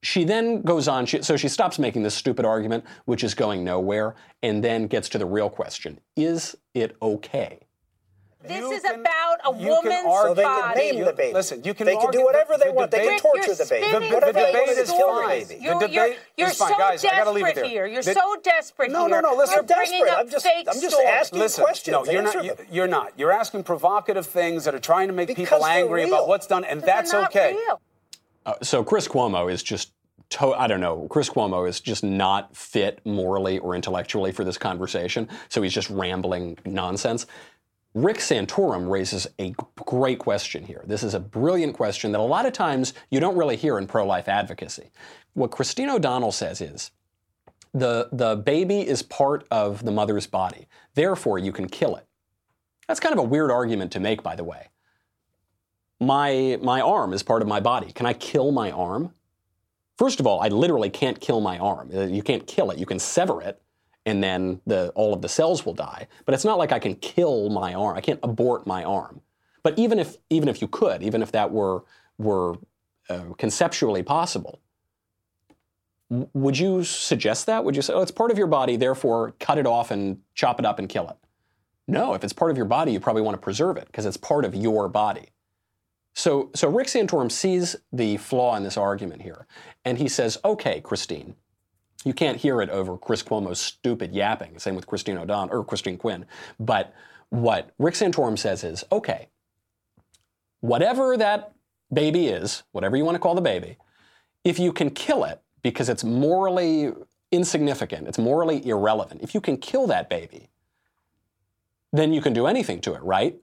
she 0.03 0.25
then 0.25 0.63
goes 0.63 0.89
on, 0.89 1.05
she, 1.05 1.21
so 1.21 1.37
she 1.37 1.47
stops 1.47 1.79
making 1.79 2.03
this 2.03 2.13
stupid 2.13 2.43
argument, 2.43 2.83
which 3.05 3.23
is 3.23 3.33
going 3.33 3.63
nowhere, 3.63 4.15
and 4.43 4.61
then 4.61 4.87
gets 4.87 5.07
to 5.09 5.17
the 5.17 5.25
real 5.25 5.49
question 5.49 6.01
Is 6.17 6.57
it 6.73 6.97
okay? 7.01 7.66
This 8.43 8.60
You 8.60 8.71
is 8.71 8.84
can- 8.84 9.00
about 9.00 9.39
a 9.45 9.50
you 9.52 9.58
can 9.58 9.67
woman's 9.67 10.06
argue- 10.06 10.30
So 10.30 10.34
they 10.36 10.43
can 10.43 10.62
body. 10.62 10.80
name 10.91 11.06
the 11.06 11.13
baby. 11.13 11.34
Listen, 11.34 11.63
you 11.63 11.73
can 11.73 11.86
They 11.88 11.95
can 11.97 12.12
do 12.12 12.23
whatever 12.23 12.56
they 12.58 12.65
the 12.67 12.71
want. 12.71 12.91
They 12.91 13.08
can 13.08 13.19
torture 13.19 13.56
the 13.56 13.65
baby. 13.65 13.88
spinning 13.88 13.91
The- 13.93 14.00
the 14.10 14.13
Whatever 14.15 14.34
they 14.34 14.45
debate 14.45 14.67
want 14.67 14.69
is 14.78 14.89
to 14.89 14.95
kill 14.95 15.15
the 15.21 15.28
baby. 15.28 15.56
You're, 15.56 15.73
you're, 15.73 15.80
debate 15.88 16.19
you're 16.38 16.47
is 16.50 16.58
fine. 16.58 16.69
so 16.71 16.78
Guys, 16.78 17.04
I 17.06 17.10
gotta 17.17 17.32
leave 17.32 17.43
it 17.45 17.47
desperate 17.47 17.62
there. 17.63 17.69
here. 17.71 17.86
You're 17.88 18.04
The- 18.04 18.13
so 18.13 18.36
desperate 18.43 18.91
No, 18.91 19.08
here. 19.08 19.21
no, 19.21 19.32
no, 19.32 19.36
listen, 19.36 19.56
You're 19.56 19.63
bringing 19.63 19.91
desperate. 20.04 20.12
up 20.13 20.19
I'm 20.19 20.30
just- 20.30 20.45
fake 20.45 20.67
I'm 20.71 20.80
just 20.80 21.00
asking 21.02 21.39
Listen, 21.39 21.63
questions. 21.63 21.91
no, 21.91 22.06
you're 22.12 22.21
not. 22.21 22.43
You, 22.43 22.54
them. 22.54 22.67
you're 22.69 22.88
not. 22.88 23.12
You're 23.17 23.32
asking 23.32 23.63
provocative 23.63 24.28
things 24.28 24.65
that 24.65 24.76
are 24.76 24.80
trying 24.80 25.08
to 25.08 25.13
make 25.13 25.28
Because 25.30 25.45
people 25.50 25.65
angry 25.65 26.06
real. 26.06 26.13
about 26.13 26.28
what's 26.28 26.45
done, 26.45 26.63
and 26.63 26.82
that's 26.82 27.13
okay. 27.13 27.58
Uh, 28.45 28.54
so 28.62 28.84
Chris 28.84 29.08
Cuomo 29.08 29.52
is 29.52 29.63
just, 29.63 29.91
to- 30.30 30.54
I 30.54 30.67
don't 30.67 30.80
know, 30.80 31.08
Chris 31.10 31.28
Cuomo 31.30 31.67
is 31.67 31.82
just 31.82 32.04
not 32.04 32.56
fit 32.56 33.02
morally 33.04 33.58
or 33.60 33.76
intellectually 33.76 34.32
for 34.32 34.43
this 34.43 34.58
conversation. 34.60 35.28
So 35.50 35.62
he's 35.63 35.73
just 35.73 35.89
rambling 35.89 36.58
nonsense. 36.65 37.26
Rick 37.97 38.17
Santorum 38.17 38.91
raises 38.91 39.25
a 39.39 39.55
great 39.83 40.19
question 40.19 40.63
here. 40.63 40.83
This 40.86 41.01
is 41.01 41.15
a 41.15 41.19
brilliant 41.19 41.73
question 41.73 42.12
that 42.12 42.19
a 42.19 42.21
lot 42.21 42.45
of 42.45 42.53
times 42.53 42.93
you 43.10 43.19
don't 43.19 43.36
really 43.36 43.55
hear 43.55 43.79
in 43.79 43.88
pro 43.88 44.05
life 44.05 44.27
advocacy. 44.27 44.91
What 45.33 45.49
Christine 45.49 45.89
O'Donnell 45.89 46.31
says 46.31 46.62
is 46.62 46.91
the, 47.73 48.07
the 48.12 48.36
baby 48.36 48.88
is 48.88 49.01
part 49.01 49.47
of 49.49 49.83
the 49.83 49.89
mother's 49.89 50.27
body, 50.27 50.67
therefore, 50.93 51.39
you 51.39 51.51
can 51.51 51.67
kill 51.67 51.95
it. 51.95 52.05
That's 52.88 52.99
kind 52.99 53.13
of 53.13 53.19
a 53.19 53.23
weird 53.27 53.49
argument 53.49 53.91
to 53.93 53.99
make, 53.99 54.21
by 54.21 54.36
the 54.36 54.43
way. 54.43 54.67
My, 55.99 56.60
my 56.62 56.81
arm 56.81 57.13
is 57.13 57.23
part 57.23 57.41
of 57.41 57.47
my 57.47 57.60
body. 57.60 57.91
Can 57.91 58.05
I 58.05 58.13
kill 58.13 58.51
my 58.51 58.69
arm? 58.69 59.12
First 59.97 60.19
of 60.19 60.27
all, 60.27 60.39
I 60.39 60.49
literally 60.49 60.91
can't 60.91 61.19
kill 61.19 61.41
my 61.41 61.57
arm. 61.57 61.89
Uh, 61.91 62.01
You 62.01 62.21
can't 62.21 62.45
kill 62.45 62.69
it. 62.69 62.77
You 62.77 62.86
can 62.86 62.99
sever 62.99 63.41
it, 63.41 63.60
and 64.07 64.23
then 64.23 64.61
the, 64.65 64.89
all 64.95 65.13
of 65.13 65.21
the 65.21 65.27
cells 65.27 65.65
will 65.65 65.73
die. 65.73 66.07
But 66.25 66.33
it's 66.33 66.45
not 66.45 66.57
like 66.57 66.71
I 66.71 66.79
can 66.79 66.95
kill 66.95 67.49
my 67.49 67.73
arm. 67.73 67.97
I 67.97 68.01
can't 68.01 68.21
abort 68.23 68.65
my 68.65 68.83
arm. 68.85 69.19
But 69.63 69.77
even 69.77 69.99
if 69.99 70.15
even 70.29 70.47
if 70.47 70.61
you 70.61 70.67
could, 70.69 71.03
even 71.03 71.21
if 71.21 71.33
that 71.33 71.51
were 71.51 71.83
were 72.17 72.55
uh, 73.09 73.33
conceptually 73.37 74.01
possible, 74.01 74.61
would 76.09 76.57
you 76.57 76.85
suggest 76.85 77.47
that? 77.47 77.65
Would 77.65 77.75
you 77.75 77.81
say, 77.81 77.93
"Oh, 77.93 78.01
it's 78.01 78.11
part 78.11 78.31
of 78.31 78.37
your 78.37 78.47
body, 78.47 78.77
therefore 78.77 79.33
cut 79.39 79.57
it 79.57 79.67
off 79.67 79.91
and 79.91 80.21
chop 80.35 80.57
it 80.59 80.65
up 80.65 80.79
and 80.79 80.87
kill 80.87 81.09
it"? 81.09 81.17
No, 81.85 82.13
if 82.13 82.23
it's 82.23 82.31
part 82.31 82.49
of 82.49 82.55
your 82.55 82.65
body, 82.65 82.93
you 82.93 83.01
probably 83.01 83.23
want 83.23 83.35
to 83.35 83.41
preserve 83.41 83.75
it 83.75 83.87
because 83.87 84.05
it's 84.05 84.15
part 84.15 84.45
of 84.45 84.55
your 84.55 84.87
body. 84.87 85.29
So, 86.13 86.49
so 86.55 86.69
Rick 86.69 86.87
Santorum 86.87 87.31
sees 87.31 87.75
the 87.91 88.17
flaw 88.17 88.55
in 88.55 88.63
this 88.63 88.77
argument 88.77 89.21
here, 89.21 89.47
and 89.83 89.97
he 89.97 90.07
says, 90.07 90.37
"Okay, 90.45 90.79
Christine, 90.79 91.35
you 92.03 92.13
can't 92.13 92.38
hear 92.38 92.62
it 92.62 92.69
over 92.69 92.97
Chris 92.97 93.23
Cuomo's 93.23 93.60
stupid 93.60 94.13
yapping. 94.13 94.60
Same 94.60 94.75
with 94.75 94.88
Christine 94.88 95.17
O'Donnell 95.17 95.55
or 95.55 95.63
Christine 95.63 95.97
Quinn. 95.97 96.25
But 96.60 96.93
what 97.29 97.71
Rick 97.79 97.95
Santorum 97.95 98.38
says 98.38 98.63
is, 98.63 98.83
okay, 98.91 99.27
whatever 100.62 101.17
that 101.17 101.53
baby 101.91 102.27
is, 102.27 102.63
whatever 102.71 102.95
you 102.95 103.05
want 103.05 103.15
to 103.15 103.19
call 103.19 103.36
the 103.36 103.41
baby, 103.41 103.77
if 104.43 104.60
you 104.60 104.71
can 104.71 104.89
kill 104.89 105.23
it 105.23 105.41
because 105.62 105.89
it's 105.89 106.03
morally 106.03 106.93
insignificant, 107.31 108.07
it's 108.07 108.17
morally 108.17 108.65
irrelevant, 108.65 109.21
if 109.21 109.33
you 109.33 109.41
can 109.41 109.57
kill 109.57 109.88
that 109.88 110.10
baby, 110.10 110.49
then 111.91 112.13
you 112.13 112.21
can 112.21 112.33
do 112.33 112.47
anything 112.47 112.79
to 112.81 112.93
it, 112.93 113.01
right? 113.01 113.36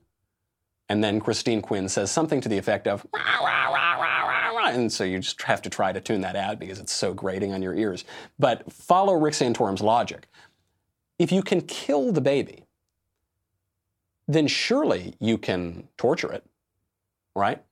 And 0.89 1.03
then 1.03 1.21
Christine 1.21 1.63
Quinn 1.63 1.89
says 1.89 2.11
something 2.11 2.41
to 2.43 2.49
the 2.49 2.59
effect 2.59 2.87
of, 2.87 3.07
wow, 3.13 3.21
rah, 3.41 3.73
and 4.73 4.93
so 4.93 5.05
you 5.05 5.19
just 5.19 5.41
have 5.43 5.63
to 5.63 5.71
try 5.71 5.93
to 5.93 6.01
tune 6.01 6.21
that 6.23 6.37
out 6.37 6.59
because 6.59 6.79
it's 6.79 6.93
so 6.93 7.13
grating 7.15 7.53
on 7.53 7.63
your 7.63 7.75
ears. 7.75 8.05
But 8.39 8.73
follow 8.73 9.15
Rick 9.15 9.35
Santorum's 9.35 9.81
logic. 9.81 10.29
If 11.19 11.31
you 11.31 11.43
can 11.43 11.61
kill 11.63 12.13
the 12.13 12.21
baby, 12.21 12.65
then 14.27 14.47
surely 14.47 15.15
you 15.21 15.39
can 15.39 15.89
torture 15.97 16.33
it, 16.33 16.45
right? 17.37 17.63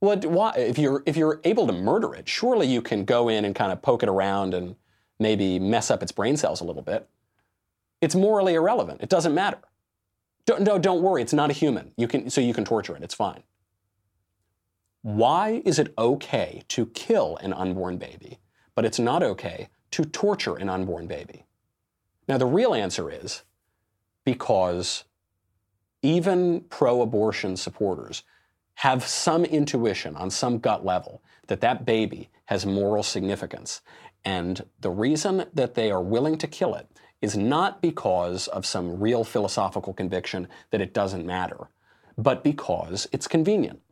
What, 0.00 0.24
why, 0.26 0.52
if 0.56 0.78
you're 0.78 1.02
if 1.06 1.16
you're 1.16 1.40
able 1.44 1.66
to 1.66 1.72
murder 1.72 2.14
it, 2.14 2.28
surely 2.28 2.66
you 2.66 2.82
can 2.82 3.04
go 3.04 3.28
in 3.28 3.44
and 3.44 3.54
kind 3.54 3.72
of 3.72 3.80
poke 3.82 4.02
it 4.02 4.08
around 4.08 4.54
and 4.54 4.76
maybe 5.18 5.58
mess 5.58 5.90
up 5.90 6.02
its 6.02 6.12
brain 6.12 6.36
cells 6.36 6.60
a 6.60 6.64
little 6.64 6.82
bit. 6.82 7.08
It's 8.00 8.14
morally 8.14 8.54
irrelevant. 8.54 9.00
It 9.02 9.08
doesn't 9.08 9.34
matter. 9.34 9.58
Don't, 10.46 10.62
no, 10.62 10.78
don't 10.78 11.02
worry. 11.02 11.22
It's 11.22 11.32
not 11.32 11.50
a 11.50 11.54
human. 11.54 11.92
You 11.96 12.06
can, 12.06 12.28
so 12.28 12.40
you 12.40 12.52
can 12.52 12.64
torture 12.64 12.94
it. 12.94 13.02
It's 13.02 13.14
fine. 13.14 13.42
Why 15.04 15.60
is 15.66 15.78
it 15.78 15.92
okay 15.98 16.62
to 16.68 16.86
kill 16.86 17.36
an 17.42 17.52
unborn 17.52 17.98
baby, 17.98 18.38
but 18.74 18.86
it's 18.86 18.98
not 18.98 19.22
okay 19.22 19.68
to 19.90 20.06
torture 20.06 20.56
an 20.56 20.70
unborn 20.70 21.06
baby? 21.06 21.44
Now, 22.26 22.38
the 22.38 22.46
real 22.46 22.72
answer 22.72 23.10
is 23.10 23.42
because 24.24 25.04
even 26.00 26.62
pro 26.70 27.02
abortion 27.02 27.58
supporters 27.58 28.22
have 28.76 29.04
some 29.04 29.44
intuition 29.44 30.16
on 30.16 30.30
some 30.30 30.58
gut 30.58 30.86
level 30.86 31.22
that 31.48 31.60
that 31.60 31.84
baby 31.84 32.30
has 32.46 32.64
moral 32.64 33.02
significance. 33.02 33.82
And 34.24 34.64
the 34.80 34.88
reason 34.88 35.44
that 35.52 35.74
they 35.74 35.90
are 35.90 36.02
willing 36.02 36.38
to 36.38 36.46
kill 36.46 36.74
it 36.74 36.88
is 37.20 37.36
not 37.36 37.82
because 37.82 38.48
of 38.48 38.64
some 38.64 38.98
real 38.98 39.22
philosophical 39.22 39.92
conviction 39.92 40.48
that 40.70 40.80
it 40.80 40.94
doesn't 40.94 41.26
matter, 41.26 41.68
but 42.16 42.42
because 42.42 43.06
it's 43.12 43.28
convenient. 43.28 43.82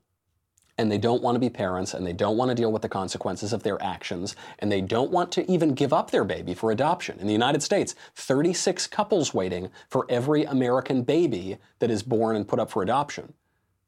And 0.83 0.91
they 0.91 0.99
don't 0.99 1.23
want 1.23 1.37
to 1.37 1.39
be 1.39 1.49
parents 1.49 1.95
and 1.95 2.05
they 2.05 2.13
don't 2.13 2.37
want 2.37 2.49
to 2.49 2.57
deal 2.57 2.73
with 2.73 2.83
the 2.83 2.89
consequences 2.89 3.53
of 3.53 3.63
their 3.63 3.81
actions 3.81 4.35
and 4.59 4.71
they 4.71 4.81
don't 4.81 5.13
want 5.13 5.31
to 5.31 5.49
even 5.49 5.75
give 5.75 5.93
up 5.93 6.11
their 6.11 6.25
baby 6.25 6.55
for 6.55 6.73
adoption. 6.73 7.21
In 7.21 7.29
the 7.29 7.33
United 7.33 7.63
States, 7.63 7.95
36 8.17 8.89
couples 8.89 9.33
waiting 9.33 9.71
for 9.89 10.07
every 10.09 10.43
American 10.43 11.05
baby 11.05 11.59
that 11.79 11.89
is 11.89 12.03
born 12.03 12.35
and 12.35 12.49
put 12.49 12.59
up 12.59 12.69
for 12.69 12.83
adoption. 12.83 13.33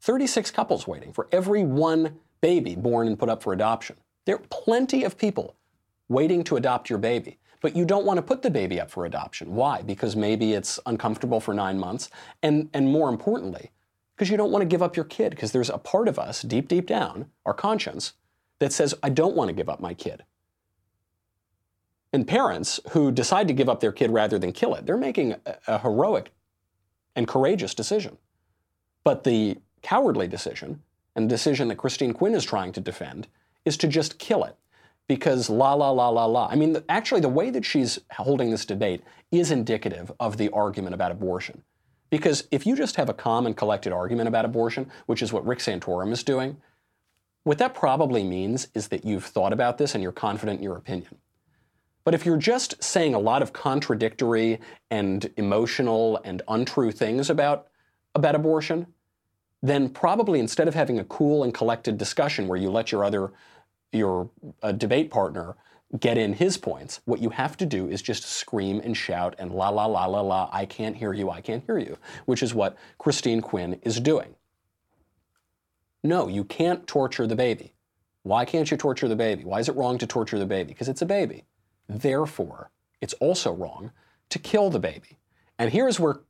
36 0.02 0.52
couples 0.52 0.86
waiting 0.86 1.12
for 1.12 1.26
every 1.32 1.64
one 1.64 2.20
baby 2.40 2.76
born 2.76 3.08
and 3.08 3.18
put 3.18 3.28
up 3.28 3.42
for 3.42 3.52
adoption. 3.52 3.96
There 4.24 4.36
are 4.36 4.42
plenty 4.48 5.02
of 5.02 5.18
people 5.18 5.56
waiting 6.08 6.44
to 6.44 6.54
adopt 6.54 6.88
your 6.88 7.00
baby, 7.00 7.38
but 7.60 7.74
you 7.74 7.84
don't 7.84 8.06
want 8.06 8.18
to 8.18 8.22
put 8.22 8.42
the 8.42 8.50
baby 8.50 8.80
up 8.80 8.88
for 8.88 9.04
adoption. 9.04 9.56
Why? 9.56 9.82
Because 9.82 10.14
maybe 10.14 10.52
it's 10.52 10.78
uncomfortable 10.86 11.40
for 11.40 11.54
nine 11.54 11.76
months, 11.76 12.08
and, 12.40 12.70
and 12.72 12.86
more 12.86 13.08
importantly, 13.08 13.72
because 14.14 14.30
you 14.30 14.36
don't 14.36 14.50
want 14.50 14.62
to 14.62 14.66
give 14.66 14.82
up 14.82 14.96
your 14.96 15.04
kid, 15.04 15.30
because 15.30 15.52
there's 15.52 15.70
a 15.70 15.78
part 15.78 16.08
of 16.08 16.18
us, 16.18 16.42
deep, 16.42 16.68
deep 16.68 16.86
down, 16.86 17.26
our 17.44 17.54
conscience, 17.54 18.12
that 18.60 18.72
says, 18.72 18.94
I 19.02 19.08
don't 19.08 19.34
want 19.34 19.48
to 19.48 19.54
give 19.54 19.68
up 19.68 19.80
my 19.80 19.94
kid. 19.94 20.24
And 22.12 22.28
parents 22.28 22.78
who 22.90 23.10
decide 23.10 23.48
to 23.48 23.54
give 23.54 23.68
up 23.68 23.80
their 23.80 23.90
kid 23.90 24.10
rather 24.10 24.38
than 24.38 24.52
kill 24.52 24.74
it, 24.74 24.86
they're 24.86 24.96
making 24.96 25.34
a, 25.66 25.78
heroic 25.78 26.32
and 27.16 27.26
courageous 27.26 27.74
decision. 27.74 28.16
But 29.02 29.24
the 29.24 29.58
cowardly 29.82 30.28
decision, 30.28 30.82
and 31.16 31.28
the 31.28 31.34
decision 31.34 31.68
that 31.68 31.76
Christine 31.76 32.12
Quinn 32.12 32.34
is 32.34 32.44
trying 32.44 32.72
to 32.72 32.80
defend, 32.80 33.26
is 33.64 33.76
to 33.78 33.88
just 33.88 34.18
kill 34.18 34.44
it. 34.44 34.56
Because 35.08 35.50
la 35.50 35.74
la 35.74 35.90
la 35.90 36.08
la 36.08 36.24
la. 36.24 36.48
I 36.50 36.54
mean, 36.54 36.78
actually, 36.88 37.20
the 37.20 37.28
way 37.28 37.50
that 37.50 37.64
she's 37.64 37.98
holding 38.12 38.50
this 38.50 38.64
debate 38.64 39.02
is 39.30 39.50
indicative 39.50 40.10
of 40.18 40.38
the 40.38 40.48
argument 40.50 40.94
about 40.94 41.10
abortion. 41.10 41.62
Because 42.14 42.46
if 42.52 42.64
you 42.64 42.76
just 42.76 42.94
have 42.94 43.08
a 43.08 43.12
calm 43.12 43.44
and 43.44 43.56
collected 43.56 43.92
argument 43.92 44.28
about 44.28 44.44
abortion, 44.44 44.88
which 45.06 45.20
is 45.20 45.32
what 45.32 45.44
Rick 45.44 45.58
Santorum 45.58 46.12
is 46.12 46.22
doing, 46.22 46.58
what 47.42 47.58
that 47.58 47.74
probably 47.74 48.22
means 48.22 48.68
is 48.72 48.86
that 48.86 49.04
you've 49.04 49.24
thought 49.24 49.52
about 49.52 49.78
this 49.78 49.94
and 49.96 50.00
you're 50.00 50.12
confident 50.12 50.58
in 50.58 50.62
your 50.62 50.76
opinion. 50.76 51.16
But 52.04 52.14
if 52.14 52.24
you're 52.24 52.36
just 52.36 52.80
saying 52.80 53.16
a 53.16 53.18
lot 53.18 53.42
of 53.42 53.52
contradictory 53.52 54.60
and 54.92 55.28
emotional 55.36 56.20
and 56.24 56.40
untrue 56.46 56.92
things 56.92 57.30
about, 57.30 57.66
about 58.14 58.36
abortion, 58.36 58.86
then 59.60 59.88
probably 59.88 60.38
instead 60.38 60.68
of 60.68 60.74
having 60.74 61.00
a 61.00 61.04
cool 61.06 61.42
and 61.42 61.52
collected 61.52 61.98
discussion 61.98 62.46
where 62.46 62.60
you 62.60 62.70
let 62.70 62.92
your 62.92 63.04
other 63.04 63.32
your 63.90 64.30
uh, 64.62 64.70
debate 64.70 65.10
partner 65.10 65.56
get 65.98 66.18
in 66.18 66.34
his 66.34 66.56
points, 66.56 67.00
what 67.04 67.20
you 67.20 67.30
have 67.30 67.56
to 67.58 67.66
do 67.66 67.88
is 67.88 68.02
just 68.02 68.24
scream 68.24 68.80
and 68.82 68.96
shout 68.96 69.34
and 69.38 69.52
la 69.52 69.68
la 69.68 69.86
la 69.86 70.06
la 70.06 70.20
la, 70.20 70.48
I 70.52 70.66
can't 70.66 70.96
hear 70.96 71.12
you, 71.12 71.30
I 71.30 71.40
can't 71.40 71.64
hear 71.66 71.78
you, 71.78 71.98
which 72.26 72.42
is 72.42 72.54
what 72.54 72.76
Christine 72.98 73.40
Quinn 73.40 73.80
is 73.82 74.00
doing. 74.00 74.34
No, 76.02 76.28
you 76.28 76.44
can't 76.44 76.86
torture 76.86 77.26
the 77.26 77.36
baby. 77.36 77.72
Why 78.22 78.44
can't 78.44 78.70
you 78.70 78.76
torture 78.76 79.08
the 79.08 79.16
baby? 79.16 79.44
Why 79.44 79.60
is 79.60 79.68
it 79.68 79.76
wrong 79.76 79.98
to 79.98 80.06
torture 80.06 80.38
the 80.38 80.46
baby? 80.46 80.68
Because 80.68 80.88
it's 80.88 81.02
a 81.02 81.06
baby. 81.06 81.44
Therefore, 81.88 82.70
it's 83.00 83.14
also 83.14 83.52
wrong 83.52 83.92
to 84.30 84.38
kill 84.38 84.70
the 84.70 84.78
baby. 84.78 85.18
And 85.58 85.70
here's 85.70 86.00
where 86.00 86.20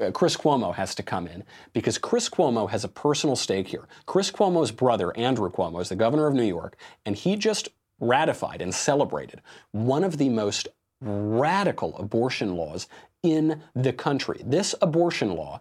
uh, 0.00 0.10
Chris 0.10 0.36
Cuomo 0.36 0.74
has 0.74 0.94
to 0.94 1.02
come 1.02 1.26
in 1.26 1.44
because 1.72 1.98
Chris 1.98 2.28
Cuomo 2.28 2.68
has 2.68 2.84
a 2.84 2.88
personal 2.88 3.36
stake 3.36 3.68
here. 3.68 3.86
Chris 4.06 4.30
Cuomo's 4.30 4.72
brother, 4.72 5.16
Andrew 5.16 5.50
Cuomo, 5.50 5.80
is 5.80 5.88
the 5.88 5.96
governor 5.96 6.26
of 6.26 6.34
New 6.34 6.44
York, 6.44 6.76
and 7.04 7.16
he 7.16 7.36
just 7.36 7.68
ratified 8.00 8.60
and 8.62 8.74
celebrated 8.74 9.40
one 9.72 10.04
of 10.04 10.18
the 10.18 10.28
most 10.28 10.68
radical 11.00 11.96
abortion 11.96 12.56
laws 12.56 12.88
in 13.22 13.62
the 13.74 13.92
country. 13.92 14.40
This 14.44 14.74
abortion 14.80 15.34
law 15.34 15.60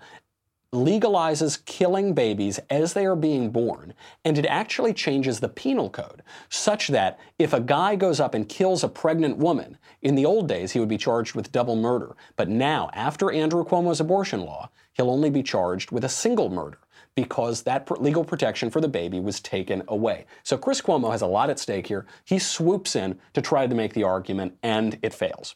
legalizes 0.74 1.64
killing 1.66 2.14
babies 2.14 2.60
as 2.70 2.94
they 2.94 3.06
are 3.06 3.16
being 3.16 3.50
born, 3.50 3.94
and 4.26 4.38
it 4.38 4.46
actually 4.46 4.94
changes 4.94 5.40
the 5.40 5.48
penal 5.48 5.90
code 5.90 6.22
such 6.50 6.90
that 6.90 7.18
if 7.40 7.54
a 7.54 7.62
guy 7.62 7.96
goes 7.96 8.20
up 8.20 8.34
and 8.34 8.50
kills 8.50 8.84
a 8.84 8.90
pregnant 8.90 9.38
woman, 9.38 9.78
in 10.02 10.16
the 10.16 10.26
old 10.26 10.48
days 10.48 10.74
he 10.74 10.80
would 10.80 10.90
be 10.90 10.98
charged 10.98 11.34
with 11.34 11.52
double 11.52 11.76
murder. 11.76 12.16
But 12.36 12.50
now, 12.50 12.90
after 12.94 13.32
Andrew 13.32 13.64
Cuomo's 13.64 14.02
abortion 14.02 14.42
law, 14.42 14.70
he'll 14.94 15.10
only 15.10 15.30
be 15.30 15.44
charged 15.44 15.92
with 15.92 16.04
a 16.04 16.10
single 16.10 16.50
murder 16.50 16.80
because 17.16 17.64
that 17.64 17.90
legal 18.02 18.24
protection 18.24 18.70
for 18.70 18.82
the 18.82 18.88
baby 18.88 19.20
was 19.20 19.40
taken 19.40 19.82
away. 19.88 20.26
So 20.44 20.58
Chris 20.58 20.82
Cuomo 20.82 21.12
has 21.12 21.22
a 21.22 21.28
lot 21.28 21.50
at 21.50 21.60
stake 21.60 21.88
here. 21.88 22.06
He 22.26 22.40
swoops 22.40 22.96
in 22.96 23.18
to 23.34 23.42
try 23.42 23.66
to 23.68 23.74
make 23.74 23.94
the 23.94 24.04
argument, 24.04 24.58
and 24.62 25.00
it 25.02 25.14
fails. 25.14 25.56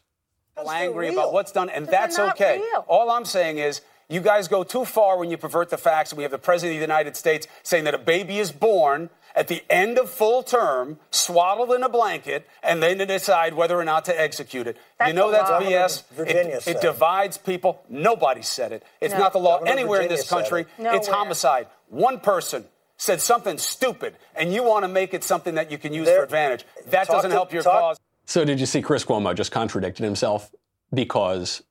Angry 0.68 1.08
about 1.08 1.32
what's 1.32 1.52
done, 1.52 1.70
and 1.70 1.86
that's 1.86 2.18
okay. 2.18 2.58
Real. 2.58 2.84
All 2.86 3.10
I'm 3.10 3.24
saying 3.24 3.58
is 3.58 3.80
you 4.10 4.20
guys 4.20 4.48
go 4.48 4.64
too 4.64 4.84
far 4.84 5.18
when 5.18 5.30
you 5.30 5.36
pervert 5.36 5.70
the 5.70 5.78
facts. 5.78 6.12
We 6.12 6.24
have 6.24 6.32
the 6.32 6.38
President 6.38 6.76
of 6.76 6.80
the 6.80 6.92
United 6.92 7.16
States 7.16 7.46
saying 7.62 7.84
that 7.84 7.94
a 7.94 7.98
baby 7.98 8.38
is 8.38 8.50
born 8.50 9.08
at 9.36 9.48
the 9.48 9.62
end 9.70 9.98
of 9.98 10.10
full 10.10 10.42
term, 10.42 10.98
swaddled 11.10 11.70
in 11.70 11.82
a 11.84 11.88
blanket, 11.88 12.48
and 12.62 12.82
then 12.82 12.98
to 12.98 13.06
decide 13.06 13.54
whether 13.54 13.78
or 13.78 13.84
not 13.84 14.04
to 14.06 14.20
execute 14.20 14.66
it. 14.66 14.76
That's 14.98 15.08
you 15.08 15.14
know 15.14 15.30
that's 15.30 15.50
BS. 15.50 16.08
Virginia 16.10 16.56
it, 16.56 16.66
it 16.66 16.80
divides 16.80 17.38
people. 17.38 17.84
Nobody 17.88 18.42
said 18.42 18.72
it. 18.72 18.82
It's 19.00 19.14
no. 19.14 19.20
not 19.20 19.32
the 19.32 19.38
law 19.38 19.58
Governor 19.58 19.72
anywhere 19.72 19.98
Virginia 19.98 20.14
in 20.14 20.20
this 20.20 20.28
country. 20.28 20.62
It. 20.62 20.86
It's 20.86 21.08
homicide. 21.08 21.68
One 21.88 22.18
person 22.18 22.64
said 22.96 23.20
something 23.20 23.58
stupid, 23.58 24.16
and 24.34 24.52
you 24.52 24.64
want 24.64 24.84
to 24.84 24.88
make 24.88 25.14
it 25.14 25.24
something 25.24 25.54
that 25.54 25.70
you 25.70 25.78
can 25.78 25.94
use 25.94 26.06
there, 26.06 26.18
for 26.18 26.24
advantage. 26.24 26.66
That 26.88 27.06
doesn't 27.06 27.30
to, 27.30 27.36
help 27.36 27.52
your 27.52 27.62
talk. 27.62 27.80
cause. 27.80 28.00
So 28.26 28.44
did 28.44 28.60
you 28.60 28.66
see 28.66 28.82
Chris 28.82 29.04
Cuomo 29.04 29.34
just 29.34 29.52
contradicted 29.52 30.04
himself 30.04 30.50
because 30.92 31.62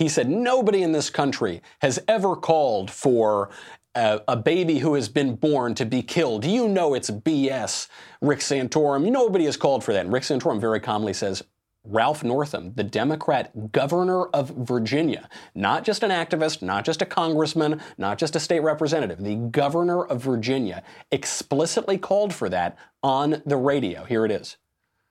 he 0.00 0.08
said, 0.08 0.30
Nobody 0.30 0.82
in 0.82 0.92
this 0.92 1.10
country 1.10 1.60
has 1.82 2.02
ever 2.08 2.34
called 2.34 2.90
for 2.90 3.50
a, 3.94 4.22
a, 4.26 4.36
baby 4.36 4.78
who 4.78 4.94
has 4.94 5.10
been 5.10 5.36
born 5.36 5.74
to 5.74 5.84
be 5.84 6.02
killed. 6.02 6.46
You 6.46 6.68
know 6.68 6.94
it's 6.94 7.10
BS, 7.10 7.86
Rick 8.22 8.38
Santorum. 8.38 9.10
Nobody 9.10 9.44
has 9.44 9.58
called 9.58 9.84
for 9.84 9.92
that. 9.92 10.06
And 10.06 10.12
Rick 10.12 10.22
Santorum 10.22 10.58
very 10.58 10.80
calmly 10.80 11.12
says, 11.12 11.42
Ralph 11.84 12.24
Northam, 12.24 12.72
the 12.74 12.84
Democrat 12.84 13.72
governor 13.72 14.26
of 14.28 14.48
Virginia, 14.50 15.28
not 15.54 15.84
just 15.84 16.02
an 16.02 16.10
activist, 16.10 16.62
not 16.62 16.86
just 16.86 17.02
a 17.02 17.06
congressman, 17.06 17.82
not 17.98 18.16
just 18.16 18.34
a 18.34 18.40
state 18.40 18.60
representative, 18.60 19.22
the 19.22 19.36
governor 19.36 20.04
of 20.04 20.22
Virginia 20.22 20.82
explicitly 21.10 21.98
called 21.98 22.32
for 22.32 22.48
that 22.48 22.78
on 23.02 23.42
the 23.44 23.56
radio. 23.56 24.04
Here 24.04 24.24
it 24.24 24.30
is. 24.30 24.56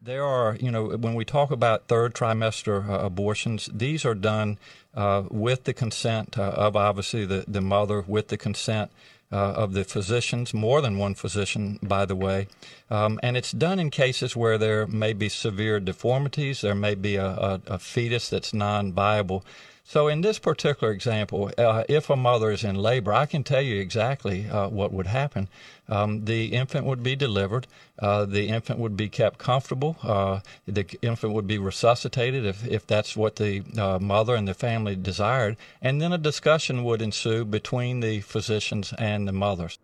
There 0.02 0.24
are, 0.24 0.56
you 0.56 0.72
know, 0.72 0.96
when 0.96 1.14
we 1.14 1.26
talk 1.26 1.52
about 1.52 1.90
third 1.90 2.14
trimester 2.14 2.88
uh, 2.88 3.06
abortions, 3.06 3.70
these 3.74 4.06
are 4.06 4.16
done 4.16 4.58
uh, 4.96 5.24
with 5.30 5.66
the 5.66 5.74
consent 5.74 6.38
uh, 6.38 6.44
of 6.44 6.78
obviously 6.78 7.26
the, 7.26 7.44
the 7.46 7.60
mother, 7.60 8.06
with 8.08 8.30
the 8.30 8.38
consent 8.38 8.92
uh, 9.30 9.36
of 9.36 9.74
the 9.74 9.84
physicians, 9.84 10.54
more 10.54 10.80
than 10.80 10.98
one 10.98 11.16
physician, 11.16 11.80
by 11.84 12.06
the 12.06 12.16
way. 12.16 12.48
Um, 12.90 13.20
and 13.22 13.36
it's 13.36 13.52
done 13.52 13.78
in 13.78 13.90
cases 13.90 14.38
where 14.38 14.58
there 14.58 14.88
may 14.88 15.12
be 15.12 15.28
severe 15.28 15.82
deformities, 15.82 16.62
there 16.62 16.76
may 16.76 16.96
be 16.96 17.18
a, 17.18 17.28
a, 17.28 17.62
a 17.68 17.78
fetus 17.78 18.30
that's 18.30 18.54
non 18.54 18.94
viable. 18.94 19.44
So, 19.90 20.08
in 20.08 20.22
this 20.22 20.38
particular 20.38 20.94
example, 20.94 21.50
uh, 21.58 21.84
if 21.90 22.12
a 22.12 22.16
mother 22.16 22.52
is 22.52 22.64
in 22.64 22.76
labor, 22.76 23.12
I 23.12 23.26
can 23.26 23.44
tell 23.44 23.64
you 23.64 23.82
exactly 23.82 24.48
uh, 24.48 24.70
what 24.70 24.94
would 24.94 25.08
happen. 25.08 25.48
Um, 25.88 26.26
the 26.26 26.54
infant 26.54 26.86
would 26.86 27.02
be 27.02 27.16
delivered. 27.16 27.66
Uh, 27.98 28.26
the 28.26 28.50
infant 28.50 28.78
would 28.78 28.96
be 28.96 29.10
kept 29.10 29.40
comfortable. 29.40 29.98
Uh, 30.04 30.42
the 30.68 30.86
infant 31.02 31.34
would 31.34 31.48
be 31.48 31.58
resuscitated 31.58 32.46
if, 32.46 32.68
if 32.68 32.86
that's 32.86 33.18
what 33.18 33.38
the 33.38 33.64
uh, 33.80 33.98
mother 33.98 34.36
and 34.36 34.48
the 34.48 34.54
family 34.54 34.96
desired. 34.96 35.58
And 35.82 36.00
then 36.00 36.14
a 36.14 36.20
discussion 36.20 36.84
would 36.84 37.02
ensue 37.02 37.44
between 37.44 38.02
the 38.02 38.22
physicians 38.22 38.94
and 39.00 39.28
the 39.28 39.34
mothers. 39.34 39.80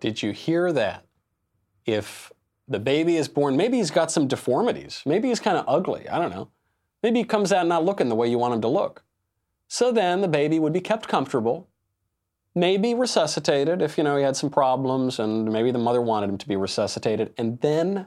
Did 0.00 0.20
you 0.20 0.32
hear 0.32 0.72
that? 0.72 1.04
If 1.86 2.32
the 2.66 2.80
baby 2.80 3.16
is 3.18 3.28
born, 3.28 3.56
maybe 3.56 3.76
he's 3.76 3.92
got 3.92 4.10
some 4.10 4.26
deformities. 4.26 5.04
Maybe 5.06 5.28
he's 5.28 5.38
kind 5.38 5.56
of 5.56 5.64
ugly. 5.68 6.08
I 6.08 6.18
don't 6.18 6.32
know. 6.32 6.48
Maybe 7.04 7.20
he 7.20 7.24
comes 7.24 7.52
out 7.52 7.68
not 7.68 7.84
looking 7.84 8.08
the 8.08 8.16
way 8.16 8.26
you 8.26 8.38
want 8.38 8.54
him 8.54 8.60
to 8.62 8.68
look. 8.68 9.04
So 9.74 9.90
then 9.90 10.20
the 10.20 10.28
baby 10.28 10.60
would 10.60 10.72
be 10.72 10.80
kept 10.80 11.08
comfortable, 11.08 11.66
maybe 12.54 12.94
resuscitated 12.94 13.82
if 13.82 13.98
you 13.98 14.04
know 14.04 14.16
he 14.16 14.22
had 14.22 14.36
some 14.36 14.48
problems 14.48 15.18
and 15.18 15.52
maybe 15.52 15.72
the 15.72 15.80
mother 15.80 16.00
wanted 16.00 16.30
him 16.30 16.38
to 16.38 16.46
be 16.46 16.54
resuscitated. 16.54 17.34
And 17.36 17.60
then 17.60 18.06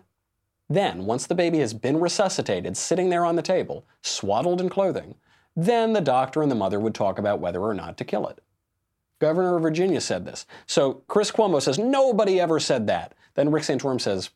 then 0.70 1.03
once 1.03 1.28
the 1.28 1.36
baby 1.36 1.59
has 1.59 1.74
been 1.74 1.99
resuscitated 1.99 2.78
sitting 2.78 3.09
there 3.09 3.26
on 3.26 3.36
the 3.36 3.41
table 3.41 3.86
swaddled 4.01 4.61
in 4.61 4.70
clothing 4.70 5.15
then 5.57 5.91
the 5.91 5.99
doctor 5.99 6.41
and 6.41 6.49
the 6.49 6.55
mother 6.55 6.80
would 6.80 6.95
talk 6.95 7.20
about 7.20 7.41
whether 7.41 7.59
or 7.59 7.74
not 7.74 7.97
to 7.97 8.05
kill 8.05 8.28
it. 8.28 8.39
Governor 9.20 9.57
of 9.57 9.61
virginia 9.61 9.99
said 9.99 10.24
this. 10.26 10.45
So 10.68 11.03
chris 11.07 11.32
cuomo 11.32 11.61
says 11.61 11.78
nobody 11.78 12.39
ever 12.39 12.61
said 12.61 12.88
that. 12.88 13.13
Then 13.34 13.51
rick 13.51 13.63
santorum 13.63 13.99
says 13.99 14.30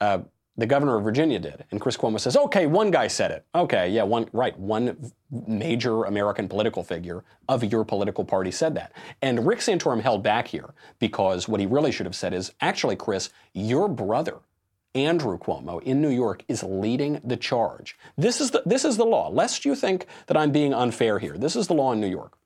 uh, 0.00 0.22
the 0.56 0.66
governor 0.66 0.98
of 0.98 1.04
Virginia 1.04 1.38
did. 1.38 1.64
And 1.70 1.80
Chris 1.80 1.96
Cuomo 1.96 2.20
says, 2.20 2.36
okay, 2.36 2.66
one 2.66 2.90
guy 2.90 3.06
said 3.08 3.30
it. 3.30 3.46
Okay, 3.54 3.88
yeah, 3.88 4.02
one, 4.02 4.28
right, 4.32 4.58
one 4.58 5.12
major 5.30 6.04
American 6.04 6.46
political 6.46 6.82
figure 6.82 7.24
of 7.48 7.64
your 7.64 7.84
political 7.84 8.24
party 8.24 8.50
said 8.50 8.74
that. 8.74 8.92
And 9.22 9.46
Rick 9.46 9.60
Santorum 9.60 10.02
held 10.02 10.22
back 10.22 10.46
here 10.48 10.74
because 10.98 11.48
what 11.48 11.60
he 11.60 11.66
really 11.66 11.90
should 11.90 12.06
have 12.06 12.14
said 12.14 12.34
is, 12.34 12.52
actually, 12.60 12.96
Chris, 12.96 13.30
your 13.54 13.88
brother, 13.88 14.40
Andrew 14.94 15.38
Cuomo 15.38 15.82
in 15.82 16.02
New 16.02 16.10
York 16.10 16.44
is 16.48 16.62
leading 16.62 17.18
the 17.24 17.38
charge. 17.38 17.96
This 18.18 18.42
is 18.42 18.50
the, 18.50 18.62
this 18.66 18.84
is 18.84 18.98
the 18.98 19.06
law. 19.06 19.30
Lest 19.30 19.64
you 19.64 19.74
think 19.74 20.06
that 20.26 20.36
I'm 20.36 20.52
being 20.52 20.74
unfair 20.74 21.18
here, 21.18 21.38
this 21.38 21.56
is 21.56 21.66
the 21.66 21.74
law 21.74 21.92
in 21.92 22.00
New 22.00 22.10
York. 22.10 22.36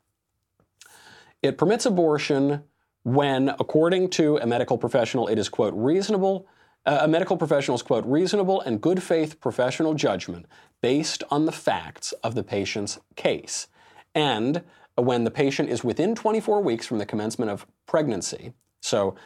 It 1.42 1.58
permits 1.58 1.86
abortion 1.86 2.62
when, 3.02 3.48
according 3.48 4.10
to 4.10 4.36
a 4.38 4.46
medical 4.46 4.78
professional, 4.78 5.26
it 5.26 5.40
is, 5.40 5.48
quote, 5.48 5.74
reasonable 5.76 6.46
a 6.86 7.08
medical 7.08 7.36
professional's 7.36 7.82
quote, 7.82 8.06
reasonable 8.06 8.60
and 8.60 8.80
good 8.80 9.02
faith 9.02 9.40
professional 9.40 9.94
judgment 9.94 10.46
based 10.80 11.24
on 11.30 11.44
the 11.44 11.52
facts 11.52 12.12
of 12.22 12.34
the 12.34 12.44
patient's 12.44 12.98
case. 13.16 13.66
And 14.14 14.62
when 14.94 15.24
the 15.24 15.30
patient 15.30 15.68
is 15.68 15.84
within 15.84 16.14
24 16.14 16.62
weeks 16.62 16.86
from 16.86 16.98
the 16.98 17.06
commencement 17.06 17.50
of 17.50 17.66
pregnancy, 17.86 18.52
so 18.80 19.16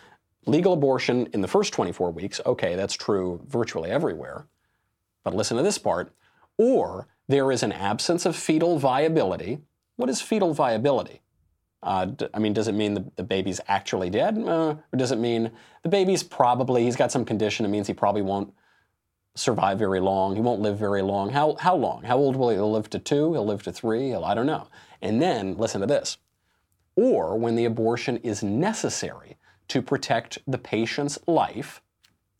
legal 0.46 0.72
abortion 0.72 1.28
in 1.34 1.42
the 1.42 1.48
first 1.48 1.72
24 1.72 2.10
weeks, 2.10 2.40
okay, 2.46 2.74
that's 2.74 2.94
true 2.94 3.40
virtually 3.46 3.90
everywhere. 3.90 4.46
But 5.22 5.34
listen 5.34 5.56
to 5.58 5.62
this 5.62 5.78
part. 5.78 6.12
Or 6.56 7.08
there 7.28 7.52
is 7.52 7.62
an 7.62 7.72
absence 7.72 8.24
of 8.26 8.34
fetal 8.36 8.78
viability. 8.78 9.60
What 9.96 10.08
is 10.08 10.20
fetal 10.22 10.54
viability? 10.54 11.20
Uh, 11.82 12.08
I 12.34 12.38
mean, 12.38 12.52
does 12.52 12.68
it 12.68 12.74
mean 12.74 12.94
the, 12.94 13.04
the 13.16 13.22
baby's 13.22 13.60
actually 13.68 14.10
dead? 14.10 14.36
Uh, 14.38 14.76
or 14.92 14.96
does 14.96 15.12
it 15.12 15.18
mean 15.18 15.50
the 15.82 15.88
baby's 15.88 16.22
probably, 16.22 16.84
he's 16.84 16.96
got 16.96 17.10
some 17.10 17.24
condition, 17.24 17.64
it 17.64 17.70
means 17.70 17.86
he 17.86 17.94
probably 17.94 18.22
won't 18.22 18.52
survive 19.34 19.78
very 19.78 20.00
long. 20.00 20.34
He 20.34 20.42
won't 20.42 20.60
live 20.60 20.78
very 20.78 21.02
long. 21.02 21.30
How, 21.30 21.56
how 21.60 21.76
long? 21.76 22.02
How 22.02 22.18
old 22.18 22.36
will 22.36 22.50
he 22.50 22.58
live 22.58 22.90
to 22.90 22.98
two? 22.98 23.32
He'll 23.32 23.46
live 23.46 23.62
to 23.62 23.72
three? 23.72 24.08
He'll, 24.08 24.24
I 24.24 24.34
don't 24.34 24.46
know. 24.46 24.68
And 25.00 25.22
then, 25.22 25.56
listen 25.56 25.80
to 25.80 25.86
this. 25.86 26.18
Or 26.96 27.38
when 27.38 27.56
the 27.56 27.64
abortion 27.64 28.18
is 28.18 28.42
necessary 28.42 29.38
to 29.68 29.80
protect 29.80 30.38
the 30.46 30.58
patient's 30.58 31.18
life. 31.26 31.80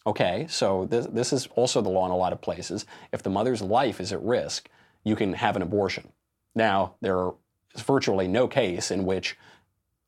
Okay, 0.07 0.47
so 0.49 0.87
this, 0.87 1.07
this 1.07 1.33
is 1.33 1.47
also 1.55 1.81
the 1.81 1.89
law 1.89 2.05
in 2.07 2.11
a 2.11 2.17
lot 2.17 2.33
of 2.33 2.41
places. 2.41 2.85
If 3.13 3.23
the 3.23 3.31
mother's 3.31 3.63
life 3.63 4.01
is 4.01 4.13
at 4.13 4.23
risk, 4.23 4.69
you 5.05 5.15
can 5.15 5.33
have 5.35 5.57
an 5.57 5.63
abortion. 5.63 6.13
Now, 6.55 6.97
there 7.01 7.29
is 7.29 7.33
virtually 7.77 8.29
no 8.29 8.49
case 8.49 8.91
in 8.91 9.05
which 9.05 9.37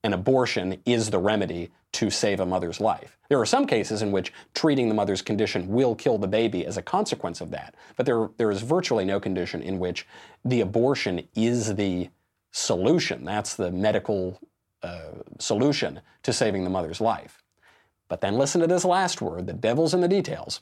an 0.05 0.13
abortion 0.13 0.81
is 0.85 1.11
the 1.11 1.19
remedy 1.19 1.71
to 1.93 2.11
save 2.11 2.41
a 2.41 2.47
mother's 2.47 2.81
life. 2.81 3.19
There 3.29 3.41
are 3.41 3.47
some 3.47 3.67
cases 3.67 4.03
in 4.03 4.11
which 4.11 4.33
treating 4.55 4.89
the 4.89 4.95
mother's 4.95 5.23
condition 5.23 5.69
will 5.69 5.95
kill 5.95 6.19
the 6.19 6.27
baby 6.27 6.67
as 6.67 6.77
a 6.77 6.83
consequence 6.83 7.41
of 7.41 7.51
that, 7.51 7.75
but 7.97 8.07
there, 8.07 8.31
there 8.37 8.51
is 8.51 8.63
virtually 8.63 9.05
no 9.05 9.21
condition 9.21 9.63
in 9.63 9.79
which 9.79 10.07
the 10.45 10.61
abortion 10.61 11.29
is 11.35 11.77
the 11.77 12.11
solution. 12.51 13.25
That's 13.25 13.55
the 13.55 13.71
medical 13.71 14.41
uh, 14.83 15.13
solution 15.39 16.01
to 16.25 16.33
saving 16.33 16.65
the 16.65 16.71
mother's 16.71 17.01
life. 17.01 17.43
But 18.09 18.21
then 18.21 18.35
listen 18.35 18.61
to 18.61 18.67
this 18.67 18.85
last 18.85 19.23
word 19.23 19.47
the 19.47 19.53
devil's 19.53 19.95
in 19.95 20.01
the 20.01 20.09
details. 20.09 20.61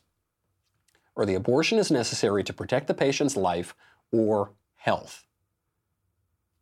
Or 1.17 1.27
the 1.27 1.35
abortion 1.35 1.79
is 1.79 1.91
necessary 1.91 2.45
to 2.45 2.53
protect 2.53 2.87
the 2.87 2.95
patient's 2.95 3.37
life 3.37 3.75
or 4.13 4.53
health. 4.77 5.27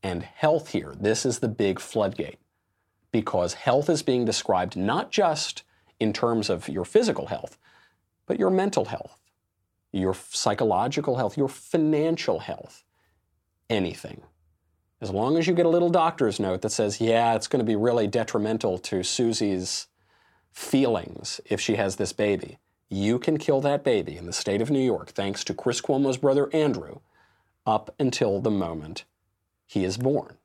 And 0.03 0.23
health 0.23 0.71
here, 0.71 0.95
this 0.99 1.27
is 1.27 1.41
the 1.41 1.49
big 1.49 1.81
floodgate 1.81 2.39
because 3.11 3.55
health 3.55 3.89
is 3.89 4.03
being 4.03 4.25
described 4.25 4.77
not 4.77 5.11
just 5.11 5.63
in 5.99 6.13
terms 6.13 6.49
of 6.51 6.69
your 6.69 6.85
physical 6.85 7.27
health, 7.27 7.59
but 8.27 8.39
your 8.39 8.51
mental 8.51 8.87
health, 8.87 9.19
your 9.93 10.15
psychological 10.15 11.17
health, 11.17 11.37
your 11.37 11.49
financial 11.49 12.41
health, 12.41 12.85
anything. 13.69 14.23
As 15.01 15.11
long 15.11 15.37
as 15.37 15.47
you 15.47 15.55
get 15.55 15.67
a 15.67 15.71
little 15.71 15.91
doctor's 15.91 16.41
note 16.41 16.63
that 16.63 16.71
says, 16.71 17.01
yeah, 17.01 17.35
it's 17.35 17.47
going 17.47 17.65
to 17.65 17.67
be 17.67 17.77
really 17.77 18.07
detrimental 18.07 18.79
to 18.79 19.03
Susie's 19.03 19.87
feelings 20.53 21.41
if 21.47 21.61
she 21.61 21.77
has 21.77 21.97
this 21.97 22.13
baby, 22.13 22.59
you 22.89 23.19
can 23.19 23.39
kill 23.39 23.61
that 23.61 23.85
baby 23.85 24.17
in 24.17 24.27
the 24.27 24.33
state 24.33 24.61
of 24.61 24.71
New 24.71 24.83
York 24.83 25.11
thanks 25.11 25.45
to 25.45 25.55
Chris 25.55 25.81
Cuomo's 25.81 26.17
brother 26.17 26.49
Andrew 26.53 27.01
up 27.67 27.95
until 27.99 28.41
the 28.41 28.51
moment 28.51 29.05
he 29.69 29.85
is 29.85 29.97
born. 29.99 30.37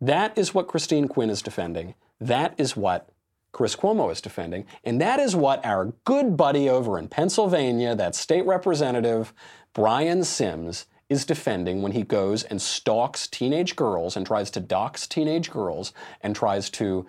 That 0.00 0.36
is 0.36 0.54
what 0.54 0.68
Christine 0.68 1.08
Quinn 1.08 1.30
is 1.30 1.42
defending. 1.42 1.94
That 2.20 2.54
is 2.58 2.76
what 2.76 3.08
Chris 3.50 3.74
Cuomo 3.74 4.12
is 4.12 4.20
defending. 4.20 4.66
And 4.84 5.00
that 5.00 5.18
is 5.18 5.34
what 5.34 5.64
our 5.64 5.92
good 6.04 6.36
buddy 6.36 6.68
over 6.68 6.98
in 6.98 7.08
Pennsylvania, 7.08 7.94
that 7.96 8.14
state 8.14 8.46
representative, 8.46 9.32
Brian 9.72 10.22
Sims, 10.22 10.86
is 11.08 11.24
defending 11.24 11.82
when 11.82 11.92
he 11.92 12.02
goes 12.02 12.42
and 12.44 12.60
stalks 12.60 13.26
teenage 13.26 13.74
girls 13.74 14.16
and 14.16 14.26
tries 14.26 14.50
to 14.50 14.60
dox 14.60 15.06
teenage 15.06 15.50
girls 15.50 15.92
and 16.20 16.36
tries 16.36 16.70
to, 16.70 17.06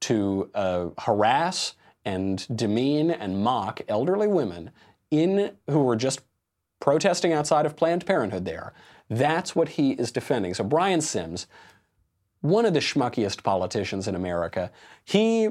to 0.00 0.50
uh, 0.54 0.88
harass 0.98 1.74
and 2.04 2.46
demean 2.54 3.10
and 3.10 3.42
mock 3.42 3.80
elderly 3.88 4.28
women 4.28 4.70
in 5.10 5.52
who 5.68 5.82
were 5.82 5.96
just 5.96 6.20
protesting 6.84 7.32
outside 7.32 7.64
of 7.64 7.76
Planned 7.76 8.04
Parenthood 8.04 8.44
there. 8.44 8.74
That's 9.08 9.56
what 9.56 9.70
he 9.70 9.92
is 9.92 10.12
defending. 10.12 10.52
So 10.52 10.64
Brian 10.64 11.00
Sims, 11.00 11.46
one 12.42 12.66
of 12.66 12.74
the 12.74 12.80
schmuckiest 12.80 13.42
politicians 13.42 14.06
in 14.06 14.14
America, 14.14 14.70
he 15.02 15.48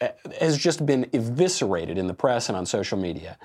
uh, 0.00 0.08
has 0.40 0.56
just 0.56 0.86
been 0.86 1.04
eviscerated 1.12 1.98
in 1.98 2.06
the 2.06 2.14
press 2.14 2.48
and 2.48 2.56
on 2.56 2.64
social 2.64 2.96
media 2.96 3.36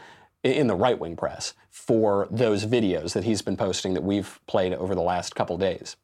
in 0.43 0.67
the 0.67 0.75
right 0.75 0.97
wing 0.97 1.17
press 1.17 1.55
for 1.71 2.25
those 2.31 2.65
videos 2.65 3.11
that 3.11 3.25
he's 3.25 3.41
been 3.41 3.57
posting 3.57 3.93
that 3.93 4.03
we've 4.03 4.39
played 4.47 4.73
over 4.75 4.95
the 4.95 5.01
last 5.01 5.35
couple 5.35 5.57
days. 5.57 5.97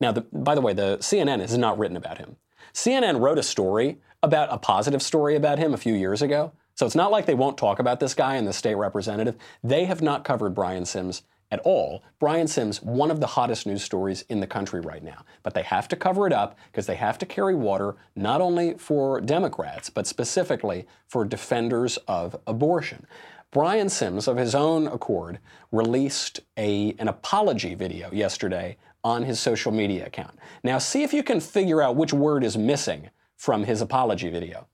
Now, 0.00 0.12
the, 0.12 0.20
by 0.32 0.54
the 0.54 0.60
way, 0.60 0.74
the 0.74 0.98
CNN 0.98 1.40
has 1.40 1.58
not 1.58 1.76
written 1.76 1.96
about 1.96 2.18
him. 2.18 2.36
CNN 2.72 3.18
wrote 3.18 3.36
a 3.36 3.42
story 3.42 3.98
about 4.22 4.46
a 4.52 4.58
positive 4.58 5.02
story 5.02 5.34
about 5.34 5.58
him 5.58 5.74
a 5.74 5.76
few 5.76 5.94
years 5.94 6.22
ago. 6.22 6.52
So 6.76 6.84
it's 6.84 6.94
not 6.94 7.10
like 7.10 7.24
they 7.24 7.34
won't 7.34 7.56
talk 7.56 7.78
about 7.78 8.00
this 8.00 8.12
guy 8.12 8.36
and 8.36 8.46
the 8.46 8.52
state 8.52 8.74
representative. 8.74 9.36
They 9.64 9.86
have 9.86 10.02
not 10.02 10.24
covered 10.24 10.54
Brian 10.54 10.84
Sims 10.84 11.22
at 11.50 11.60
all. 11.60 12.02
Brian 12.18 12.46
Sims, 12.46 12.82
one 12.82 13.10
of 13.10 13.18
the 13.18 13.26
hottest 13.26 13.66
news 13.66 13.82
stories 13.82 14.26
in 14.28 14.40
the 14.40 14.46
country 14.46 14.80
right 14.80 15.02
now. 15.02 15.24
But 15.42 15.54
they 15.54 15.62
have 15.62 15.88
to 15.88 15.96
cover 15.96 16.26
it 16.26 16.34
up 16.34 16.58
because 16.70 16.86
they 16.86 16.96
have 16.96 17.16
to 17.18 17.26
carry 17.26 17.54
water 17.54 17.96
not 18.14 18.42
only 18.42 18.74
for 18.74 19.22
Democrats, 19.22 19.88
but 19.88 20.06
specifically 20.06 20.86
for 21.08 21.24
defenders 21.24 21.96
of 22.08 22.36
abortion. 22.46 23.06
Brian 23.52 23.88
Sims, 23.88 24.28
of 24.28 24.36
his 24.36 24.54
own 24.54 24.86
accord, 24.86 25.38
released 25.72 26.40
a, 26.58 26.94
an 26.98 27.08
apology 27.08 27.74
video 27.74 28.12
yesterday 28.12 28.76
on 29.02 29.22
his 29.22 29.40
social 29.40 29.72
media 29.72 30.04
account. 30.04 30.38
Now, 30.62 30.76
see 30.76 31.04
if 31.04 31.14
you 31.14 31.22
can 31.22 31.40
figure 31.40 31.80
out 31.80 31.96
which 31.96 32.12
word 32.12 32.44
is 32.44 32.58
missing 32.58 33.08
from 33.36 33.64
his 33.64 33.80
apology 33.80 34.28
video. 34.28 34.66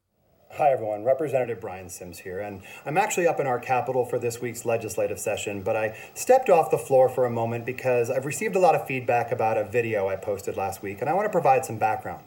Hi, 0.57 0.71
everyone. 0.71 1.03
Representative 1.03 1.63
Brian 1.63 1.89
Sims 1.89 2.19
here, 2.19 2.39
and 2.41 2.61
I'm 2.85 2.99
actually 2.99 3.27
up 3.27 3.41
in 3.41 3.47
our 3.47 3.59
Capitol 3.59 4.05
for 4.05 4.19
this 4.19 4.43
week's 4.43 4.67
legislative 4.67 5.19
session, 5.19 5.63
but 5.63 5.77
I 5.77 5.97
stepped 6.13 6.51
off 6.51 6.71
the 6.71 6.77
floor 6.77 7.09
for 7.09 7.25
a 7.25 7.31
moment 7.31 7.65
because 7.65 8.11
I've 8.11 8.27
received 8.27 8.55
a 8.55 8.59
lot 8.59 8.75
of 8.75 8.87
feedback 8.87 9.33
about 9.33 9.57
a 9.57 9.65
video 9.65 10.09
I 10.09 10.17
posted 10.17 10.59
last 10.59 10.83
week, 10.83 11.01
and 11.01 11.09
I 11.09 11.15
want 11.15 11.25
to 11.25 11.31
provide 11.33 11.65
some 11.65 11.79
background. 11.79 12.23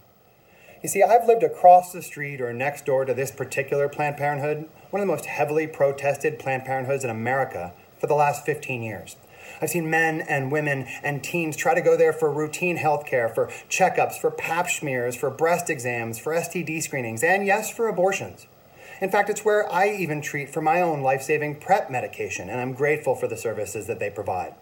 You 0.81 0.89
see, 0.89 1.03
I've 1.03 1.27
lived 1.27 1.43
across 1.43 1.93
the 1.93 2.01
street 2.01 2.41
or 2.41 2.51
next 2.51 2.83
door 2.83 3.05
to 3.05 3.13
this 3.13 3.29
particular 3.29 3.87
Planned 3.87 4.17
Parenthood, 4.17 4.69
one 4.89 5.03
of 5.03 5.07
the 5.07 5.13
most 5.13 5.27
heavily 5.27 5.67
protested 5.67 6.39
Planned 6.39 6.65
Parenthoods 6.65 7.03
in 7.03 7.11
America, 7.11 7.73
for 7.99 8.07
the 8.07 8.15
last 8.15 8.43
15 8.43 8.81
years. 8.81 9.17
I've 9.61 9.69
seen 9.69 9.89
men 9.89 10.21
and 10.21 10.51
women 10.51 10.87
and 11.03 11.23
teens 11.23 11.55
try 11.55 11.73
to 11.73 11.81
go 11.81 11.97
there 11.97 12.13
for 12.13 12.31
routine 12.31 12.77
health 12.77 13.05
care, 13.05 13.29
for 13.29 13.47
checkups, 13.69 14.15
for 14.19 14.31
pap 14.31 14.69
smears, 14.69 15.15
for 15.15 15.29
breast 15.29 15.69
exams, 15.69 16.19
for 16.19 16.33
STD 16.33 16.81
screenings, 16.81 17.23
and 17.23 17.45
yes, 17.45 17.69
for 17.69 17.87
abortions. 17.87 18.47
In 19.01 19.11
fact, 19.11 19.29
it's 19.29 19.43
where 19.43 19.71
I 19.71 19.89
even 19.89 20.21
treat 20.21 20.49
for 20.49 20.61
my 20.61 20.81
own 20.81 21.01
life 21.01 21.21
saving 21.21 21.55
PrEP 21.59 21.89
medication, 21.89 22.49
and 22.49 22.61
I'm 22.61 22.73
grateful 22.73 23.15
for 23.15 23.27
the 23.27 23.37
services 23.37 23.87
that 23.87 23.99
they 23.99 24.09
provide. 24.09 24.55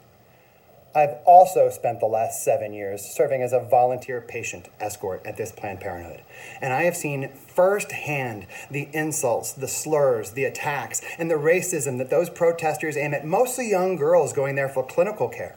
I've 0.95 1.17
also 1.25 1.69
spent 1.71 1.99
the 1.99 2.05
last 2.05 2.43
seven 2.43 2.71
years 2.71 3.01
serving 3.01 3.41
as 3.41 3.51
a 3.51 3.59
volunteer 3.59 4.21
patient 4.21 4.69
escort 4.79 5.25
at 5.25 5.37
this 5.37 5.51
Planned 5.51 5.79
Parenthood. 5.79 6.21
And 6.61 6.71
I 6.71 6.83
have 6.83 6.95
seen 6.95 7.29
firsthand 7.29 8.45
the 8.69 8.89
insults, 8.93 9.53
the 9.53 9.67
slurs, 9.67 10.31
the 10.31 10.45
attacks, 10.45 11.01
and 11.17 11.31
the 11.31 11.35
racism 11.35 11.97
that 11.97 12.11
those 12.11 12.29
protesters 12.29 12.95
aim 12.95 13.15
at 13.15 13.25
mostly 13.25 13.69
young 13.69 13.95
girls 13.95 14.33
going 14.33 14.53
there 14.53 14.69
for 14.69 14.85
clinical 14.85 15.29
care. 15.29 15.55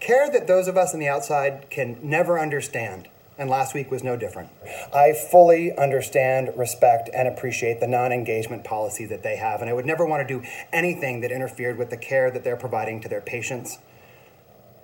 Care 0.00 0.30
that 0.30 0.46
those 0.46 0.68
of 0.68 0.76
us 0.76 0.92
on 0.92 1.00
the 1.00 1.08
outside 1.08 1.70
can 1.70 1.98
never 2.02 2.38
understand. 2.38 3.08
And 3.38 3.48
last 3.48 3.74
week 3.74 3.90
was 3.90 4.04
no 4.04 4.16
different. 4.16 4.50
I 4.94 5.12
fully 5.12 5.76
understand, 5.76 6.52
respect, 6.56 7.08
and 7.12 7.26
appreciate 7.26 7.80
the 7.80 7.88
non 7.88 8.12
engagement 8.12 8.64
policy 8.64 9.06
that 9.06 9.22
they 9.22 9.36
have, 9.36 9.60
and 9.60 9.68
I 9.68 9.72
would 9.72 9.86
never 9.86 10.04
want 10.04 10.28
to 10.28 10.40
do 10.40 10.46
anything 10.72 11.20
that 11.22 11.32
interfered 11.32 11.78
with 11.78 11.90
the 11.90 11.96
care 11.96 12.30
that 12.30 12.44
they're 12.44 12.54
providing 12.54 13.00
to 13.00 13.08
their 13.08 13.20
patients 13.20 13.78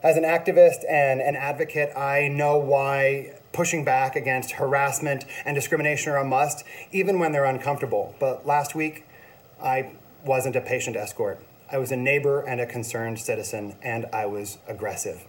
as 0.02 0.16
an 0.16 0.24
activist 0.24 0.84
and 0.88 1.20
an 1.20 1.36
advocate, 1.36 1.96
I 1.96 2.28
know 2.28 2.56
why 2.58 3.38
pushing 3.52 3.84
back 3.84 4.16
against 4.16 4.52
harassment 4.52 5.24
and 5.44 5.54
discrimination 5.54 6.12
are 6.12 6.18
a 6.18 6.24
must, 6.24 6.64
even 6.92 7.18
when 7.18 7.32
they're 7.32 7.44
uncomfortable. 7.44 8.14
But 8.18 8.46
last 8.46 8.74
week, 8.74 9.06
I 9.62 9.92
wasn't 10.24 10.56
a 10.56 10.60
patient 10.60 10.96
escort. 10.96 11.44
I 11.70 11.78
was 11.78 11.92
a 11.92 11.96
neighbor 11.96 12.40
and 12.40 12.60
a 12.60 12.66
concerned 12.66 13.18
citizen, 13.18 13.76
and 13.82 14.06
I 14.12 14.26
was 14.26 14.58
aggressive. 14.66 15.24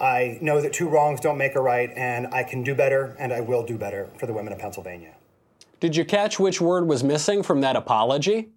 I 0.00 0.38
know 0.40 0.60
that 0.60 0.72
two 0.72 0.88
wrongs 0.88 1.20
don't 1.20 1.38
make 1.38 1.54
a 1.54 1.60
right, 1.60 1.90
and 1.96 2.28
I 2.28 2.44
can 2.44 2.62
do 2.62 2.74
better, 2.74 3.16
and 3.18 3.32
I 3.32 3.40
will 3.40 3.64
do 3.64 3.76
better 3.78 4.08
for 4.18 4.26
the 4.26 4.32
women 4.32 4.52
of 4.52 4.58
Pennsylvania. 4.58 5.14
Did 5.80 5.96
you 5.96 6.04
catch 6.04 6.38
which 6.38 6.60
word 6.60 6.86
was 6.86 7.02
missing 7.02 7.42
from 7.42 7.60
that 7.62 7.76
apology? 7.76 8.50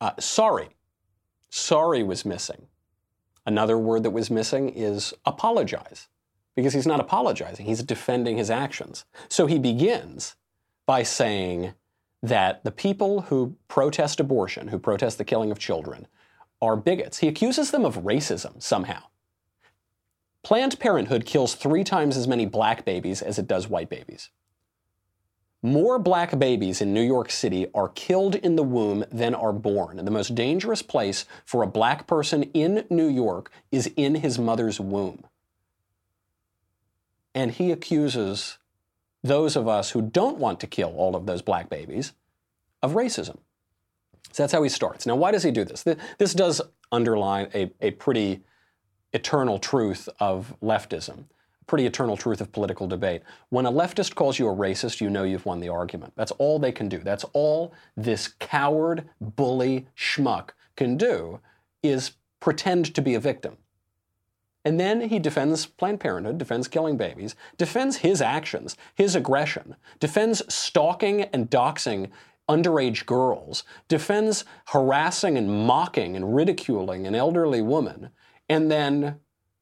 Uh, 0.00 0.12
sorry. 0.18 0.70
Sorry 1.50 2.02
was 2.02 2.24
missing. 2.24 2.66
Another 3.46 3.78
word 3.78 4.02
that 4.02 4.10
was 4.10 4.30
missing 4.30 4.70
is 4.70 5.12
apologize, 5.26 6.08
because 6.56 6.72
he's 6.72 6.86
not 6.86 7.00
apologizing, 7.00 7.66
he's 7.66 7.82
defending 7.82 8.38
his 8.38 8.50
actions. 8.50 9.04
So 9.28 9.46
he 9.46 9.58
begins 9.58 10.36
by 10.86 11.02
saying 11.02 11.74
that 12.22 12.64
the 12.64 12.70
people 12.70 13.22
who 13.22 13.56
protest 13.68 14.18
abortion, 14.18 14.68
who 14.68 14.78
protest 14.78 15.18
the 15.18 15.24
killing 15.24 15.50
of 15.50 15.58
children, 15.58 16.06
are 16.62 16.76
bigots. 16.76 17.18
He 17.18 17.28
accuses 17.28 17.70
them 17.70 17.84
of 17.84 17.98
racism 17.98 18.62
somehow. 18.62 19.02
Planned 20.42 20.78
Parenthood 20.78 21.26
kills 21.26 21.54
three 21.54 21.84
times 21.84 22.16
as 22.16 22.28
many 22.28 22.46
black 22.46 22.84
babies 22.84 23.20
as 23.20 23.38
it 23.38 23.46
does 23.46 23.68
white 23.68 23.90
babies. 23.90 24.30
More 25.64 25.98
black 25.98 26.38
babies 26.38 26.82
in 26.82 26.92
New 26.92 27.00
York 27.00 27.30
City 27.30 27.68
are 27.72 27.88
killed 27.88 28.34
in 28.34 28.54
the 28.54 28.62
womb 28.62 29.06
than 29.10 29.34
are 29.34 29.50
born. 29.50 29.96
The 29.96 30.10
most 30.10 30.34
dangerous 30.34 30.82
place 30.82 31.24
for 31.46 31.62
a 31.62 31.66
black 31.66 32.06
person 32.06 32.42
in 32.52 32.84
New 32.90 33.08
York 33.08 33.50
is 33.72 33.90
in 33.96 34.16
his 34.16 34.38
mother's 34.38 34.78
womb. 34.78 35.24
And 37.34 37.50
he 37.50 37.72
accuses 37.72 38.58
those 39.22 39.56
of 39.56 39.66
us 39.66 39.92
who 39.92 40.02
don't 40.02 40.36
want 40.36 40.60
to 40.60 40.66
kill 40.66 40.94
all 40.98 41.16
of 41.16 41.24
those 41.24 41.40
black 41.40 41.70
babies 41.70 42.12
of 42.82 42.92
racism. 42.92 43.38
So 44.32 44.42
that's 44.42 44.52
how 44.52 44.62
he 44.62 44.68
starts. 44.68 45.06
Now, 45.06 45.16
why 45.16 45.30
does 45.30 45.44
he 45.44 45.50
do 45.50 45.64
this? 45.64 45.82
This 46.18 46.34
does 46.34 46.60
underline 46.92 47.48
a, 47.54 47.72
a 47.80 47.92
pretty 47.92 48.42
eternal 49.14 49.58
truth 49.58 50.10
of 50.20 50.54
leftism, 50.62 51.24
pretty 51.66 51.86
eternal 51.86 52.16
truth 52.16 52.40
of 52.40 52.52
political 52.52 52.86
debate. 52.86 53.22
When 53.48 53.66
a 53.66 53.72
leftist 53.72 54.14
calls 54.14 54.38
you 54.38 54.48
a 54.48 54.54
racist, 54.54 55.00
you 55.00 55.10
know 55.10 55.24
you've 55.24 55.46
won 55.46 55.60
the 55.60 55.68
argument. 55.68 56.12
That's 56.16 56.32
all 56.32 56.58
they 56.58 56.72
can 56.72 56.88
do. 56.88 56.98
That's 56.98 57.24
all 57.32 57.72
this 57.96 58.28
coward, 58.38 59.08
bully, 59.20 59.86
schmuck 59.96 60.50
can 60.76 60.96
do 60.96 61.40
is 61.82 62.12
pretend 62.40 62.94
to 62.94 63.02
be 63.02 63.14
a 63.14 63.20
victim. 63.20 63.56
And 64.64 64.80
then 64.80 65.08
he 65.08 65.18
defends 65.18 65.66
Planned 65.66 66.00
Parenthood, 66.00 66.38
defends 66.38 66.68
killing 66.68 66.96
babies, 66.96 67.36
defends 67.58 67.98
his 67.98 68.22
actions, 68.22 68.76
his 68.94 69.14
aggression, 69.14 69.76
defends 70.00 70.42
stalking 70.52 71.22
and 71.22 71.50
doxing 71.50 72.10
underage 72.48 73.06
girls, 73.06 73.64
defends 73.88 74.44
harassing 74.68 75.36
and 75.36 75.66
mocking 75.66 76.16
and 76.16 76.34
ridiculing 76.34 77.06
an 77.06 77.14
elderly 77.14 77.62
woman, 77.62 78.10
and 78.48 78.70
then 78.70 79.20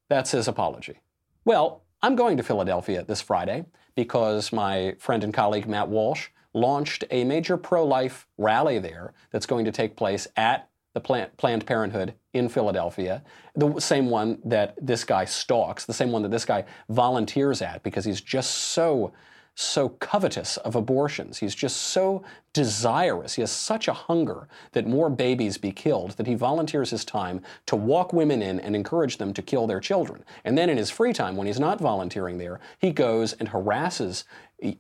that's 0.09 0.33
his 0.33 0.49
apology. 0.49 1.01
Well, 1.45 1.83
I'm 2.05 2.17
going 2.17 2.37
to 2.37 2.43
Philadelphia 2.43 3.05
this 3.05 3.21
Friday 3.21 3.65
because 3.95 4.53
my 4.53 4.97
friend 4.99 5.23
and 5.23 5.33
colleague 5.33 5.69
Matt 5.69 5.89
Walsh 5.89 6.29
launched 6.53 7.05
a 7.13 7.23
major 7.23 7.57
pro 7.57 7.85
life 7.87 8.27
rally 8.37 8.81
there 8.81 9.15
that's 9.31 9.47
going 9.47 9.65
to 9.65 9.71
take 9.71 9.97
place 9.97 10.27
at 10.37 10.69
the 10.95 11.01
Planned 11.01 11.65
Parenthood 11.65 12.15
in 12.35 12.49
Philadelphia, 12.49 13.23
the 13.55 13.79
same 13.79 14.11
one 14.11 14.39
that 14.45 14.75
this 14.85 15.05
guy 15.05 15.25
stalks, 15.25 15.87
the 15.87 15.95
same 15.95 16.11
one 16.11 16.23
that 16.23 16.31
this 16.31 16.45
guy 16.45 16.65
volunteers 16.89 17.63
at 17.63 17.83
because 17.85 18.05
he's 18.05 18.21
just 18.21 18.51
so 18.51 19.13
so 19.55 19.91
covetous 19.91 20.57
of 20.59 20.75
abortions. 20.75 21.39
He's 21.39 21.55
just 21.55 21.77
so 21.77 22.23
desirous. 22.53 23.35
He 23.35 23.43
has 23.43 23.51
such 23.51 23.87
a 23.87 23.93
hunger 23.93 24.49
that 24.73 24.87
more 24.87 25.11
babies 25.11 25.59
be 25.59 25.73
killed 25.73 26.13
that 26.13 26.27
he 26.27 26.35
volunteers 26.35 26.91
his 26.91 27.05
time 27.05 27.43
to 27.67 27.77
walk 27.77 28.13
women 28.13 28.41
in 28.41 28.59
and 28.61 28.75
encourage 28.75 29.19
them 29.19 29.35
to 29.35 29.43
kill 29.43 29.67
their 29.67 29.81
children. 29.81 30.25
And 30.45 30.57
then 30.57 30.71
in 30.71 30.79
his 30.79 30.91
free 30.91 31.13
time, 31.13 31.37
when 31.37 31.47
he's 31.47 31.61
not 31.61 31.81
volunteering 31.81 32.39
there, 32.39 32.61
he 32.79 32.93
goes 32.93 33.35
and 33.35 33.49
harasses 33.49 34.25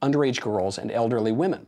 underage 0.00 0.40
girls 0.40 0.78
and 0.78 0.90
elderly 0.90 1.32
women 1.32 1.66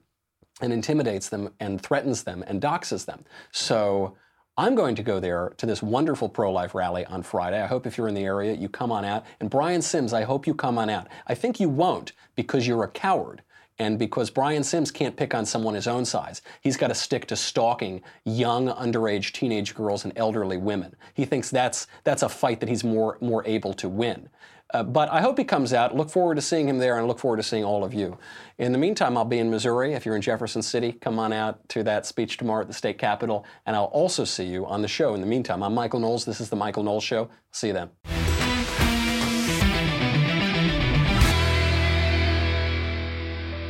and 0.60 0.72
intimidates 0.72 1.28
them 1.28 1.52
and 1.60 1.80
threatens 1.80 2.22
them 2.22 2.44
and 2.46 2.62
doxes 2.62 3.04
them. 3.04 3.24
So 3.50 4.16
I'm 4.56 4.76
going 4.76 4.94
to 4.94 5.02
go 5.02 5.18
there 5.18 5.52
to 5.56 5.66
this 5.66 5.82
wonderful 5.82 6.28
pro 6.28 6.52
life 6.52 6.76
rally 6.76 7.04
on 7.06 7.24
Friday. 7.24 7.60
I 7.60 7.66
hope 7.66 7.88
if 7.88 7.98
you're 7.98 8.06
in 8.06 8.14
the 8.14 8.24
area, 8.24 8.54
you 8.54 8.68
come 8.68 8.92
on 8.92 9.04
out. 9.04 9.24
And 9.40 9.50
Brian 9.50 9.82
Sims, 9.82 10.12
I 10.12 10.22
hope 10.22 10.46
you 10.46 10.54
come 10.54 10.78
on 10.78 10.88
out. 10.88 11.08
I 11.26 11.34
think 11.34 11.58
you 11.58 11.68
won't 11.68 12.12
because 12.36 12.64
you're 12.64 12.84
a 12.84 12.88
coward 12.88 13.42
and 13.80 13.98
because 13.98 14.30
Brian 14.30 14.62
Sims 14.62 14.92
can't 14.92 15.16
pick 15.16 15.34
on 15.34 15.44
someone 15.44 15.74
his 15.74 15.88
own 15.88 16.04
size. 16.04 16.40
He's 16.60 16.76
got 16.76 16.86
to 16.86 16.94
stick 16.94 17.26
to 17.26 17.36
stalking 17.36 18.00
young 18.24 18.68
underage 18.68 19.32
teenage 19.32 19.74
girls 19.74 20.04
and 20.04 20.12
elderly 20.14 20.56
women. 20.56 20.94
He 21.14 21.24
thinks 21.24 21.50
that's 21.50 21.88
that's 22.04 22.22
a 22.22 22.28
fight 22.28 22.60
that 22.60 22.68
he's 22.68 22.84
more 22.84 23.18
more 23.20 23.44
able 23.46 23.74
to 23.74 23.88
win. 23.88 24.28
Uh, 24.74 24.82
but 24.82 25.08
I 25.12 25.20
hope 25.20 25.38
he 25.38 25.44
comes 25.44 25.72
out. 25.72 25.96
Look 25.96 26.10
forward 26.10 26.34
to 26.34 26.42
seeing 26.42 26.68
him 26.68 26.78
there 26.78 26.98
and 26.98 27.06
look 27.06 27.20
forward 27.20 27.36
to 27.36 27.44
seeing 27.44 27.64
all 27.64 27.84
of 27.84 27.94
you. 27.94 28.18
In 28.58 28.72
the 28.72 28.78
meantime, 28.78 29.16
I'll 29.16 29.24
be 29.24 29.38
in 29.38 29.48
Missouri. 29.48 29.94
If 29.94 30.04
you're 30.04 30.16
in 30.16 30.22
Jefferson 30.22 30.62
City, 30.62 30.92
come 30.92 31.20
on 31.20 31.32
out 31.32 31.66
to 31.70 31.84
that 31.84 32.06
speech 32.06 32.38
tomorrow 32.38 32.62
at 32.62 32.66
the 32.66 32.74
state 32.74 32.98
capitol, 32.98 33.46
and 33.66 33.76
I'll 33.76 33.84
also 33.84 34.24
see 34.24 34.44
you 34.44 34.66
on 34.66 34.82
the 34.82 34.88
show. 34.88 35.14
In 35.14 35.20
the 35.20 35.28
meantime, 35.28 35.62
I'm 35.62 35.74
Michael 35.74 36.00
Knowles. 36.00 36.24
This 36.24 36.40
is 36.40 36.50
The 36.50 36.56
Michael 36.56 36.82
Knowles 36.82 37.04
Show. 37.04 37.30
See 37.52 37.68
you 37.68 37.72
then. 37.72 37.90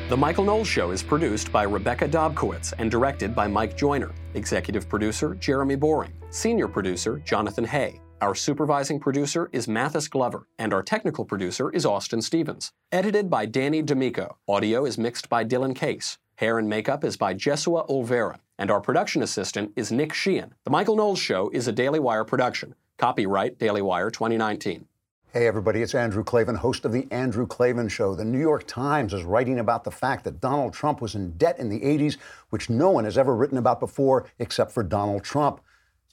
The 0.08 0.16
Michael 0.16 0.44
Knowles 0.44 0.68
Show 0.68 0.90
is 0.90 1.02
produced 1.02 1.52
by 1.52 1.64
Rebecca 1.64 2.08
Dobkowitz 2.08 2.72
and 2.78 2.90
directed 2.90 3.34
by 3.34 3.46
Mike 3.46 3.76
Joyner. 3.76 4.12
Executive 4.32 4.88
producer 4.88 5.34
Jeremy 5.34 5.76
Boring. 5.76 6.12
Senior 6.30 6.68
producer 6.68 7.20
Jonathan 7.26 7.64
Hay. 7.64 8.00
Our 8.24 8.34
supervising 8.34 9.00
producer 9.00 9.50
is 9.52 9.68
Mathis 9.68 10.08
Glover, 10.08 10.48
and 10.58 10.72
our 10.72 10.82
technical 10.82 11.26
producer 11.26 11.68
is 11.68 11.84
Austin 11.84 12.22
Stevens. 12.22 12.72
Edited 12.90 13.28
by 13.28 13.44
Danny 13.44 13.82
D'Amico. 13.82 14.38
Audio 14.48 14.86
is 14.86 14.96
mixed 14.96 15.28
by 15.28 15.44
Dylan 15.44 15.76
Case. 15.76 16.16
Hair 16.36 16.58
and 16.58 16.66
makeup 16.66 17.04
is 17.04 17.18
by 17.18 17.34
Jesua 17.34 17.86
Olvera, 17.86 18.38
and 18.58 18.70
our 18.70 18.80
production 18.80 19.22
assistant 19.22 19.72
is 19.76 19.92
Nick 19.92 20.14
Sheehan. 20.14 20.54
The 20.64 20.70
Michael 20.70 20.96
Knowles 20.96 21.18
Show 21.18 21.50
is 21.50 21.68
a 21.68 21.72
Daily 21.72 22.00
Wire 22.00 22.24
production. 22.24 22.74
Copyright 22.96 23.58
Daily 23.58 23.82
Wire 23.82 24.10
2019. 24.10 24.86
Hey, 25.34 25.46
everybody, 25.46 25.82
it's 25.82 25.94
Andrew 25.94 26.24
Klavan, 26.24 26.54
host 26.54 26.86
of 26.86 26.92
The 26.92 27.06
Andrew 27.10 27.46
Klavan 27.46 27.90
Show. 27.90 28.14
The 28.14 28.24
New 28.24 28.40
York 28.40 28.66
Times 28.66 29.12
is 29.12 29.24
writing 29.24 29.58
about 29.58 29.84
the 29.84 29.90
fact 29.90 30.24
that 30.24 30.40
Donald 30.40 30.72
Trump 30.72 31.02
was 31.02 31.14
in 31.14 31.32
debt 31.32 31.58
in 31.58 31.68
the 31.68 31.80
80s, 31.80 32.16
which 32.48 32.70
no 32.70 32.88
one 32.88 33.04
has 33.04 33.18
ever 33.18 33.36
written 33.36 33.58
about 33.58 33.80
before 33.80 34.24
except 34.38 34.72
for 34.72 34.82
Donald 34.82 35.24
Trump. 35.24 35.60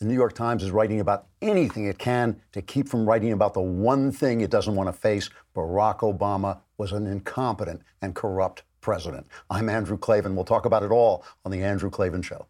The 0.02 0.08
New 0.08 0.16
York 0.16 0.34
Times 0.34 0.64
is 0.64 0.72
writing 0.72 1.00
about 1.00 1.28
anything 1.44 1.86
it 1.86 2.00
can 2.00 2.42
to 2.54 2.64
keep 2.64 2.90
from 2.90 3.08
writing 3.08 3.34
about 3.34 3.54
the 3.54 3.62
one 3.62 4.12
thing 4.12 4.42
it 4.42 4.50
doesn't 4.50 4.74
want 4.74 4.88
to 4.88 4.94
face 4.94 5.30
Barack 5.56 6.00
Obama 6.00 6.58
was 6.80 6.92
an 6.92 7.06
incompetent 7.06 7.84
and 8.02 8.16
corrupt 8.16 8.64
president. 8.82 9.28
I'm 9.52 9.70
Andrew 9.70 10.00
Klavan. 10.00 10.36
We'll 10.36 10.44
talk 10.44 10.66
about 10.66 10.82
it 10.82 10.90
all 10.90 11.24
on 11.46 11.52
The 11.52 11.62
Andrew 11.62 11.92
Klavan 11.92 12.24
Show. 12.24 12.48